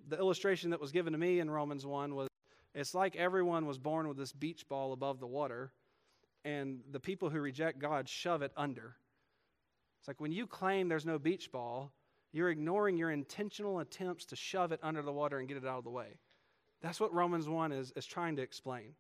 The 0.08 0.18
illustration 0.18 0.70
that 0.70 0.82
was 0.82 0.92
given 0.92 1.14
to 1.14 1.20
me 1.20 1.40
in 1.40 1.50
Romans 1.50 1.86
1 1.86 2.16
was 2.16 2.28
it's 2.76 2.94
like 2.94 3.16
everyone 3.16 3.66
was 3.66 3.80
born 3.80 4.08
with 4.08 4.18
this 4.18 4.32
beach 4.32 4.68
ball 4.70 4.94
above 4.94 5.20
the 5.20 5.28
water, 5.28 5.72
and 6.46 6.82
the 6.92 7.00
people 7.00 7.30
who 7.30 7.40
reject 7.42 7.80
God 7.80 8.08
shove 8.08 8.44
it 8.44 8.52
under. 8.56 8.96
It's 10.00 10.08
like 10.08 10.22
when 10.22 10.32
you 10.32 10.46
claim 10.46 10.88
there's 10.88 11.06
no 11.06 11.18
beach 11.18 11.52
ball, 11.52 11.92
you're 12.32 12.52
ignoring 12.52 12.96
your 12.96 13.12
intentional 13.12 13.80
attempts 13.80 14.26
to 14.26 14.36
shove 14.36 14.72
it 14.72 14.80
under 14.84 15.02
the 15.02 15.12
water 15.12 15.40
and 15.40 15.48
get 15.48 15.58
it 15.58 15.66
out 15.66 15.80
of 15.80 15.84
the 15.84 15.90
way. 15.90 16.20
That's 16.82 17.00
what 17.00 17.14
Romans 17.14 17.48
1 17.48 17.72
is, 17.72 17.92
is 17.96 18.06
trying 18.06 18.36
to 18.38 18.42
explain. 18.42 18.96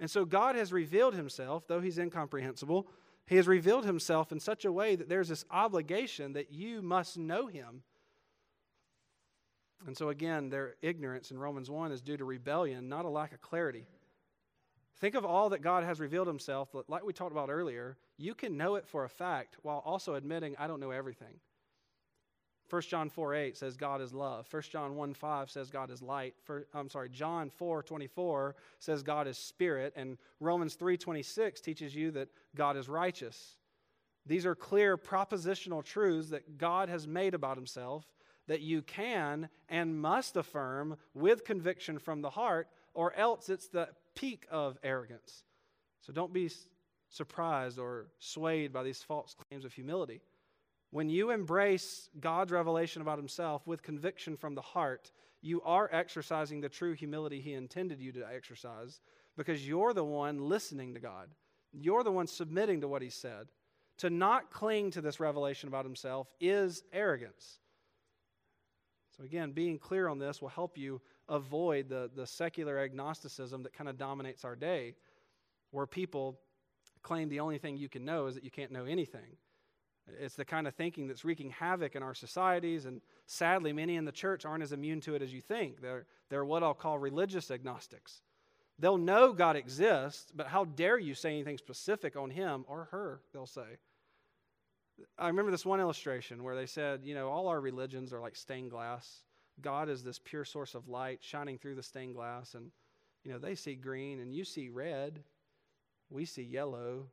And 0.00 0.10
so 0.10 0.24
God 0.24 0.56
has 0.56 0.72
revealed 0.72 1.14
himself, 1.14 1.66
though 1.68 1.80
he's 1.80 1.98
incomprehensible 1.98 2.88
he 3.26 3.36
has 3.36 3.48
revealed 3.48 3.86
himself 3.86 4.32
in 4.32 4.40
such 4.40 4.64
a 4.64 4.72
way 4.72 4.96
that 4.96 5.08
there's 5.08 5.28
this 5.28 5.44
obligation 5.50 6.34
that 6.34 6.52
you 6.52 6.82
must 6.82 7.16
know 7.16 7.46
him. 7.46 7.82
And 9.86 9.96
so, 9.96 10.08
again, 10.08 10.50
their 10.50 10.76
ignorance 10.82 11.30
in 11.30 11.38
Romans 11.38 11.70
1 11.70 11.92
is 11.92 12.00
due 12.00 12.16
to 12.16 12.24
rebellion, 12.24 12.88
not 12.88 13.04
a 13.04 13.08
lack 13.08 13.32
of 13.32 13.40
clarity. 13.40 13.86
Think 14.98 15.14
of 15.14 15.24
all 15.24 15.50
that 15.50 15.62
God 15.62 15.84
has 15.84 16.00
revealed 16.00 16.26
himself, 16.26 16.68
like 16.88 17.04
we 17.04 17.12
talked 17.12 17.32
about 17.32 17.50
earlier. 17.50 17.96
You 18.16 18.34
can 18.34 18.56
know 18.56 18.76
it 18.76 18.86
for 18.86 19.04
a 19.04 19.08
fact 19.08 19.56
while 19.62 19.82
also 19.84 20.14
admitting, 20.14 20.54
I 20.58 20.66
don't 20.66 20.80
know 20.80 20.90
everything. 20.90 21.40
1 22.70 22.82
John 22.82 23.10
4 23.10 23.34
8 23.34 23.56
says 23.56 23.76
God 23.76 24.00
is 24.00 24.12
love. 24.12 24.46
1 24.50 24.62
John 24.70 24.96
1 24.96 25.14
5 25.14 25.50
says 25.50 25.70
God 25.70 25.90
is 25.90 26.02
light. 26.02 26.34
I'm 26.72 26.88
sorry, 26.88 27.08
John 27.10 27.50
4 27.50 27.82
24 27.82 28.56
says 28.78 29.02
God 29.02 29.26
is 29.26 29.36
spirit. 29.36 29.92
And 29.96 30.16
Romans 30.40 30.74
3 30.74 30.96
26 30.96 31.60
teaches 31.60 31.94
you 31.94 32.10
that 32.12 32.28
God 32.56 32.76
is 32.76 32.88
righteous. 32.88 33.56
These 34.26 34.46
are 34.46 34.54
clear 34.54 34.96
propositional 34.96 35.84
truths 35.84 36.30
that 36.30 36.56
God 36.56 36.88
has 36.88 37.06
made 37.06 37.34
about 37.34 37.56
himself 37.56 38.06
that 38.46 38.60
you 38.60 38.82
can 38.82 39.48
and 39.68 40.00
must 40.00 40.36
affirm 40.36 40.96
with 41.14 41.44
conviction 41.44 41.98
from 41.98 42.20
the 42.20 42.30
heart, 42.30 42.68
or 42.92 43.14
else 43.14 43.48
it's 43.48 43.68
the 43.68 43.88
peak 44.14 44.46
of 44.50 44.78
arrogance. 44.82 45.44
So 46.02 46.12
don't 46.12 46.32
be 46.32 46.50
surprised 47.08 47.78
or 47.78 48.08
swayed 48.18 48.72
by 48.72 48.82
these 48.82 49.02
false 49.02 49.34
claims 49.34 49.64
of 49.64 49.72
humility. 49.72 50.20
When 50.94 51.10
you 51.10 51.32
embrace 51.32 52.08
God's 52.20 52.52
revelation 52.52 53.02
about 53.02 53.18
Himself 53.18 53.66
with 53.66 53.82
conviction 53.82 54.36
from 54.36 54.54
the 54.54 54.62
heart, 54.62 55.10
you 55.42 55.60
are 55.62 55.90
exercising 55.92 56.60
the 56.60 56.68
true 56.68 56.92
humility 56.92 57.40
He 57.40 57.54
intended 57.54 58.00
you 58.00 58.12
to 58.12 58.24
exercise 58.32 59.00
because 59.36 59.66
you're 59.66 59.92
the 59.92 60.04
one 60.04 60.48
listening 60.48 60.94
to 60.94 61.00
God. 61.00 61.30
You're 61.72 62.04
the 62.04 62.12
one 62.12 62.28
submitting 62.28 62.80
to 62.82 62.86
what 62.86 63.02
He 63.02 63.10
said. 63.10 63.48
To 63.98 64.08
not 64.08 64.52
cling 64.52 64.92
to 64.92 65.00
this 65.00 65.18
revelation 65.18 65.68
about 65.68 65.84
Himself 65.84 66.28
is 66.38 66.84
arrogance. 66.92 67.58
So, 69.16 69.24
again, 69.24 69.50
being 69.50 69.80
clear 69.80 70.06
on 70.06 70.20
this 70.20 70.40
will 70.40 70.48
help 70.48 70.78
you 70.78 71.00
avoid 71.28 71.88
the, 71.88 72.08
the 72.14 72.24
secular 72.24 72.78
agnosticism 72.78 73.64
that 73.64 73.72
kind 73.72 73.90
of 73.90 73.98
dominates 73.98 74.44
our 74.44 74.54
day, 74.54 74.94
where 75.72 75.86
people 75.86 76.38
claim 77.02 77.28
the 77.28 77.40
only 77.40 77.58
thing 77.58 77.76
you 77.76 77.88
can 77.88 78.04
know 78.04 78.28
is 78.28 78.36
that 78.36 78.44
you 78.44 78.52
can't 78.52 78.70
know 78.70 78.84
anything. 78.84 79.38
It's 80.20 80.34
the 80.34 80.44
kind 80.44 80.66
of 80.66 80.74
thinking 80.74 81.06
that's 81.06 81.24
wreaking 81.24 81.50
havoc 81.50 81.96
in 81.96 82.02
our 82.02 82.14
societies, 82.14 82.84
and 82.84 83.00
sadly, 83.26 83.72
many 83.72 83.96
in 83.96 84.04
the 84.04 84.12
church 84.12 84.44
aren't 84.44 84.62
as 84.62 84.72
immune 84.72 85.00
to 85.02 85.14
it 85.14 85.22
as 85.22 85.32
you 85.32 85.40
think. 85.40 85.80
They're, 85.80 86.06
they're 86.28 86.44
what 86.44 86.62
I'll 86.62 86.74
call 86.74 86.98
religious 86.98 87.50
agnostics. 87.50 88.20
They'll 88.78 88.98
know 88.98 89.32
God 89.32 89.56
exists, 89.56 90.32
but 90.34 90.48
how 90.48 90.64
dare 90.64 90.98
you 90.98 91.14
say 91.14 91.30
anything 91.30 91.58
specific 91.58 92.16
on 92.16 92.30
him 92.30 92.64
or 92.68 92.88
her, 92.90 93.20
they'll 93.32 93.46
say. 93.46 93.78
I 95.18 95.28
remember 95.28 95.50
this 95.50 95.66
one 95.66 95.80
illustration 95.80 96.42
where 96.42 96.56
they 96.56 96.66
said, 96.66 97.00
you 97.04 97.14
know, 97.14 97.28
all 97.28 97.48
our 97.48 97.60
religions 97.60 98.12
are 98.12 98.20
like 98.20 98.36
stained 98.36 98.70
glass. 98.70 99.22
God 99.60 99.88
is 99.88 100.02
this 100.02 100.20
pure 100.22 100.44
source 100.44 100.74
of 100.74 100.88
light 100.88 101.20
shining 101.22 101.58
through 101.58 101.76
the 101.76 101.82
stained 101.82 102.14
glass, 102.14 102.54
and 102.54 102.70
you 103.22 103.32
know 103.32 103.38
they 103.38 103.54
see 103.54 103.74
green 103.74 104.20
and 104.20 104.34
you 104.34 104.44
see 104.44 104.68
red, 104.68 105.22
we 106.10 106.24
see 106.24 106.42
yellow. 106.42 107.06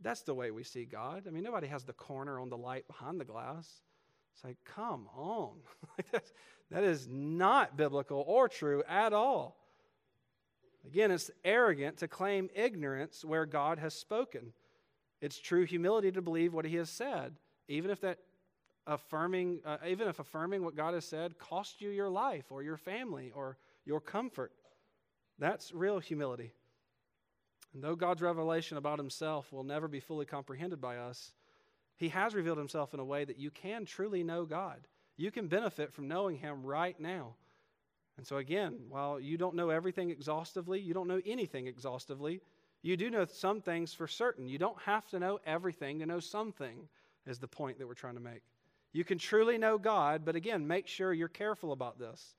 That's 0.00 0.22
the 0.22 0.34
way 0.34 0.50
we 0.50 0.62
see 0.62 0.84
God. 0.84 1.24
I 1.26 1.30
mean, 1.30 1.42
nobody 1.42 1.66
has 1.66 1.84
the 1.84 1.92
corner 1.92 2.38
on 2.38 2.50
the 2.50 2.56
light 2.56 2.86
behind 2.86 3.20
the 3.20 3.24
glass. 3.24 3.68
It's 4.34 4.44
like, 4.44 4.58
come 4.64 5.08
on. 5.16 5.56
that 6.70 6.84
is 6.84 7.08
not 7.08 7.76
biblical 7.76 8.24
or 8.26 8.48
true 8.48 8.84
at 8.88 9.12
all. 9.12 9.56
Again, 10.86 11.10
it's 11.10 11.30
arrogant 11.44 11.98
to 11.98 12.08
claim 12.08 12.48
ignorance 12.54 13.24
where 13.24 13.44
God 13.46 13.78
has 13.78 13.94
spoken. 13.94 14.52
It's 15.20 15.38
true 15.38 15.64
humility 15.64 16.12
to 16.12 16.22
believe 16.22 16.54
what 16.54 16.64
he 16.64 16.76
has 16.76 16.88
said, 16.88 17.34
even 17.66 17.90
if 17.90 18.00
that 18.02 18.18
affirming, 18.86 19.60
uh, 19.64 19.78
even 19.86 20.08
if 20.08 20.20
affirming 20.20 20.62
what 20.64 20.76
God 20.76 20.94
has 20.94 21.04
said 21.04 21.38
cost 21.38 21.80
you 21.80 21.90
your 21.90 22.08
life 22.08 22.46
or 22.50 22.62
your 22.62 22.76
family 22.76 23.32
or 23.34 23.58
your 23.84 24.00
comfort. 24.00 24.52
That's 25.38 25.72
real 25.72 25.98
humility. 25.98 26.52
And 27.74 27.82
though 27.82 27.96
God's 27.96 28.22
revelation 28.22 28.76
about 28.76 28.98
himself 28.98 29.52
will 29.52 29.64
never 29.64 29.88
be 29.88 30.00
fully 30.00 30.26
comprehended 30.26 30.80
by 30.80 30.96
us, 30.96 31.32
he 31.96 32.08
has 32.08 32.34
revealed 32.34 32.58
himself 32.58 32.94
in 32.94 33.00
a 33.00 33.04
way 33.04 33.24
that 33.24 33.38
you 33.38 33.50
can 33.50 33.84
truly 33.84 34.22
know 34.22 34.44
God. 34.44 34.86
You 35.16 35.30
can 35.30 35.48
benefit 35.48 35.92
from 35.92 36.08
knowing 36.08 36.36
him 36.36 36.64
right 36.64 36.98
now. 36.98 37.34
And 38.16 38.26
so, 38.26 38.38
again, 38.38 38.78
while 38.88 39.20
you 39.20 39.36
don't 39.36 39.54
know 39.54 39.70
everything 39.70 40.10
exhaustively, 40.10 40.80
you 40.80 40.94
don't 40.94 41.08
know 41.08 41.20
anything 41.26 41.66
exhaustively, 41.66 42.40
you 42.82 42.96
do 42.96 43.10
know 43.10 43.24
some 43.24 43.60
things 43.60 43.92
for 43.92 44.06
certain. 44.06 44.48
You 44.48 44.58
don't 44.58 44.80
have 44.82 45.08
to 45.10 45.18
know 45.18 45.40
everything 45.44 45.98
to 45.98 46.06
know 46.06 46.20
something, 46.20 46.88
is 47.26 47.38
the 47.38 47.48
point 47.48 47.78
that 47.78 47.86
we're 47.86 47.94
trying 47.94 48.14
to 48.14 48.20
make. 48.20 48.42
You 48.92 49.04
can 49.04 49.18
truly 49.18 49.58
know 49.58 49.78
God, 49.78 50.24
but 50.24 50.36
again, 50.36 50.66
make 50.66 50.86
sure 50.86 51.12
you're 51.12 51.28
careful 51.28 51.72
about 51.72 51.98
this. 51.98 52.34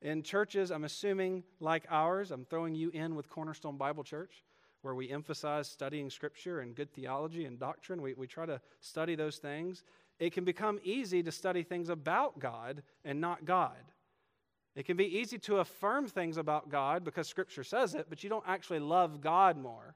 In 0.00 0.22
churches, 0.22 0.70
I'm 0.70 0.84
assuming 0.84 1.44
like 1.60 1.84
ours, 1.90 2.30
I'm 2.30 2.44
throwing 2.44 2.74
you 2.74 2.90
in 2.90 3.14
with 3.14 3.28
Cornerstone 3.28 3.76
Bible 3.76 4.04
Church, 4.04 4.42
where 4.82 4.94
we 4.94 5.10
emphasize 5.10 5.68
studying 5.68 6.10
Scripture 6.10 6.60
and 6.60 6.74
good 6.74 6.92
theology 6.92 7.44
and 7.44 7.58
doctrine. 7.58 8.02
We, 8.02 8.14
we 8.14 8.26
try 8.26 8.46
to 8.46 8.60
study 8.80 9.14
those 9.14 9.38
things. 9.38 9.84
It 10.18 10.32
can 10.32 10.44
become 10.44 10.78
easy 10.84 11.22
to 11.22 11.32
study 11.32 11.62
things 11.62 11.88
about 11.88 12.38
God 12.38 12.82
and 13.04 13.20
not 13.20 13.44
God. 13.44 13.76
It 14.74 14.86
can 14.86 14.96
be 14.96 15.18
easy 15.18 15.38
to 15.40 15.58
affirm 15.58 16.08
things 16.08 16.36
about 16.36 16.70
God 16.70 17.04
because 17.04 17.28
Scripture 17.28 17.64
says 17.64 17.94
it, 17.94 18.06
but 18.08 18.24
you 18.24 18.30
don't 18.30 18.44
actually 18.46 18.80
love 18.80 19.20
God 19.20 19.56
more. 19.56 19.94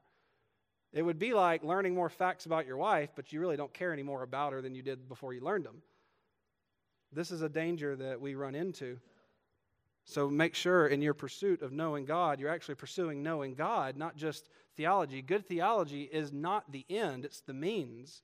It 0.93 1.01
would 1.01 1.19
be 1.19 1.33
like 1.33 1.63
learning 1.63 1.93
more 1.93 2.09
facts 2.09 2.45
about 2.45 2.65
your 2.65 2.77
wife, 2.77 3.11
but 3.15 3.33
you 3.33 3.39
really 3.39 3.57
don't 3.57 3.73
care 3.73 3.91
any 3.91 4.03
more 4.03 4.23
about 4.23 4.53
her 4.53 4.61
than 4.61 4.75
you 4.75 4.81
did 4.81 5.07
before 5.09 5.33
you 5.33 5.41
learned 5.41 5.65
them. 5.65 5.81
This 7.11 7.31
is 7.31 7.41
a 7.41 7.49
danger 7.49 7.95
that 7.95 8.19
we 8.19 8.35
run 8.35 8.55
into. 8.55 8.99
So 10.05 10.29
make 10.29 10.55
sure 10.55 10.87
in 10.87 11.01
your 11.01 11.13
pursuit 11.13 11.61
of 11.61 11.73
knowing 11.73 12.05
God, 12.05 12.39
you're 12.39 12.49
actually 12.49 12.75
pursuing 12.75 13.21
knowing 13.21 13.55
God, 13.55 13.97
not 13.97 14.15
just 14.15 14.49
theology. 14.77 15.21
Good 15.21 15.47
theology 15.47 16.03
is 16.03 16.31
not 16.31 16.71
the 16.71 16.85
end, 16.89 17.25
it's 17.25 17.41
the 17.41 17.53
means. 17.53 18.21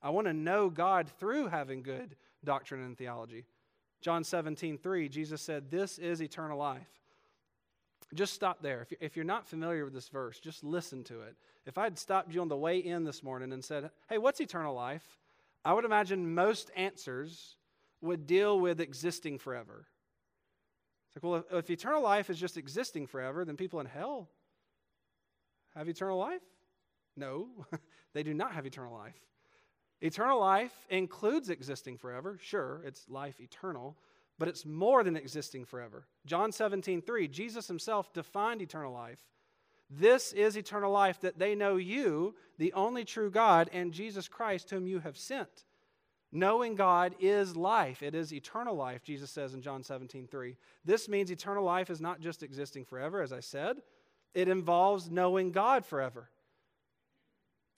I 0.00 0.10
want 0.10 0.28
to 0.28 0.32
know 0.32 0.70
God 0.70 1.10
through 1.18 1.48
having 1.48 1.82
good 1.82 2.14
doctrine 2.44 2.84
and 2.84 2.96
theology. 2.96 3.44
John 4.00 4.22
17, 4.22 4.78
3, 4.78 5.08
Jesus 5.08 5.42
said, 5.42 5.70
This 5.70 5.98
is 5.98 6.22
eternal 6.22 6.58
life. 6.58 6.86
Just 8.14 8.32
stop 8.32 8.62
there. 8.62 8.86
If 9.00 9.16
you're 9.16 9.24
not 9.24 9.48
familiar 9.48 9.84
with 9.84 9.92
this 9.92 10.08
verse, 10.08 10.38
just 10.38 10.62
listen 10.62 11.02
to 11.04 11.22
it. 11.22 11.34
If 11.66 11.76
I 11.76 11.84
had 11.84 11.98
stopped 11.98 12.32
you 12.32 12.40
on 12.40 12.48
the 12.48 12.56
way 12.56 12.78
in 12.78 13.04
this 13.04 13.22
morning 13.22 13.52
and 13.52 13.64
said, 13.64 13.90
Hey, 14.08 14.18
what's 14.18 14.40
eternal 14.40 14.74
life? 14.74 15.04
I 15.64 15.72
would 15.72 15.84
imagine 15.84 16.34
most 16.34 16.70
answers 16.76 17.56
would 18.00 18.26
deal 18.26 18.60
with 18.60 18.80
existing 18.80 19.38
forever. 19.38 19.86
It's 21.08 21.16
like, 21.16 21.30
well, 21.30 21.44
if, 21.50 21.64
if 21.64 21.70
eternal 21.70 22.02
life 22.02 22.30
is 22.30 22.38
just 22.38 22.56
existing 22.56 23.08
forever, 23.08 23.44
then 23.44 23.56
people 23.56 23.80
in 23.80 23.86
hell 23.86 24.28
have 25.78 25.88
eternal 25.88 26.18
life? 26.18 26.42
No, 27.16 27.48
they 28.14 28.22
do 28.22 28.34
not 28.34 28.52
have 28.52 28.66
eternal 28.66 28.94
life. 28.94 29.16
Eternal 30.00 30.38
life 30.38 30.72
includes 30.90 31.50
existing 31.50 31.98
forever. 31.98 32.38
Sure, 32.40 32.82
it's 32.84 33.08
life 33.08 33.40
eternal, 33.40 33.96
but 34.38 34.48
it's 34.48 34.64
more 34.64 35.02
than 35.02 35.16
existing 35.16 35.64
forever. 35.64 36.06
John 36.26 36.52
17, 36.52 37.02
3, 37.02 37.28
Jesus 37.28 37.66
himself 37.66 38.12
defined 38.12 38.62
eternal 38.62 38.92
life. 38.92 39.18
This 39.90 40.32
is 40.32 40.56
eternal 40.56 40.92
life, 40.92 41.20
that 41.20 41.38
they 41.38 41.54
know 41.54 41.76
you, 41.76 42.34
the 42.58 42.72
only 42.74 43.04
true 43.04 43.30
God, 43.30 43.70
and 43.72 43.92
Jesus 43.92 44.28
Christ, 44.28 44.70
whom 44.70 44.86
you 44.86 45.00
have 45.00 45.16
sent. 45.16 45.64
Knowing 46.30 46.74
God 46.74 47.14
is 47.18 47.56
life. 47.56 48.02
It 48.02 48.14
is 48.14 48.34
eternal 48.34 48.76
life, 48.76 49.02
Jesus 49.02 49.30
says 49.30 49.54
in 49.54 49.62
John 49.62 49.82
17, 49.82 50.26
3. 50.26 50.56
This 50.84 51.08
means 51.08 51.30
eternal 51.30 51.64
life 51.64 51.88
is 51.88 52.02
not 52.02 52.20
just 52.20 52.42
existing 52.42 52.84
forever, 52.84 53.22
as 53.22 53.32
I 53.32 53.40
said, 53.40 53.78
it 54.34 54.48
involves 54.48 55.10
knowing 55.10 55.52
God 55.52 55.84
forever. 55.84 56.28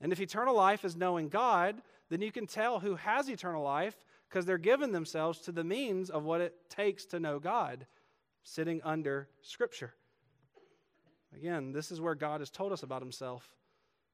And 0.01 0.13
if 0.13 0.21
eternal 0.21 0.55
life 0.55 0.85
is 0.85 0.97
knowing 0.97 1.29
God, 1.29 1.81
then 2.09 2.23
you 2.23 2.33
can 2.33 2.47
tell 2.47 2.81
who 2.81 2.97
has 2.97 3.29
eternal 3.29 3.63
life 3.63 3.97
because 4.29 4.47
they're 4.47 4.59
giving 4.59 4.93
themselves 4.93 5.41
to 5.41 5.53
the 5.53 5.65
means 5.65 6.09
of 6.11 6.25
what 6.25 6.41
it 6.41 6.55
takes 6.71 7.05
to 7.07 7.21
know 7.21 7.39
God, 7.39 7.87
sitting 8.43 8.81
under 8.85 9.29
Scripture. 9.43 9.93
Again, 11.37 11.73
this 11.73 11.91
is 11.91 12.01
where 12.01 12.15
God 12.15 12.41
has 12.41 12.51
told 12.51 12.73
us 12.73 12.83
about 12.83 13.03
Himself. 13.03 13.49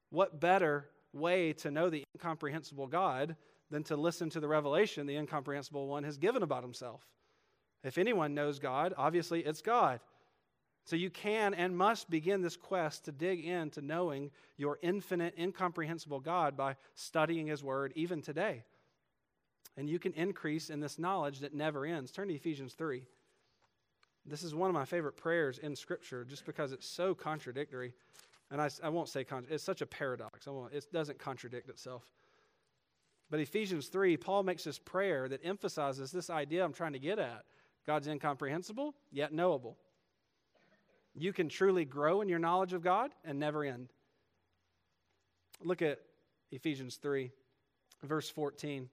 What 0.09 0.39
better 0.39 0.85
way 1.13 1.53
to 1.53 1.71
know 1.71 1.89
the 1.89 2.03
incomprehensible 2.15 2.87
God 2.87 3.35
than 3.69 3.83
to 3.83 3.97
listen 3.97 4.29
to 4.31 4.39
the 4.39 4.47
revelation 4.47 5.07
the 5.07 5.17
incomprehensible 5.17 5.87
one 5.87 6.03
has 6.03 6.17
given 6.17 6.43
about 6.43 6.63
Himself? 6.63 7.05
If 7.83 7.97
anyone 7.97 8.33
knows 8.33 8.59
God, 8.59 8.93
obviously 8.97 9.41
it's 9.41 9.61
God. 9.61 9.99
So 10.87 10.95
you 10.95 11.09
can 11.09 11.53
and 11.53 11.77
must 11.77 12.09
begin 12.09 12.41
this 12.41 12.55
quest 12.55 13.03
to 13.05 13.11
dig 13.11 13.43
into 13.43 13.81
knowing 13.81 14.31
your 14.55 14.79
infinite, 14.81 15.33
incomprehensible 15.37 16.21
God 16.21 16.55
by 16.55 16.77
studying 16.95 17.47
His 17.47 17.61
Word 17.61 17.91
even 17.97 18.21
today. 18.21 18.63
And 19.75 19.89
you 19.89 19.99
can 19.99 20.13
increase 20.13 20.69
in 20.69 20.79
this 20.79 20.97
knowledge 20.97 21.39
that 21.39 21.53
never 21.53 21.85
ends. 21.85 22.09
Turn 22.09 22.29
to 22.29 22.33
Ephesians 22.33 22.73
3. 22.73 23.03
This 24.25 24.43
is 24.43 24.55
one 24.55 24.69
of 24.69 24.73
my 24.73 24.85
favorite 24.85 25.17
prayers 25.17 25.57
in 25.57 25.75
Scripture 25.75 26.23
just 26.23 26.45
because 26.45 26.71
it's 26.71 26.87
so 26.87 27.13
contradictory. 27.13 27.93
And 28.49 28.61
I, 28.61 28.69
I 28.81 28.87
won't 28.87 29.09
say 29.09 29.25
it's 29.49 29.65
such 29.65 29.81
a 29.81 29.85
paradox. 29.85 30.47
It 30.71 30.85
doesn't 30.93 31.19
contradict 31.19 31.67
itself. 31.67 32.05
But 33.29 33.41
Ephesians 33.41 33.87
3, 33.87 34.15
Paul 34.15 34.43
makes 34.43 34.63
this 34.63 34.79
prayer 34.79 35.27
that 35.27 35.41
emphasizes 35.43 36.13
this 36.13 36.29
idea 36.29 36.63
I'm 36.63 36.71
trying 36.71 36.93
to 36.93 36.99
get 36.99 37.19
at 37.19 37.43
God's 37.85 38.07
incomprehensible, 38.07 38.95
yet 39.11 39.33
knowable. 39.33 39.77
You 41.17 41.33
can 41.33 41.49
truly 41.49 41.83
grow 41.83 42.21
in 42.21 42.29
your 42.29 42.39
knowledge 42.39 42.73
of 42.73 42.83
God 42.83 43.11
and 43.25 43.39
never 43.39 43.63
end. 43.63 43.89
Look 45.63 45.81
at 45.81 45.99
Ephesians 46.51 46.97
3, 46.97 47.31
verse 48.03 48.29
14. 48.29 48.87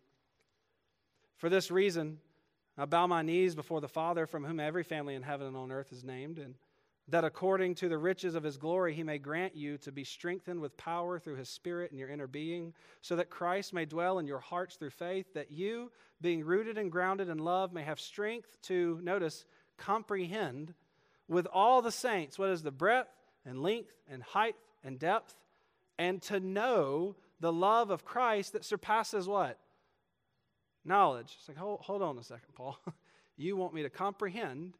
For 1.36 1.50
this 1.50 1.70
reason, 1.70 2.18
I 2.78 2.86
bow 2.86 3.06
my 3.06 3.20
knees 3.20 3.54
before 3.54 3.82
the 3.82 3.88
Father, 3.88 4.26
from 4.26 4.42
whom 4.44 4.58
every 4.58 4.82
family 4.82 5.14
in 5.14 5.22
heaven 5.22 5.46
and 5.46 5.56
on 5.56 5.70
earth 5.70 5.92
is 5.92 6.02
named, 6.02 6.38
and 6.38 6.54
that 7.08 7.24
according 7.24 7.74
to 7.74 7.90
the 7.90 7.98
riches 7.98 8.34
of 8.34 8.42
his 8.42 8.56
glory 8.56 8.94
he 8.94 9.02
may 9.02 9.18
grant 9.18 9.54
you 9.54 9.76
to 9.78 9.92
be 9.92 10.04
strengthened 10.04 10.58
with 10.58 10.74
power 10.78 11.18
through 11.18 11.36
his 11.36 11.50
Spirit 11.50 11.92
in 11.92 11.98
your 11.98 12.08
inner 12.08 12.26
being, 12.26 12.72
so 13.02 13.14
that 13.16 13.28
Christ 13.28 13.74
may 13.74 13.84
dwell 13.84 14.18
in 14.18 14.26
your 14.26 14.38
hearts 14.38 14.76
through 14.76 14.90
faith, 14.90 15.34
that 15.34 15.50
you, 15.50 15.92
being 16.22 16.42
rooted 16.42 16.78
and 16.78 16.90
grounded 16.90 17.28
in 17.28 17.36
love, 17.36 17.74
may 17.74 17.82
have 17.82 18.00
strength 18.00 18.56
to, 18.62 18.98
notice, 19.02 19.44
comprehend 19.76 20.72
with 21.28 21.46
all 21.52 21.82
the 21.82 21.92
saints 21.92 22.38
what 22.38 22.50
is 22.50 22.62
the 22.62 22.70
breadth 22.70 23.08
and 23.44 23.62
length 23.62 23.92
and 24.08 24.22
height 24.22 24.56
and 24.82 24.98
depth, 24.98 25.34
and 25.98 26.20
to 26.22 26.40
know 26.40 27.16
the 27.40 27.52
love 27.52 27.90
of 27.90 28.04
Christ 28.04 28.52
that 28.52 28.64
surpasses 28.64 29.28
what? 29.28 29.58
Knowledge. 30.84 31.36
It's 31.38 31.48
like, 31.48 31.56
hold, 31.56 31.80
hold 31.80 32.02
on 32.02 32.18
a 32.18 32.22
second, 32.22 32.54
Paul. 32.54 32.78
you 33.36 33.56
want 33.56 33.74
me 33.74 33.82
to 33.82 33.90
comprehend 33.90 34.74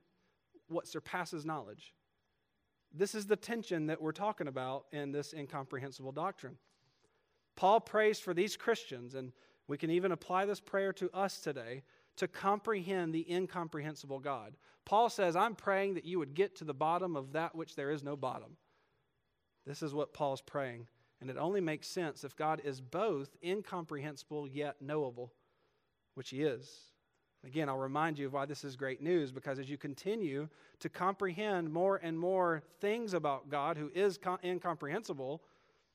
what 0.68 0.86
surpasses 0.86 1.45
knowledge. 1.45 1.95
This 2.92 3.14
is 3.14 3.26
the 3.26 3.36
tension 3.36 3.86
that 3.86 4.01
we're 4.01 4.12
talking 4.12 4.49
about 4.49 4.86
in 4.92 5.12
this 5.12 5.34
incomprehensible 5.34 6.12
doctrine. 6.12 6.57
Paul 7.57 7.80
prays 7.80 8.18
for 8.18 8.34
these 8.34 8.57
Christians, 8.57 9.14
and 9.14 9.32
we 9.66 9.78
can 9.78 9.90
even 9.90 10.12
apply 10.12 10.47
this 10.47 10.61
prayer 10.61 10.92
to 10.95 11.11
us 11.12 11.40
today 11.40 11.82
to 12.17 12.29
comprehend 12.29 13.12
the 13.12 13.31
incomprehensible 13.33 14.21
God. 14.21 14.57
Paul 14.85 15.09
says, 15.09 15.35
I'm 15.37 15.55
praying 15.55 15.95
that 15.95 16.05
you 16.05 16.19
would 16.19 16.35
get 16.35 16.57
to 16.57 16.65
the 16.65 16.75
bottom 16.75 17.17
of 17.17 17.33
that 17.33 17.55
which 17.55 17.75
there 17.75 17.91
is 17.91 18.03
no 18.03 18.17
bottom. 18.17 18.57
This 19.67 19.83
is 19.83 19.95
what 19.95 20.12
Paul's 20.12 20.43
praying. 20.43 20.87
And 21.21 21.31
it 21.31 21.39
only 21.39 21.61
makes 21.61 21.89
sense 21.89 22.23
if 22.23 22.37
God 22.37 22.61
is 22.65 22.81
both 22.81 23.37
incomprehensible 23.43 24.47
yet 24.47 24.77
knowable, 24.81 25.33
which 26.15 26.31
he 26.31 26.43
is. 26.43 26.71
Again, 27.47 27.69
I'll 27.69 27.79
remind 27.79 28.19
you 28.19 28.27
of 28.27 28.33
why 28.33 28.47
this 28.47 28.65
is 28.65 28.77
great 28.77 29.03
news 29.03 29.31
because 29.31 29.59
as 29.59 29.69
you 29.69 29.77
continue 29.77 30.49
to 30.81 30.89
comprehend 30.89 31.71
more 31.71 31.97
and 31.97 32.19
more 32.19 32.62
things 32.81 33.15
about 33.15 33.49
God 33.51 33.77
who 33.77 33.91
is 33.95 34.19
incomprehensible, 34.43 35.43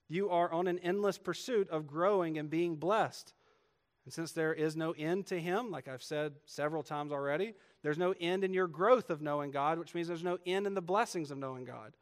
you 0.08 0.30
are 0.30 0.52
on 0.52 0.68
an 0.68 0.80
endless 0.80 1.18
pursuit 1.18 1.70
of 1.70 1.88
growing 1.88 2.38
and 2.38 2.50
being 2.50 2.76
blessed. 2.76 3.34
And 4.10 4.14
since 4.16 4.32
there 4.32 4.55
is 4.55 4.76
no 4.76 4.93
end 4.93 5.28
to 5.28 5.39
Him, 5.39 5.70
like 5.70 5.88
I've 5.88 6.01
said 6.01 6.34
several 6.45 6.82
times 6.82 7.12
already, 7.12 7.53
there's 7.84 7.99
no 7.99 8.16
end 8.20 8.43
in 8.43 8.55
your 8.55 8.66
growth 8.66 9.12
of 9.12 9.22
knowing 9.22 9.51
God, 9.51 9.78
which 9.78 9.93
means 9.93 10.07
there's 10.07 10.24
no 10.24 10.39
end 10.47 10.66
in 10.66 10.74
the 10.74 10.82
blessings 10.82 11.30
of 11.30 11.38
knowing 11.38 11.64
God. 11.64 11.93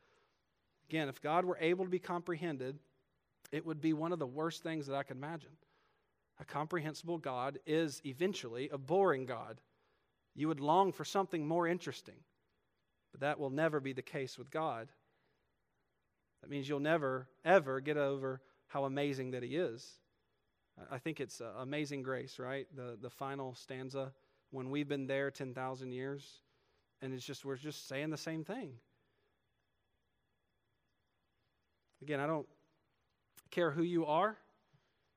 Again, 0.88 1.10
if 1.10 1.22
God 1.22 1.44
were 1.44 1.58
able 1.60 1.84
to 1.84 1.92
be 1.92 2.00
comprehended, 2.00 2.80
it 3.52 3.66
would 3.66 3.82
be 3.82 3.92
one 3.92 4.14
of 4.14 4.20
the 4.20 4.26
worst 4.26 4.64
things 4.64 4.88
that 4.88 4.96
I 4.96 5.04
could 5.04 5.18
imagine. 5.18 5.52
A 6.40 6.46
comprehensible 6.46 7.18
God 7.18 7.60
is 7.66 8.02
eventually 8.06 8.70
a 8.70 8.78
boring 8.78 9.26
God. 9.26 9.60
You 10.34 10.48
would 10.48 10.62
long 10.62 10.94
for 10.94 11.04
something 11.04 11.46
more 11.46 11.68
interesting, 11.68 12.22
but 13.12 13.20
that 13.20 13.38
will 13.38 13.50
never 13.50 13.82
be 13.82 13.92
the 13.92 14.02
case 14.02 14.38
with 14.38 14.50
God. 14.50 14.88
That 16.42 16.50
means 16.50 16.70
you'll 16.70 16.80
never, 16.80 17.28
ever 17.44 17.82
get 17.82 17.98
over 17.98 18.40
how 18.68 18.86
amazing 18.86 19.32
that 19.32 19.44
He 19.44 19.58
is. 19.58 20.00
I 20.92 20.98
think 21.00 21.20
it's 21.20 21.42
uh, 21.42 21.52
amazing 21.60 22.04
grace, 22.04 22.40
right? 22.40 22.68
The, 22.76 22.98
the 23.02 23.10
final 23.10 23.56
stanza, 23.56 24.12
when 24.52 24.70
we've 24.70 24.88
been 24.88 25.08
there 25.08 25.32
10,000 25.32 25.92
years, 25.92 26.42
and 27.02 27.14
it's 27.14 27.26
just, 27.26 27.46
we're 27.46 27.56
just 27.56 27.88
saying 27.88 28.10
the 28.10 28.18
same 28.18 28.44
thing. 28.44 28.74
Again, 32.02 32.20
I 32.20 32.28
don't 32.28 32.48
care 33.50 33.72
who 33.72 33.82
you 33.84 34.06
are, 34.06 34.38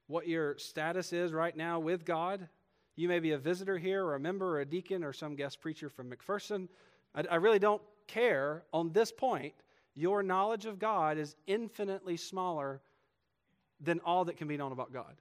what 0.07 0.27
your 0.27 0.57
status 0.59 1.13
is 1.13 1.33
right 1.33 1.57
now 1.57 1.79
with 1.79 2.05
God. 2.05 2.49
You 2.97 3.09
may 3.09 3.21
be 3.21 3.33
a 3.33 3.39
visitor 3.39 3.79
here, 3.79 4.05
or 4.05 4.15
a 4.15 4.21
member, 4.21 4.57
or 4.57 4.61
a 4.61 4.65
deacon, 4.65 5.05
or 5.05 5.13
some 5.13 5.37
guest 5.37 5.61
preacher 5.61 5.89
from 5.89 6.11
McPherson. 6.11 6.69
I, 7.15 7.25
I 7.31 7.35
really 7.37 7.59
don't 7.59 7.83
care 8.07 8.65
on 8.73 8.93
this 8.93 9.13
point. 9.13 9.55
Your 9.95 10.23
knowledge 10.23 10.67
of 10.67 10.79
God 10.79 11.19
is 11.19 11.37
infinitely 11.47 12.17
smaller 12.17 12.81
than 13.81 14.01
all 14.01 14.25
that 14.27 14.37
can 14.37 14.49
be 14.49 14.57
known 14.57 14.73
about 14.73 14.93
God. 14.93 15.17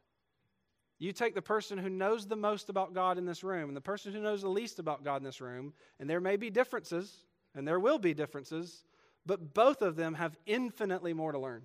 You 0.99 1.13
take 1.13 1.33
the 1.33 1.41
person 1.41 1.77
who 1.77 1.89
knows 1.89 2.27
the 2.27 2.35
most 2.35 2.69
about 2.69 2.93
God 2.93 3.17
in 3.17 3.25
this 3.25 3.43
room 3.43 3.69
and 3.69 3.77
the 3.77 3.81
person 3.81 4.11
who 4.11 4.21
knows 4.21 4.41
the 4.41 4.49
least 4.49 4.79
about 4.79 5.03
God 5.03 5.17
in 5.17 5.23
this 5.23 5.39
room, 5.39 5.73
and 5.99 6.09
there 6.09 6.19
may 6.19 6.35
be 6.35 6.49
differences, 6.49 7.23
and 7.55 7.65
there 7.65 7.79
will 7.79 7.97
be 7.97 8.13
differences, 8.13 8.83
but 9.25 9.53
both 9.53 9.81
of 9.81 9.95
them 9.95 10.13
have 10.15 10.37
infinitely 10.45 11.13
more 11.13 11.31
to 11.31 11.39
learn. 11.39 11.63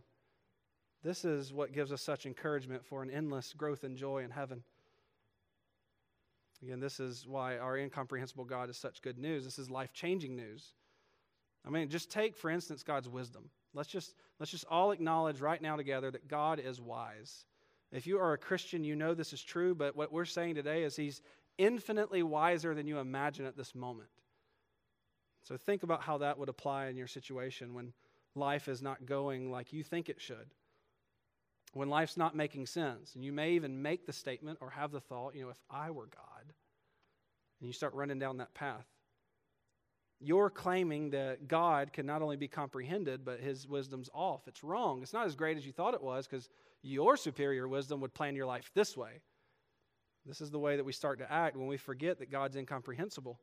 This 1.03 1.25
is 1.25 1.53
what 1.53 1.73
gives 1.73 1.93
us 1.93 2.01
such 2.01 2.27
encouragement 2.27 2.87
for 2.87 3.03
an 3.03 3.11
endless 3.11 3.53
growth 3.53 3.83
and 3.83 3.97
joy 3.97 4.23
in 4.23 4.31
heaven. 4.31 4.63
Again, 6.63 6.81
this 6.81 7.01
is 7.01 7.27
why 7.27 7.59
our 7.59 7.77
incomprehensible 7.77 8.45
God 8.45 8.71
is 8.71 8.79
such 8.79 9.03
good 9.03 9.19
news. 9.19 9.45
This 9.45 9.59
is 9.59 9.69
life 9.69 9.93
changing 9.93 10.35
news. 10.37 10.73
I 11.67 11.71
mean, 11.71 11.91
just 11.91 12.11
take, 12.11 12.37
for 12.37 12.51
instance, 12.51 12.83
God's 12.83 13.09
wisdom. 13.09 13.51
Let's 13.75 13.89
just, 13.89 14.15
let's 14.39 14.53
just 14.53 14.65
all 14.71 14.93
acknowledge 14.93 15.41
right 15.41 15.61
now 15.61 15.77
together 15.77 16.11
that 16.11 16.29
God 16.29 16.61
is 16.61 16.81
wise. 16.81 17.45
If 17.95 18.07
you 18.07 18.19
are 18.19 18.33
a 18.33 18.39
Christian, 18.39 18.85
you 18.85 18.97
know 18.97 19.15
this 19.15 19.33
is 19.33 19.43
true, 19.43 19.75
but 19.75 19.97
what 19.97 20.13
we're 20.13 20.25
saying 20.27 20.57
today 20.57 20.83
is 20.83 20.97
He's 20.97 21.23
infinitely 21.57 22.23
wiser 22.23 22.75
than 22.75 22.87
you 22.87 22.99
imagine 22.99 23.47
at 23.47 23.57
this 23.57 23.75
moment. 23.75 24.11
So 25.45 25.57
think 25.57 25.83
about 25.83 26.03
how 26.03 26.19
that 26.19 26.39
would 26.39 26.49
apply 26.49 26.87
in 26.87 26.97
your 26.97 27.07
situation 27.07 27.73
when 27.75 27.93
life 28.35 28.69
is 28.69 28.83
not 28.83 29.07
going 29.07 29.51
like 29.51 29.73
you 29.73 29.83
think 29.83 30.09
it 30.09 30.21
should 30.21 30.53
when 31.75 31.89
life's 31.89 32.17
not 32.17 32.35
making 32.35 32.67
sense. 32.67 33.15
And 33.15 33.25
you 33.25 33.33
may 33.33 33.53
even 33.53 33.83
make 33.83 34.07
the 34.07 34.13
statement 34.13 34.59
or 34.61 34.71
have 34.71 34.93
the 34.93 35.01
thought, 35.01 35.35
you 35.35 35.43
know, 35.43 35.51
if 35.51 35.61
I 35.69 35.91
were 35.91 36.07
God, 36.07 36.45
and 37.61 37.67
you 37.67 37.73
start 37.73 37.95
running 37.95 38.19
down 38.19 38.39
that 38.39 38.55
path. 38.55 38.87
You're 40.21 40.51
claiming 40.51 41.11
that 41.11 41.49
God 41.49 41.93
can 41.93 42.07
not 42.07 42.23
only 42.23 42.37
be 42.37 42.49
comprehended, 42.49 43.25
but 43.25 43.41
his 43.41 43.69
wisdom's 43.69 44.09
off. 44.15 44.47
It's 44.47 44.65
wrong. 44.65 45.03
It's 45.03 45.13
not 45.13 45.27
as 45.27 45.35
great 45.35 45.57
as 45.57 45.67
you 45.67 45.73
thought 45.73 45.95
it 45.95 46.03
was 46.03 46.27
because 46.27 46.49
your 46.85 47.17
superior 47.17 47.67
wisdom 47.67 48.01
would 48.01 48.15
plan 48.15 48.37
your 48.37 48.47
life 48.47 48.71
this 48.75 48.97
way. 48.97 49.21
This 50.27 50.41
is 50.41 50.51
the 50.51 50.59
way 50.59 50.77
that 50.77 50.85
we 50.85 50.93
start 50.93 51.19
to 51.19 51.31
act 51.31 51.57
when 51.57 51.67
we 51.67 51.77
forget 51.77 52.19
that 52.19 52.31
God's 52.31 52.57
incomprehensible. 52.57 53.39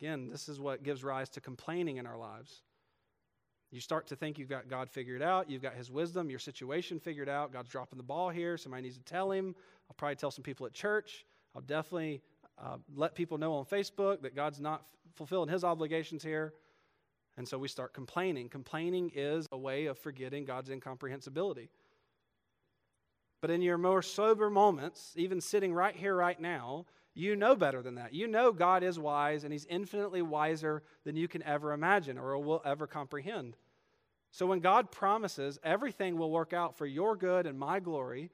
Again, 0.00 0.28
this 0.30 0.48
is 0.48 0.60
what 0.60 0.82
gives 0.82 1.04
rise 1.04 1.28
to 1.30 1.40
complaining 1.40 1.98
in 1.98 2.06
our 2.06 2.18
lives. 2.18 2.62
You 3.70 3.80
start 3.80 4.06
to 4.08 4.16
think 4.16 4.38
you've 4.38 4.48
got 4.48 4.68
God 4.68 4.88
figured 4.88 5.22
out, 5.22 5.50
you've 5.50 5.62
got 5.62 5.74
His 5.74 5.90
wisdom, 5.90 6.30
your 6.30 6.38
situation 6.38 7.00
figured 7.00 7.28
out. 7.28 7.52
God's 7.52 7.70
dropping 7.70 7.96
the 7.96 8.04
ball 8.04 8.30
here. 8.30 8.56
Somebody 8.56 8.84
needs 8.84 8.96
to 8.96 9.04
tell 9.04 9.32
Him. 9.32 9.54
I'll 9.88 9.96
probably 9.96 10.16
tell 10.16 10.30
some 10.30 10.44
people 10.44 10.66
at 10.66 10.72
church. 10.72 11.24
I'll 11.56 11.62
definitely 11.62 12.22
uh, 12.62 12.76
let 12.94 13.14
people 13.16 13.36
know 13.36 13.54
on 13.54 13.64
Facebook 13.64 14.22
that 14.22 14.36
God's 14.36 14.60
not 14.60 14.80
f- 14.80 15.16
fulfilling 15.16 15.48
His 15.48 15.64
obligations 15.64 16.22
here. 16.22 16.54
And 17.36 17.48
so 17.48 17.58
we 17.58 17.68
start 17.68 17.92
complaining. 17.92 18.48
Complaining 18.48 19.10
is 19.14 19.46
a 19.50 19.58
way 19.58 19.86
of 19.86 19.98
forgetting 19.98 20.44
God's 20.44 20.70
incomprehensibility. 20.70 21.68
But 23.40 23.50
in 23.50 23.60
your 23.60 23.76
more 23.76 24.02
sober 24.02 24.48
moments, 24.48 25.12
even 25.16 25.40
sitting 25.40 25.74
right 25.74 25.94
here, 25.94 26.14
right 26.14 26.40
now, 26.40 26.86
you 27.14 27.36
know 27.36 27.54
better 27.54 27.82
than 27.82 27.96
that. 27.96 28.14
You 28.14 28.26
know 28.26 28.52
God 28.52 28.82
is 28.82 28.98
wise 28.98 29.44
and 29.44 29.52
He's 29.52 29.66
infinitely 29.66 30.22
wiser 30.22 30.82
than 31.04 31.16
you 31.16 31.28
can 31.28 31.42
ever 31.42 31.72
imagine 31.72 32.18
or 32.18 32.38
will 32.38 32.62
ever 32.64 32.86
comprehend. 32.86 33.56
So 34.30 34.46
when 34.46 34.60
God 34.60 34.90
promises 34.90 35.58
everything 35.62 36.16
will 36.16 36.30
work 36.30 36.52
out 36.52 36.76
for 36.76 36.86
your 36.86 37.16
good 37.16 37.46
and 37.46 37.58
my 37.58 37.80
glory, 37.80 38.30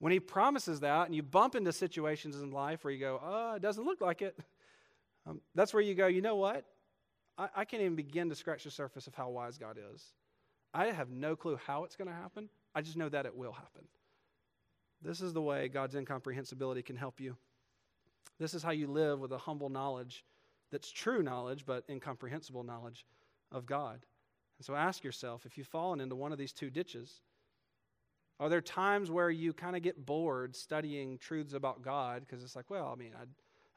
when 0.00 0.12
He 0.12 0.20
promises 0.20 0.80
that 0.80 1.06
and 1.06 1.14
you 1.14 1.22
bump 1.22 1.54
into 1.54 1.72
situations 1.72 2.40
in 2.40 2.50
life 2.50 2.84
where 2.84 2.92
you 2.92 3.00
go, 3.00 3.20
oh, 3.22 3.54
it 3.54 3.62
doesn't 3.62 3.84
look 3.84 4.00
like 4.00 4.22
it, 4.22 4.38
um, 5.26 5.40
that's 5.54 5.74
where 5.74 5.82
you 5.82 5.94
go, 5.94 6.06
you 6.06 6.22
know 6.22 6.36
what? 6.36 6.64
I, 7.38 7.48
I 7.56 7.64
can't 7.64 7.82
even 7.82 7.96
begin 7.96 8.28
to 8.28 8.34
scratch 8.34 8.64
the 8.64 8.70
surface 8.70 9.06
of 9.06 9.14
how 9.14 9.30
wise 9.30 9.56
God 9.56 9.78
is. 9.94 10.12
I 10.74 10.86
have 10.86 11.10
no 11.10 11.36
clue 11.36 11.58
how 11.66 11.84
it's 11.84 11.96
going 11.96 12.08
to 12.08 12.14
happen. 12.14 12.50
I 12.74 12.82
just 12.82 12.96
know 12.96 13.08
that 13.08 13.24
it 13.24 13.36
will 13.36 13.52
happen. 13.52 13.84
This 15.00 15.20
is 15.20 15.32
the 15.32 15.40
way 15.40 15.68
God's 15.68 15.94
incomprehensibility 15.94 16.82
can 16.82 16.96
help 16.96 17.20
you. 17.20 17.36
This 18.38 18.54
is 18.54 18.62
how 18.62 18.72
you 18.72 18.88
live 18.88 19.20
with 19.20 19.32
a 19.32 19.38
humble 19.38 19.68
knowledge 19.68 20.24
that's 20.70 20.90
true 20.90 21.22
knowledge, 21.22 21.64
but 21.64 21.84
incomprehensible 21.88 22.62
knowledge 22.62 23.06
of 23.50 23.64
God. 23.64 24.04
And 24.58 24.66
so 24.66 24.74
ask 24.74 25.04
yourself 25.04 25.46
if 25.46 25.56
you've 25.56 25.66
fallen 25.66 26.00
into 26.00 26.16
one 26.16 26.32
of 26.32 26.38
these 26.38 26.52
two 26.52 26.68
ditches, 26.68 27.22
are 28.40 28.48
there 28.48 28.60
times 28.60 29.10
where 29.10 29.30
you 29.30 29.52
kind 29.52 29.76
of 29.76 29.82
get 29.82 30.04
bored 30.04 30.54
studying 30.54 31.18
truths 31.18 31.54
about 31.54 31.82
God 31.82 32.20
because 32.20 32.44
it's 32.44 32.54
like, 32.54 32.70
well, 32.70 32.90
I 32.92 32.98
mean, 32.98 33.12
i 33.16 33.24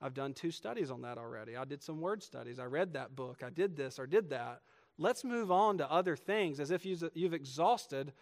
have 0.06 0.14
done 0.14 0.34
two 0.34 0.52
studies 0.52 0.92
on 0.92 1.02
that 1.02 1.18
already. 1.18 1.56
I 1.56 1.66
did 1.66 1.82
some 1.82 2.02
word 2.02 2.24
studies. 2.24 2.60
I 2.60 2.66
read 2.66 2.94
that 2.94 3.16
book. 3.16 3.42
I 3.46 3.50
did 3.50 3.76
this 3.76 4.00
or 4.00 4.08
did 4.08 4.30
that. 4.32 4.62
Let's 4.98 5.24
move 5.24 5.52
on 5.52 5.78
to 5.78 5.92
other 5.92 6.16
things 6.16 6.60
as 6.60 6.72
if 6.72 6.86
you've 6.86 7.34
exhausted 7.34 8.14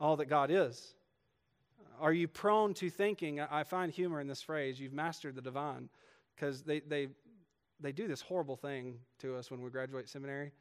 all 0.00 0.16
that 0.16 0.26
God 0.26 0.50
is. 0.50 0.94
Are 2.00 2.12
you 2.12 2.28
prone 2.28 2.74
to 2.74 2.90
thinking? 2.90 3.40
I 3.40 3.64
find 3.64 3.90
humor 3.90 4.20
in 4.20 4.28
this 4.28 4.42
phrase, 4.42 4.78
you've 4.78 4.92
mastered 4.92 5.34
the 5.34 5.42
divine, 5.42 5.88
because 6.36 6.62
they, 6.62 6.80
they, 6.80 7.08
they 7.80 7.90
do 7.90 8.06
this 8.06 8.20
horrible 8.20 8.56
thing 8.56 8.98
to 9.18 9.34
us 9.36 9.50
when 9.50 9.60
we 9.60 9.70
graduate 9.70 10.08
seminary 10.08 10.52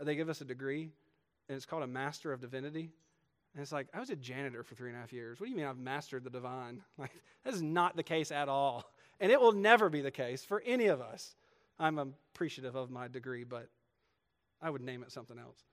they 0.00 0.14
give 0.14 0.28
us 0.28 0.40
a 0.40 0.44
degree, 0.44 0.90
and 1.48 1.56
it's 1.56 1.66
called 1.66 1.82
a 1.82 1.86
Master 1.88 2.32
of 2.32 2.40
Divinity. 2.40 2.90
And 3.54 3.62
it's 3.62 3.72
like, 3.72 3.88
I 3.94 4.00
was 4.00 4.10
a 4.10 4.16
janitor 4.16 4.62
for 4.62 4.74
three 4.74 4.90
and 4.90 4.96
a 4.96 5.00
half 5.00 5.12
years. 5.12 5.40
What 5.40 5.46
do 5.46 5.50
you 5.50 5.56
mean 5.56 5.66
I've 5.66 5.78
mastered 5.78 6.24
the 6.24 6.30
divine? 6.30 6.82
Like, 6.98 7.12
that 7.44 7.54
is 7.54 7.62
not 7.62 7.96
the 7.96 8.02
case 8.02 8.30
at 8.30 8.48
all. 8.48 8.84
And 9.20 9.32
it 9.32 9.40
will 9.40 9.52
never 9.52 9.88
be 9.88 10.00
the 10.00 10.10
case 10.10 10.44
for 10.44 10.62
any 10.64 10.86
of 10.86 11.00
us. 11.00 11.34
I'm 11.78 11.98
appreciative 11.98 12.74
of 12.74 12.90
my 12.90 13.08
degree, 13.08 13.44
but 13.44 13.68
I 14.60 14.70
would 14.70 14.82
name 14.82 15.02
it 15.02 15.12
something 15.12 15.38
else. 15.38 15.64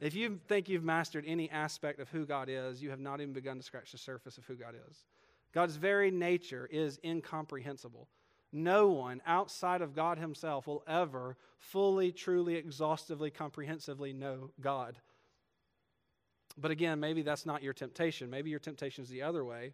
if 0.00 0.14
you 0.14 0.40
think 0.48 0.68
you've 0.68 0.84
mastered 0.84 1.24
any 1.26 1.50
aspect 1.50 2.00
of 2.00 2.08
who 2.08 2.24
God 2.24 2.48
is, 2.48 2.82
you 2.82 2.90
have 2.90 3.00
not 3.00 3.20
even 3.20 3.32
begun 3.32 3.56
to 3.56 3.62
scratch 3.62 3.92
the 3.92 3.98
surface 3.98 4.38
of 4.38 4.44
who 4.44 4.54
God 4.54 4.74
is. 4.88 5.04
God's 5.52 5.76
very 5.76 6.10
nature 6.10 6.68
is 6.70 6.98
incomprehensible. 7.04 8.08
No 8.52 8.88
one 8.88 9.20
outside 9.26 9.82
of 9.82 9.94
God 9.94 10.18
Himself 10.18 10.66
will 10.66 10.82
ever 10.86 11.36
fully, 11.58 12.12
truly, 12.12 12.56
exhaustively, 12.56 13.30
comprehensively 13.30 14.12
know 14.12 14.50
God. 14.60 14.96
But 16.56 16.70
again, 16.70 17.00
maybe 17.00 17.22
that's 17.22 17.46
not 17.46 17.62
your 17.62 17.72
temptation. 17.72 18.30
Maybe 18.30 18.50
your 18.50 18.58
temptation 18.58 19.04
is 19.04 19.10
the 19.10 19.22
other 19.22 19.44
way. 19.44 19.72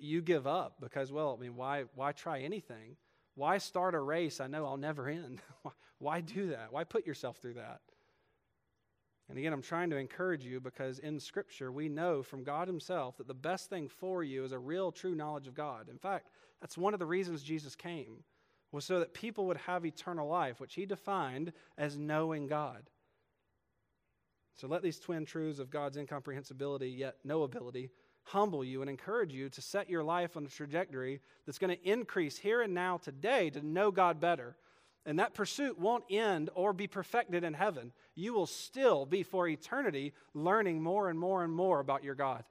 You 0.00 0.22
give 0.22 0.46
up 0.46 0.76
because, 0.80 1.12
well, 1.12 1.36
I 1.38 1.42
mean, 1.42 1.56
why, 1.56 1.84
why 1.94 2.12
try 2.12 2.40
anything? 2.40 2.96
Why 3.34 3.58
start 3.58 3.94
a 3.94 4.00
race 4.00 4.40
I 4.40 4.46
know 4.46 4.66
I'll 4.66 4.76
never 4.76 5.08
end? 5.08 5.40
why 5.98 6.20
do 6.20 6.48
that? 6.50 6.72
Why 6.72 6.84
put 6.84 7.06
yourself 7.06 7.38
through 7.38 7.54
that? 7.54 7.80
And 9.28 9.38
again, 9.38 9.52
I'm 9.52 9.62
trying 9.62 9.88
to 9.90 9.96
encourage 9.96 10.44
you 10.44 10.60
because 10.60 10.98
in 10.98 11.18
Scripture, 11.18 11.72
we 11.72 11.88
know 11.88 12.22
from 12.22 12.44
God 12.44 12.68
Himself 12.68 13.16
that 13.16 13.28
the 13.28 13.34
best 13.34 13.70
thing 13.70 13.88
for 13.88 14.22
you 14.22 14.44
is 14.44 14.52
a 14.52 14.58
real, 14.58 14.92
true 14.92 15.14
knowledge 15.14 15.46
of 15.46 15.54
God. 15.54 15.88
In 15.88 15.96
fact, 15.96 16.28
that's 16.60 16.76
one 16.76 16.92
of 16.92 17.00
the 17.00 17.06
reasons 17.06 17.42
Jesus 17.42 17.74
came, 17.74 18.24
was 18.72 18.84
so 18.84 18.98
that 18.98 19.14
people 19.14 19.46
would 19.46 19.56
have 19.58 19.86
eternal 19.86 20.28
life, 20.28 20.60
which 20.60 20.74
He 20.74 20.84
defined 20.84 21.52
as 21.78 21.96
knowing 21.96 22.46
God. 22.46 22.90
So 24.54 24.66
let 24.68 24.82
these 24.82 25.00
twin 25.00 25.24
truths 25.24 25.58
of 25.58 25.70
God's 25.70 25.96
incomprehensibility, 25.96 26.90
yet 26.90 27.16
knowability, 27.26 27.90
humble 28.24 28.64
you 28.64 28.80
and 28.80 28.90
encourage 28.90 29.32
you 29.32 29.48
to 29.48 29.62
set 29.62 29.90
your 29.90 30.04
life 30.04 30.36
on 30.36 30.44
a 30.44 30.48
trajectory 30.48 31.20
that's 31.44 31.58
going 31.58 31.76
to 31.76 31.88
increase 31.88 32.38
here 32.38 32.62
and 32.62 32.72
now 32.74 32.98
today 32.98 33.50
to 33.50 33.66
know 33.66 33.90
God 33.90 34.20
better 34.20 34.56
and 35.04 35.18
that 35.18 35.34
pursuit 35.34 35.78
won't 35.78 36.04
end 36.10 36.50
or 36.54 36.72
be 36.72 36.86
perfected 36.86 37.42
in 37.42 37.54
heaven. 37.54 37.92
You 38.14 38.34
will 38.34 38.46
still 38.46 39.04
be 39.04 39.22
for 39.22 39.48
eternity 39.48 40.12
learning 40.34 40.82
more 40.82 41.08
and 41.08 41.18
more 41.18 41.42
and 41.42 41.52
more 41.52 41.80
about 41.80 42.04
your 42.04 42.14
God. 42.14 42.44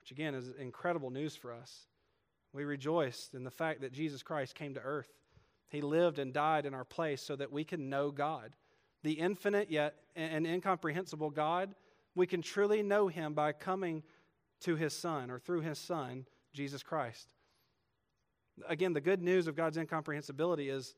which 0.00 0.10
again 0.10 0.34
is 0.34 0.50
incredible 0.58 1.10
news 1.10 1.36
for 1.36 1.52
us. 1.52 1.86
We 2.52 2.64
rejoice 2.64 3.30
in 3.34 3.44
the 3.44 3.52
fact 3.52 3.80
that 3.82 3.92
Jesus 3.92 4.22
Christ 4.22 4.56
came 4.56 4.74
to 4.74 4.80
earth. 4.80 5.08
He 5.68 5.80
lived 5.80 6.18
and 6.18 6.32
died 6.34 6.66
in 6.66 6.74
our 6.74 6.84
place 6.84 7.22
so 7.22 7.36
that 7.36 7.52
we 7.52 7.62
can 7.62 7.88
know 7.88 8.10
God. 8.10 8.52
The 9.04 9.12
infinite 9.12 9.70
yet 9.70 9.94
and 10.16 10.44
incomprehensible 10.44 11.30
God, 11.30 11.74
we 12.14 12.26
can 12.26 12.42
truly 12.42 12.82
know 12.82 13.06
him 13.06 13.32
by 13.32 13.52
coming 13.52 14.02
to 14.62 14.76
his 14.76 14.92
Son 14.92 15.30
or 15.30 15.38
through 15.38 15.60
his 15.60 15.78
Son, 15.78 16.26
Jesus 16.52 16.82
Christ. 16.82 17.28
Again, 18.68 18.92
the 18.92 19.00
good 19.00 19.22
news 19.22 19.46
of 19.46 19.56
God's 19.56 19.76
incomprehensibility 19.76 20.68
is 20.68 20.94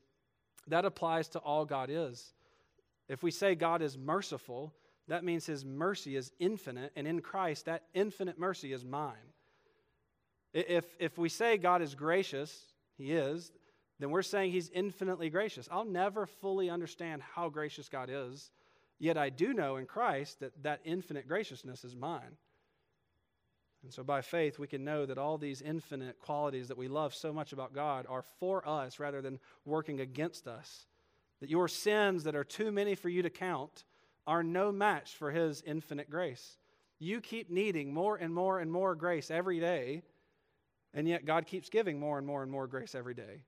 that 0.67 0.85
applies 0.85 1.29
to 1.29 1.39
all 1.39 1.65
God 1.65 1.89
is. 1.89 2.33
If 3.07 3.23
we 3.23 3.31
say 3.31 3.55
God 3.55 3.81
is 3.81 3.97
merciful, 3.97 4.73
that 5.07 5.23
means 5.23 5.45
his 5.45 5.63
mercy 5.63 6.15
is 6.15 6.31
infinite, 6.39 6.91
and 6.95 7.07
in 7.07 7.21
Christ, 7.21 7.65
that 7.65 7.83
infinite 7.93 8.39
mercy 8.39 8.73
is 8.73 8.83
mine. 8.83 9.13
If, 10.53 10.85
if 10.99 11.17
we 11.17 11.29
say 11.29 11.57
God 11.57 11.81
is 11.81 11.95
gracious, 11.95 12.73
he 12.97 13.11
is, 13.11 13.51
then 13.99 14.09
we're 14.09 14.23
saying 14.23 14.51
he's 14.51 14.69
infinitely 14.69 15.29
gracious. 15.29 15.69
I'll 15.71 15.85
never 15.85 16.25
fully 16.25 16.69
understand 16.69 17.21
how 17.21 17.49
gracious 17.49 17.89
God 17.89 18.09
is, 18.11 18.51
yet 18.99 19.17
I 19.17 19.29
do 19.29 19.53
know 19.53 19.77
in 19.77 19.85
Christ 19.85 20.39
that 20.39 20.63
that 20.63 20.81
infinite 20.83 21.27
graciousness 21.27 21.83
is 21.83 21.95
mine. 21.95 22.37
And 23.85 23.93
so 23.93 24.03
by 24.03 24.21
faith, 24.21 24.57
we 24.57 24.65
can 24.65 24.83
know 24.83 25.05
that 25.05 25.19
all 25.19 25.37
these 25.37 25.61
infinite 25.61 26.19
qualities 26.19 26.69
that 26.69 26.77
we 26.77 26.87
love 26.87 27.13
so 27.13 27.31
much 27.31 27.53
about 27.53 27.71
God 27.71 28.07
are 28.09 28.23
for 28.39 28.67
us 28.67 28.99
rather 28.99 29.21
than 29.21 29.39
working 29.63 29.99
against 29.99 30.47
us. 30.47 30.87
That 31.39 31.51
your 31.51 31.67
sins 31.67 32.23
that 32.23 32.35
are 32.35 32.43
too 32.43 32.71
many 32.71 32.95
for 32.95 33.09
you 33.09 33.21
to 33.21 33.29
count 33.29 33.85
are 34.25 34.41
no 34.41 34.71
match 34.71 35.15
for 35.17 35.29
His 35.29 35.61
infinite 35.67 36.09
grace. 36.09 36.57
You 36.97 37.21
keep 37.21 37.51
needing 37.51 37.93
more 37.93 38.15
and 38.15 38.33
more 38.33 38.59
and 38.59 38.71
more 38.71 38.95
grace 38.95 39.29
every 39.29 39.59
day, 39.59 40.01
and 40.95 41.07
yet 41.07 41.25
God 41.25 41.45
keeps 41.45 41.69
giving 41.69 41.99
more 41.99 42.17
and 42.17 42.25
more 42.25 42.41
and 42.41 42.51
more 42.51 42.65
grace 42.65 42.95
every 42.95 43.13
day. 43.13 43.43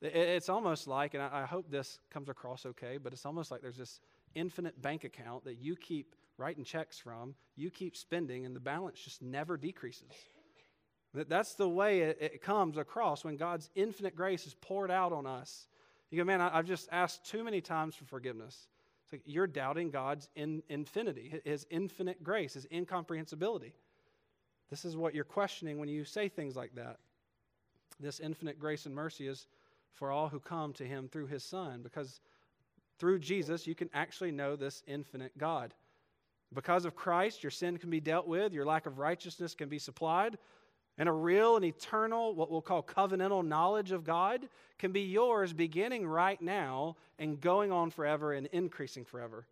It's 0.00 0.48
almost 0.48 0.86
like, 0.88 1.12
and 1.12 1.22
I 1.22 1.44
hope 1.44 1.70
this 1.70 1.98
comes 2.08 2.30
across 2.30 2.64
okay, 2.64 2.96
but 2.96 3.12
it's 3.12 3.26
almost 3.26 3.50
like 3.50 3.60
there's 3.60 3.76
this 3.76 4.00
infinite 4.34 4.80
bank 4.80 5.04
account 5.04 5.44
that 5.44 5.58
you 5.58 5.76
keep 5.76 6.14
writing 6.36 6.64
checks 6.64 6.98
from, 6.98 7.34
you 7.56 7.70
keep 7.70 7.96
spending, 7.96 8.44
and 8.44 8.54
the 8.54 8.60
balance 8.60 9.00
just 9.00 9.22
never 9.22 9.56
decreases. 9.56 10.10
That's 11.14 11.54
the 11.54 11.68
way 11.68 12.00
it 12.00 12.42
comes 12.42 12.76
across 12.76 13.24
when 13.24 13.36
God's 13.36 13.70
infinite 13.76 14.16
grace 14.16 14.46
is 14.46 14.54
poured 14.54 14.90
out 14.90 15.12
on 15.12 15.26
us. 15.26 15.68
You 16.10 16.18
go, 16.18 16.24
man, 16.24 16.40
I've 16.40 16.66
just 16.66 16.88
asked 16.90 17.24
too 17.24 17.44
many 17.44 17.60
times 17.60 17.94
for 17.94 18.04
forgiveness. 18.04 18.66
It's 19.04 19.12
like 19.12 19.22
you're 19.24 19.46
doubting 19.46 19.90
God's 19.90 20.28
in, 20.34 20.62
infinity, 20.68 21.40
His 21.44 21.66
infinite 21.70 22.24
grace, 22.24 22.54
His 22.54 22.66
incomprehensibility. 22.72 23.74
This 24.70 24.84
is 24.84 24.96
what 24.96 25.14
you're 25.14 25.24
questioning 25.24 25.78
when 25.78 25.88
you 25.88 26.04
say 26.04 26.28
things 26.28 26.56
like 26.56 26.74
that. 26.74 26.98
This 28.00 28.18
infinite 28.18 28.58
grace 28.58 28.86
and 28.86 28.94
mercy 28.94 29.28
is 29.28 29.46
for 29.92 30.10
all 30.10 30.28
who 30.28 30.40
come 30.40 30.72
to 30.72 30.84
Him 30.84 31.08
through 31.08 31.26
His 31.26 31.44
Son, 31.44 31.80
because 31.82 32.20
through 32.98 33.20
Jesus, 33.20 33.68
you 33.68 33.76
can 33.76 33.90
actually 33.94 34.32
know 34.32 34.56
this 34.56 34.82
infinite 34.88 35.36
God. 35.38 35.74
Because 36.52 36.84
of 36.84 36.94
Christ, 36.94 37.42
your 37.42 37.50
sin 37.50 37.78
can 37.78 37.90
be 37.90 38.00
dealt 38.00 38.28
with, 38.28 38.52
your 38.52 38.64
lack 38.64 38.86
of 38.86 38.98
righteousness 38.98 39.54
can 39.54 39.68
be 39.68 39.78
supplied, 39.78 40.38
and 40.98 41.08
a 41.08 41.12
real 41.12 41.56
and 41.56 41.64
eternal, 41.64 42.34
what 42.34 42.50
we'll 42.50 42.62
call 42.62 42.82
covenantal 42.82 43.44
knowledge 43.44 43.90
of 43.90 44.04
God, 44.04 44.48
can 44.78 44.92
be 44.92 45.00
yours 45.02 45.52
beginning 45.52 46.06
right 46.06 46.40
now 46.40 46.96
and 47.18 47.40
going 47.40 47.72
on 47.72 47.90
forever 47.90 48.32
and 48.32 48.46
increasing 48.48 49.04
forever. 49.04 49.46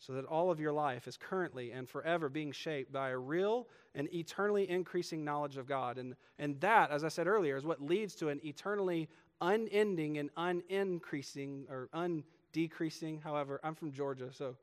So 0.00 0.12
that 0.12 0.24
all 0.26 0.50
of 0.50 0.60
your 0.60 0.72
life 0.72 1.08
is 1.08 1.16
currently 1.16 1.72
and 1.72 1.88
forever 1.88 2.28
being 2.28 2.52
shaped 2.52 2.92
by 2.92 3.10
a 3.10 3.18
real 3.18 3.66
and 3.96 4.08
eternally 4.14 4.70
increasing 4.70 5.24
knowledge 5.24 5.56
of 5.56 5.66
God. 5.66 5.98
And, 5.98 6.14
and 6.38 6.58
that, 6.60 6.92
as 6.92 7.02
I 7.02 7.08
said 7.08 7.26
earlier, 7.26 7.56
is 7.56 7.64
what 7.64 7.82
leads 7.82 8.14
to 8.16 8.28
an 8.28 8.40
eternally 8.44 9.08
unending 9.40 10.18
and 10.18 10.32
unincreasing 10.36 11.68
or 11.68 11.88
undecreasing. 11.92 13.22
However, 13.22 13.60
I'm 13.64 13.74
from 13.74 13.90
Georgia, 13.90 14.30
so 14.32 14.56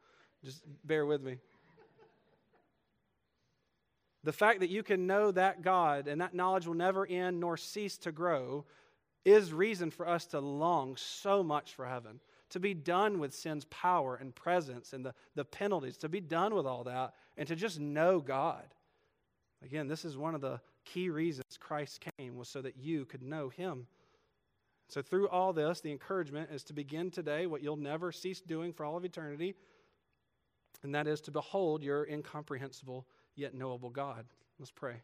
just 0.43 0.63
bear 0.86 1.05
with 1.05 1.21
me. 1.21 1.38
The 4.26 4.34
fact 4.34 4.59
that 4.61 4.71
you 4.71 4.82
can 4.82 5.05
know 5.05 5.30
that 5.32 5.61
God 5.61 6.07
and 6.07 6.19
that 6.19 6.34
knowledge 6.34 6.65
will 6.65 6.73
never 6.73 7.05
end 7.05 7.39
nor 7.39 7.57
cease 7.57 7.95
to 7.99 8.11
grow 8.11 8.65
is 9.23 9.53
reason 9.53 9.91
for 9.91 10.07
us 10.07 10.26
to 10.28 10.39
long 10.39 10.97
so 10.97 11.43
much 11.43 11.76
for 11.76 11.86
heaven, 11.86 12.19
to 12.49 12.59
be 12.59 12.73
done 12.73 13.19
with 13.19 13.36
sin's 13.36 13.65
power 13.65 14.15
and 14.15 14.34
presence 14.34 14.93
and 14.93 15.05
the, 15.05 15.13
the 15.36 15.45
penalties, 15.45 15.97
to 15.97 16.09
be 16.09 16.21
done 16.21 16.55
with 16.55 16.65
all 16.65 16.84
that, 16.86 17.13
and 17.38 17.47
to 17.47 17.55
just 17.55 17.80
know 17.80 18.19
God. 18.19 18.65
Again, 19.63 19.88
this 19.88 20.03
is 20.03 20.17
one 20.17 20.34
of 20.34 20.41
the 20.41 20.59
key 20.86 21.11
reasons 21.11 21.45
Christ 21.59 22.03
came, 22.17 22.36
was 22.36 22.49
so 22.49 22.63
that 22.63 22.78
you 22.78 23.05
could 23.05 23.21
know 23.21 23.49
Him. 23.49 23.86
So, 24.89 25.03
through 25.03 25.30
all 25.30 25.53
this, 25.53 25.82
the 25.82 25.91
encouragement 25.91 26.49
is 26.51 26.63
to 26.65 26.73
begin 26.73 27.11
today 27.11 27.45
what 27.45 27.61
you'll 27.61 27.76
never 27.76 28.11
cease 28.11 28.41
doing 28.41 28.73
for 28.73 28.86
all 28.86 28.97
of 28.97 29.05
eternity, 29.05 29.53
and 30.82 30.95
that 30.95 31.07
is 31.07 31.21
to 31.21 31.32
behold 31.32 31.84
your 31.84 32.07
incomprehensible 32.07 33.05
yet 33.36 33.54
knowable 33.54 33.90
God. 33.90 34.26
Let's 34.60 34.72
pray. 34.72 34.96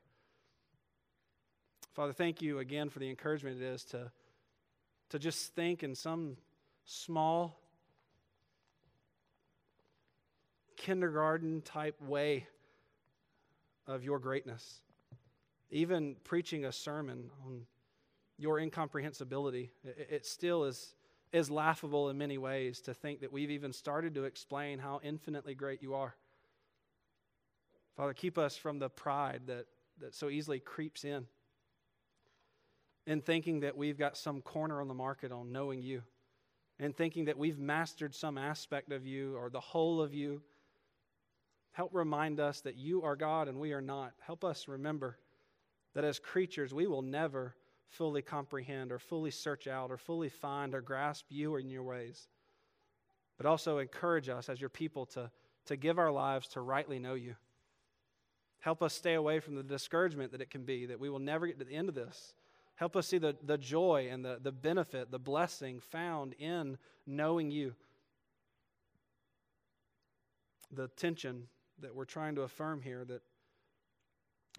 Father, 1.94 2.14
thank 2.14 2.42
you 2.42 2.60
again 2.60 2.90
for 2.90 3.00
the 3.00 3.10
encouragement 3.10 3.62
it 3.62 3.66
is 3.66 3.84
to, 3.86 4.12
to 5.10 5.20
just 5.20 5.54
think 5.56 5.84
in 5.84 5.94
some 5.94 6.38
small, 6.86 7.60
kindergarten 10.78 11.62
type 11.62 12.02
way 12.02 12.48
of 13.88 14.04
your 14.04 14.20
greatness. 14.20 14.80
Even 15.70 16.16
preaching 16.24 16.66
a 16.66 16.72
sermon 16.72 17.30
on 17.46 17.66
your 18.38 18.60
incomprehensibility, 18.60 19.72
it, 19.84 20.08
it 20.10 20.26
still 20.26 20.64
is, 20.64 20.96
is 21.34 21.52
laughable 21.52 22.10
in 22.10 22.18
many 22.18 22.38
ways 22.38 22.80
to 22.82 22.94
think 22.94 23.20
that 23.20 23.34
we've 23.34 23.52
even 23.52 23.74
started 23.74 24.16
to 24.16 24.24
explain 24.24 24.80
how 24.80 25.02
infinitely 25.04 25.56
great 25.56 25.82
you 25.84 25.94
are. 25.94 26.16
Father, 27.96 28.14
keep 28.14 28.38
us 28.38 28.56
from 28.58 28.80
the 28.80 28.89
pride 28.89 29.42
that, 29.48 29.66
that 30.00 30.16
so 30.16 30.30
easily 30.30 30.60
creeps 30.60 31.04
in 31.04 31.26
in 33.08 33.22
thinking 33.22 33.62
that 33.62 33.76
we've 33.76 33.98
got 33.98 34.16
some 34.16 34.42
corner 34.42 34.80
on 34.80 34.88
the 34.88 34.94
market 34.94 35.32
on 35.32 35.52
knowing 35.52 35.82
you 35.82 36.04
and 36.80 36.96
thinking 36.96 37.26
that 37.26 37.38
we've 37.38 37.60
mastered 37.60 38.14
some 38.14 38.38
aspect 38.38 38.92
of 38.92 39.06
you 39.06 39.36
or 39.36 39.50
the 39.50 39.60
whole 39.60 40.02
of 40.02 40.14
you. 40.14 40.42
Help 41.74 41.94
remind 41.94 42.39
us 42.39 42.62
that 42.62 42.76
you 42.76 43.04
are 43.04 43.16
God 43.16 43.48
and 43.48 43.60
we 43.60 43.74
are 43.74 43.82
not. 43.82 44.14
Help 44.20 44.44
us 44.44 44.68
remember 44.68 45.18
that 45.94 46.04
as 46.04 46.20
creatures, 46.20 46.74
we 46.74 46.88
will 46.88 47.02
never 47.02 47.56
fully 47.88 48.22
comprehend 48.22 48.92
or 48.92 49.00
fully 49.00 49.32
search 49.32 49.68
out 49.68 49.92
or 49.92 49.98
fully 49.98 50.30
find 50.30 50.74
or 50.74 50.82
grasp 50.82 51.26
you 51.30 51.56
in 51.58 51.70
your 51.70 51.84
ways. 51.84 52.28
But 53.38 53.46
also 53.46 53.80
encourage 53.80 54.30
us 54.30 54.50
as 54.50 54.60
your 54.60 54.70
people 54.70 55.06
to, 55.08 55.30
to 55.66 55.76
give 55.76 56.00
our 56.00 56.12
lives 56.12 56.48
to 56.50 56.62
rightly 56.62 57.00
know 57.00 57.16
you. 57.16 57.36
Help 58.62 58.82
us 58.84 58.93
stay 58.93 59.16
away 59.16 59.39
from 59.39 59.55
the 59.55 59.64
discouragement 59.64 60.32
that 60.32 60.41
it 60.41 60.49
can 60.49 60.64
be, 60.64 60.86
that 60.86 60.99
we 60.99 61.09
will 61.09 61.20
never 61.20 61.47
get 61.47 61.59
to 61.59 61.66
the 61.66 61.74
end 61.74 61.89
of 61.89 61.95
this. 61.95 62.34
Help 62.76 62.95
us 62.95 63.07
see 63.07 63.18
the, 63.18 63.36
the 63.43 63.57
joy 63.57 64.07
and 64.09 64.24
the, 64.24 64.39
the 64.41 64.51
benefit, 64.51 65.12
the 65.12 65.20
blessing 65.20 65.80
found 65.80 66.34
in 66.39 66.78
knowing 67.05 67.51
you. 67.51 67.74
The 70.72 70.88
tension 70.89 71.47
that 71.82 71.95
we're 71.95 72.05
trying 72.05 72.36
to 72.36 72.41
affirm 72.43 72.82
here 72.82 73.03
that 73.05 73.22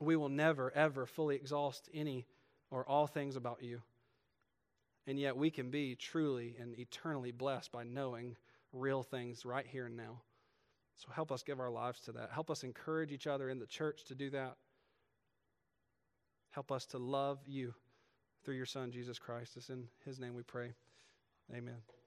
we 0.00 0.16
will 0.16 0.28
never, 0.28 0.72
ever 0.74 1.06
fully 1.06 1.36
exhaust 1.36 1.88
any 1.94 2.26
or 2.70 2.86
all 2.88 3.06
things 3.06 3.36
about 3.36 3.62
you. 3.62 3.82
And 5.06 5.18
yet 5.18 5.36
we 5.36 5.50
can 5.50 5.70
be 5.70 5.94
truly 5.94 6.56
and 6.60 6.76
eternally 6.78 7.30
blessed 7.30 7.70
by 7.70 7.84
knowing 7.84 8.36
real 8.72 9.02
things 9.02 9.44
right 9.44 9.66
here 9.66 9.86
and 9.86 9.96
now. 9.96 10.22
So 11.02 11.08
help 11.12 11.32
us 11.32 11.42
give 11.42 11.58
our 11.58 11.70
lives 11.70 12.00
to 12.02 12.12
that. 12.12 12.30
Help 12.32 12.50
us 12.50 12.62
encourage 12.62 13.10
each 13.10 13.26
other 13.26 13.50
in 13.50 13.58
the 13.58 13.66
church 13.66 14.04
to 14.04 14.14
do 14.14 14.30
that. 14.30 14.56
Help 16.50 16.70
us 16.70 16.86
to 16.86 16.98
love 16.98 17.38
you 17.46 17.74
through 18.44 18.54
your 18.54 18.66
Son, 18.66 18.92
Jesus 18.92 19.18
Christ. 19.18 19.56
It's 19.56 19.68
in 19.68 19.88
His 20.04 20.20
name 20.20 20.34
we 20.34 20.42
pray. 20.42 20.74
Amen. 21.52 22.01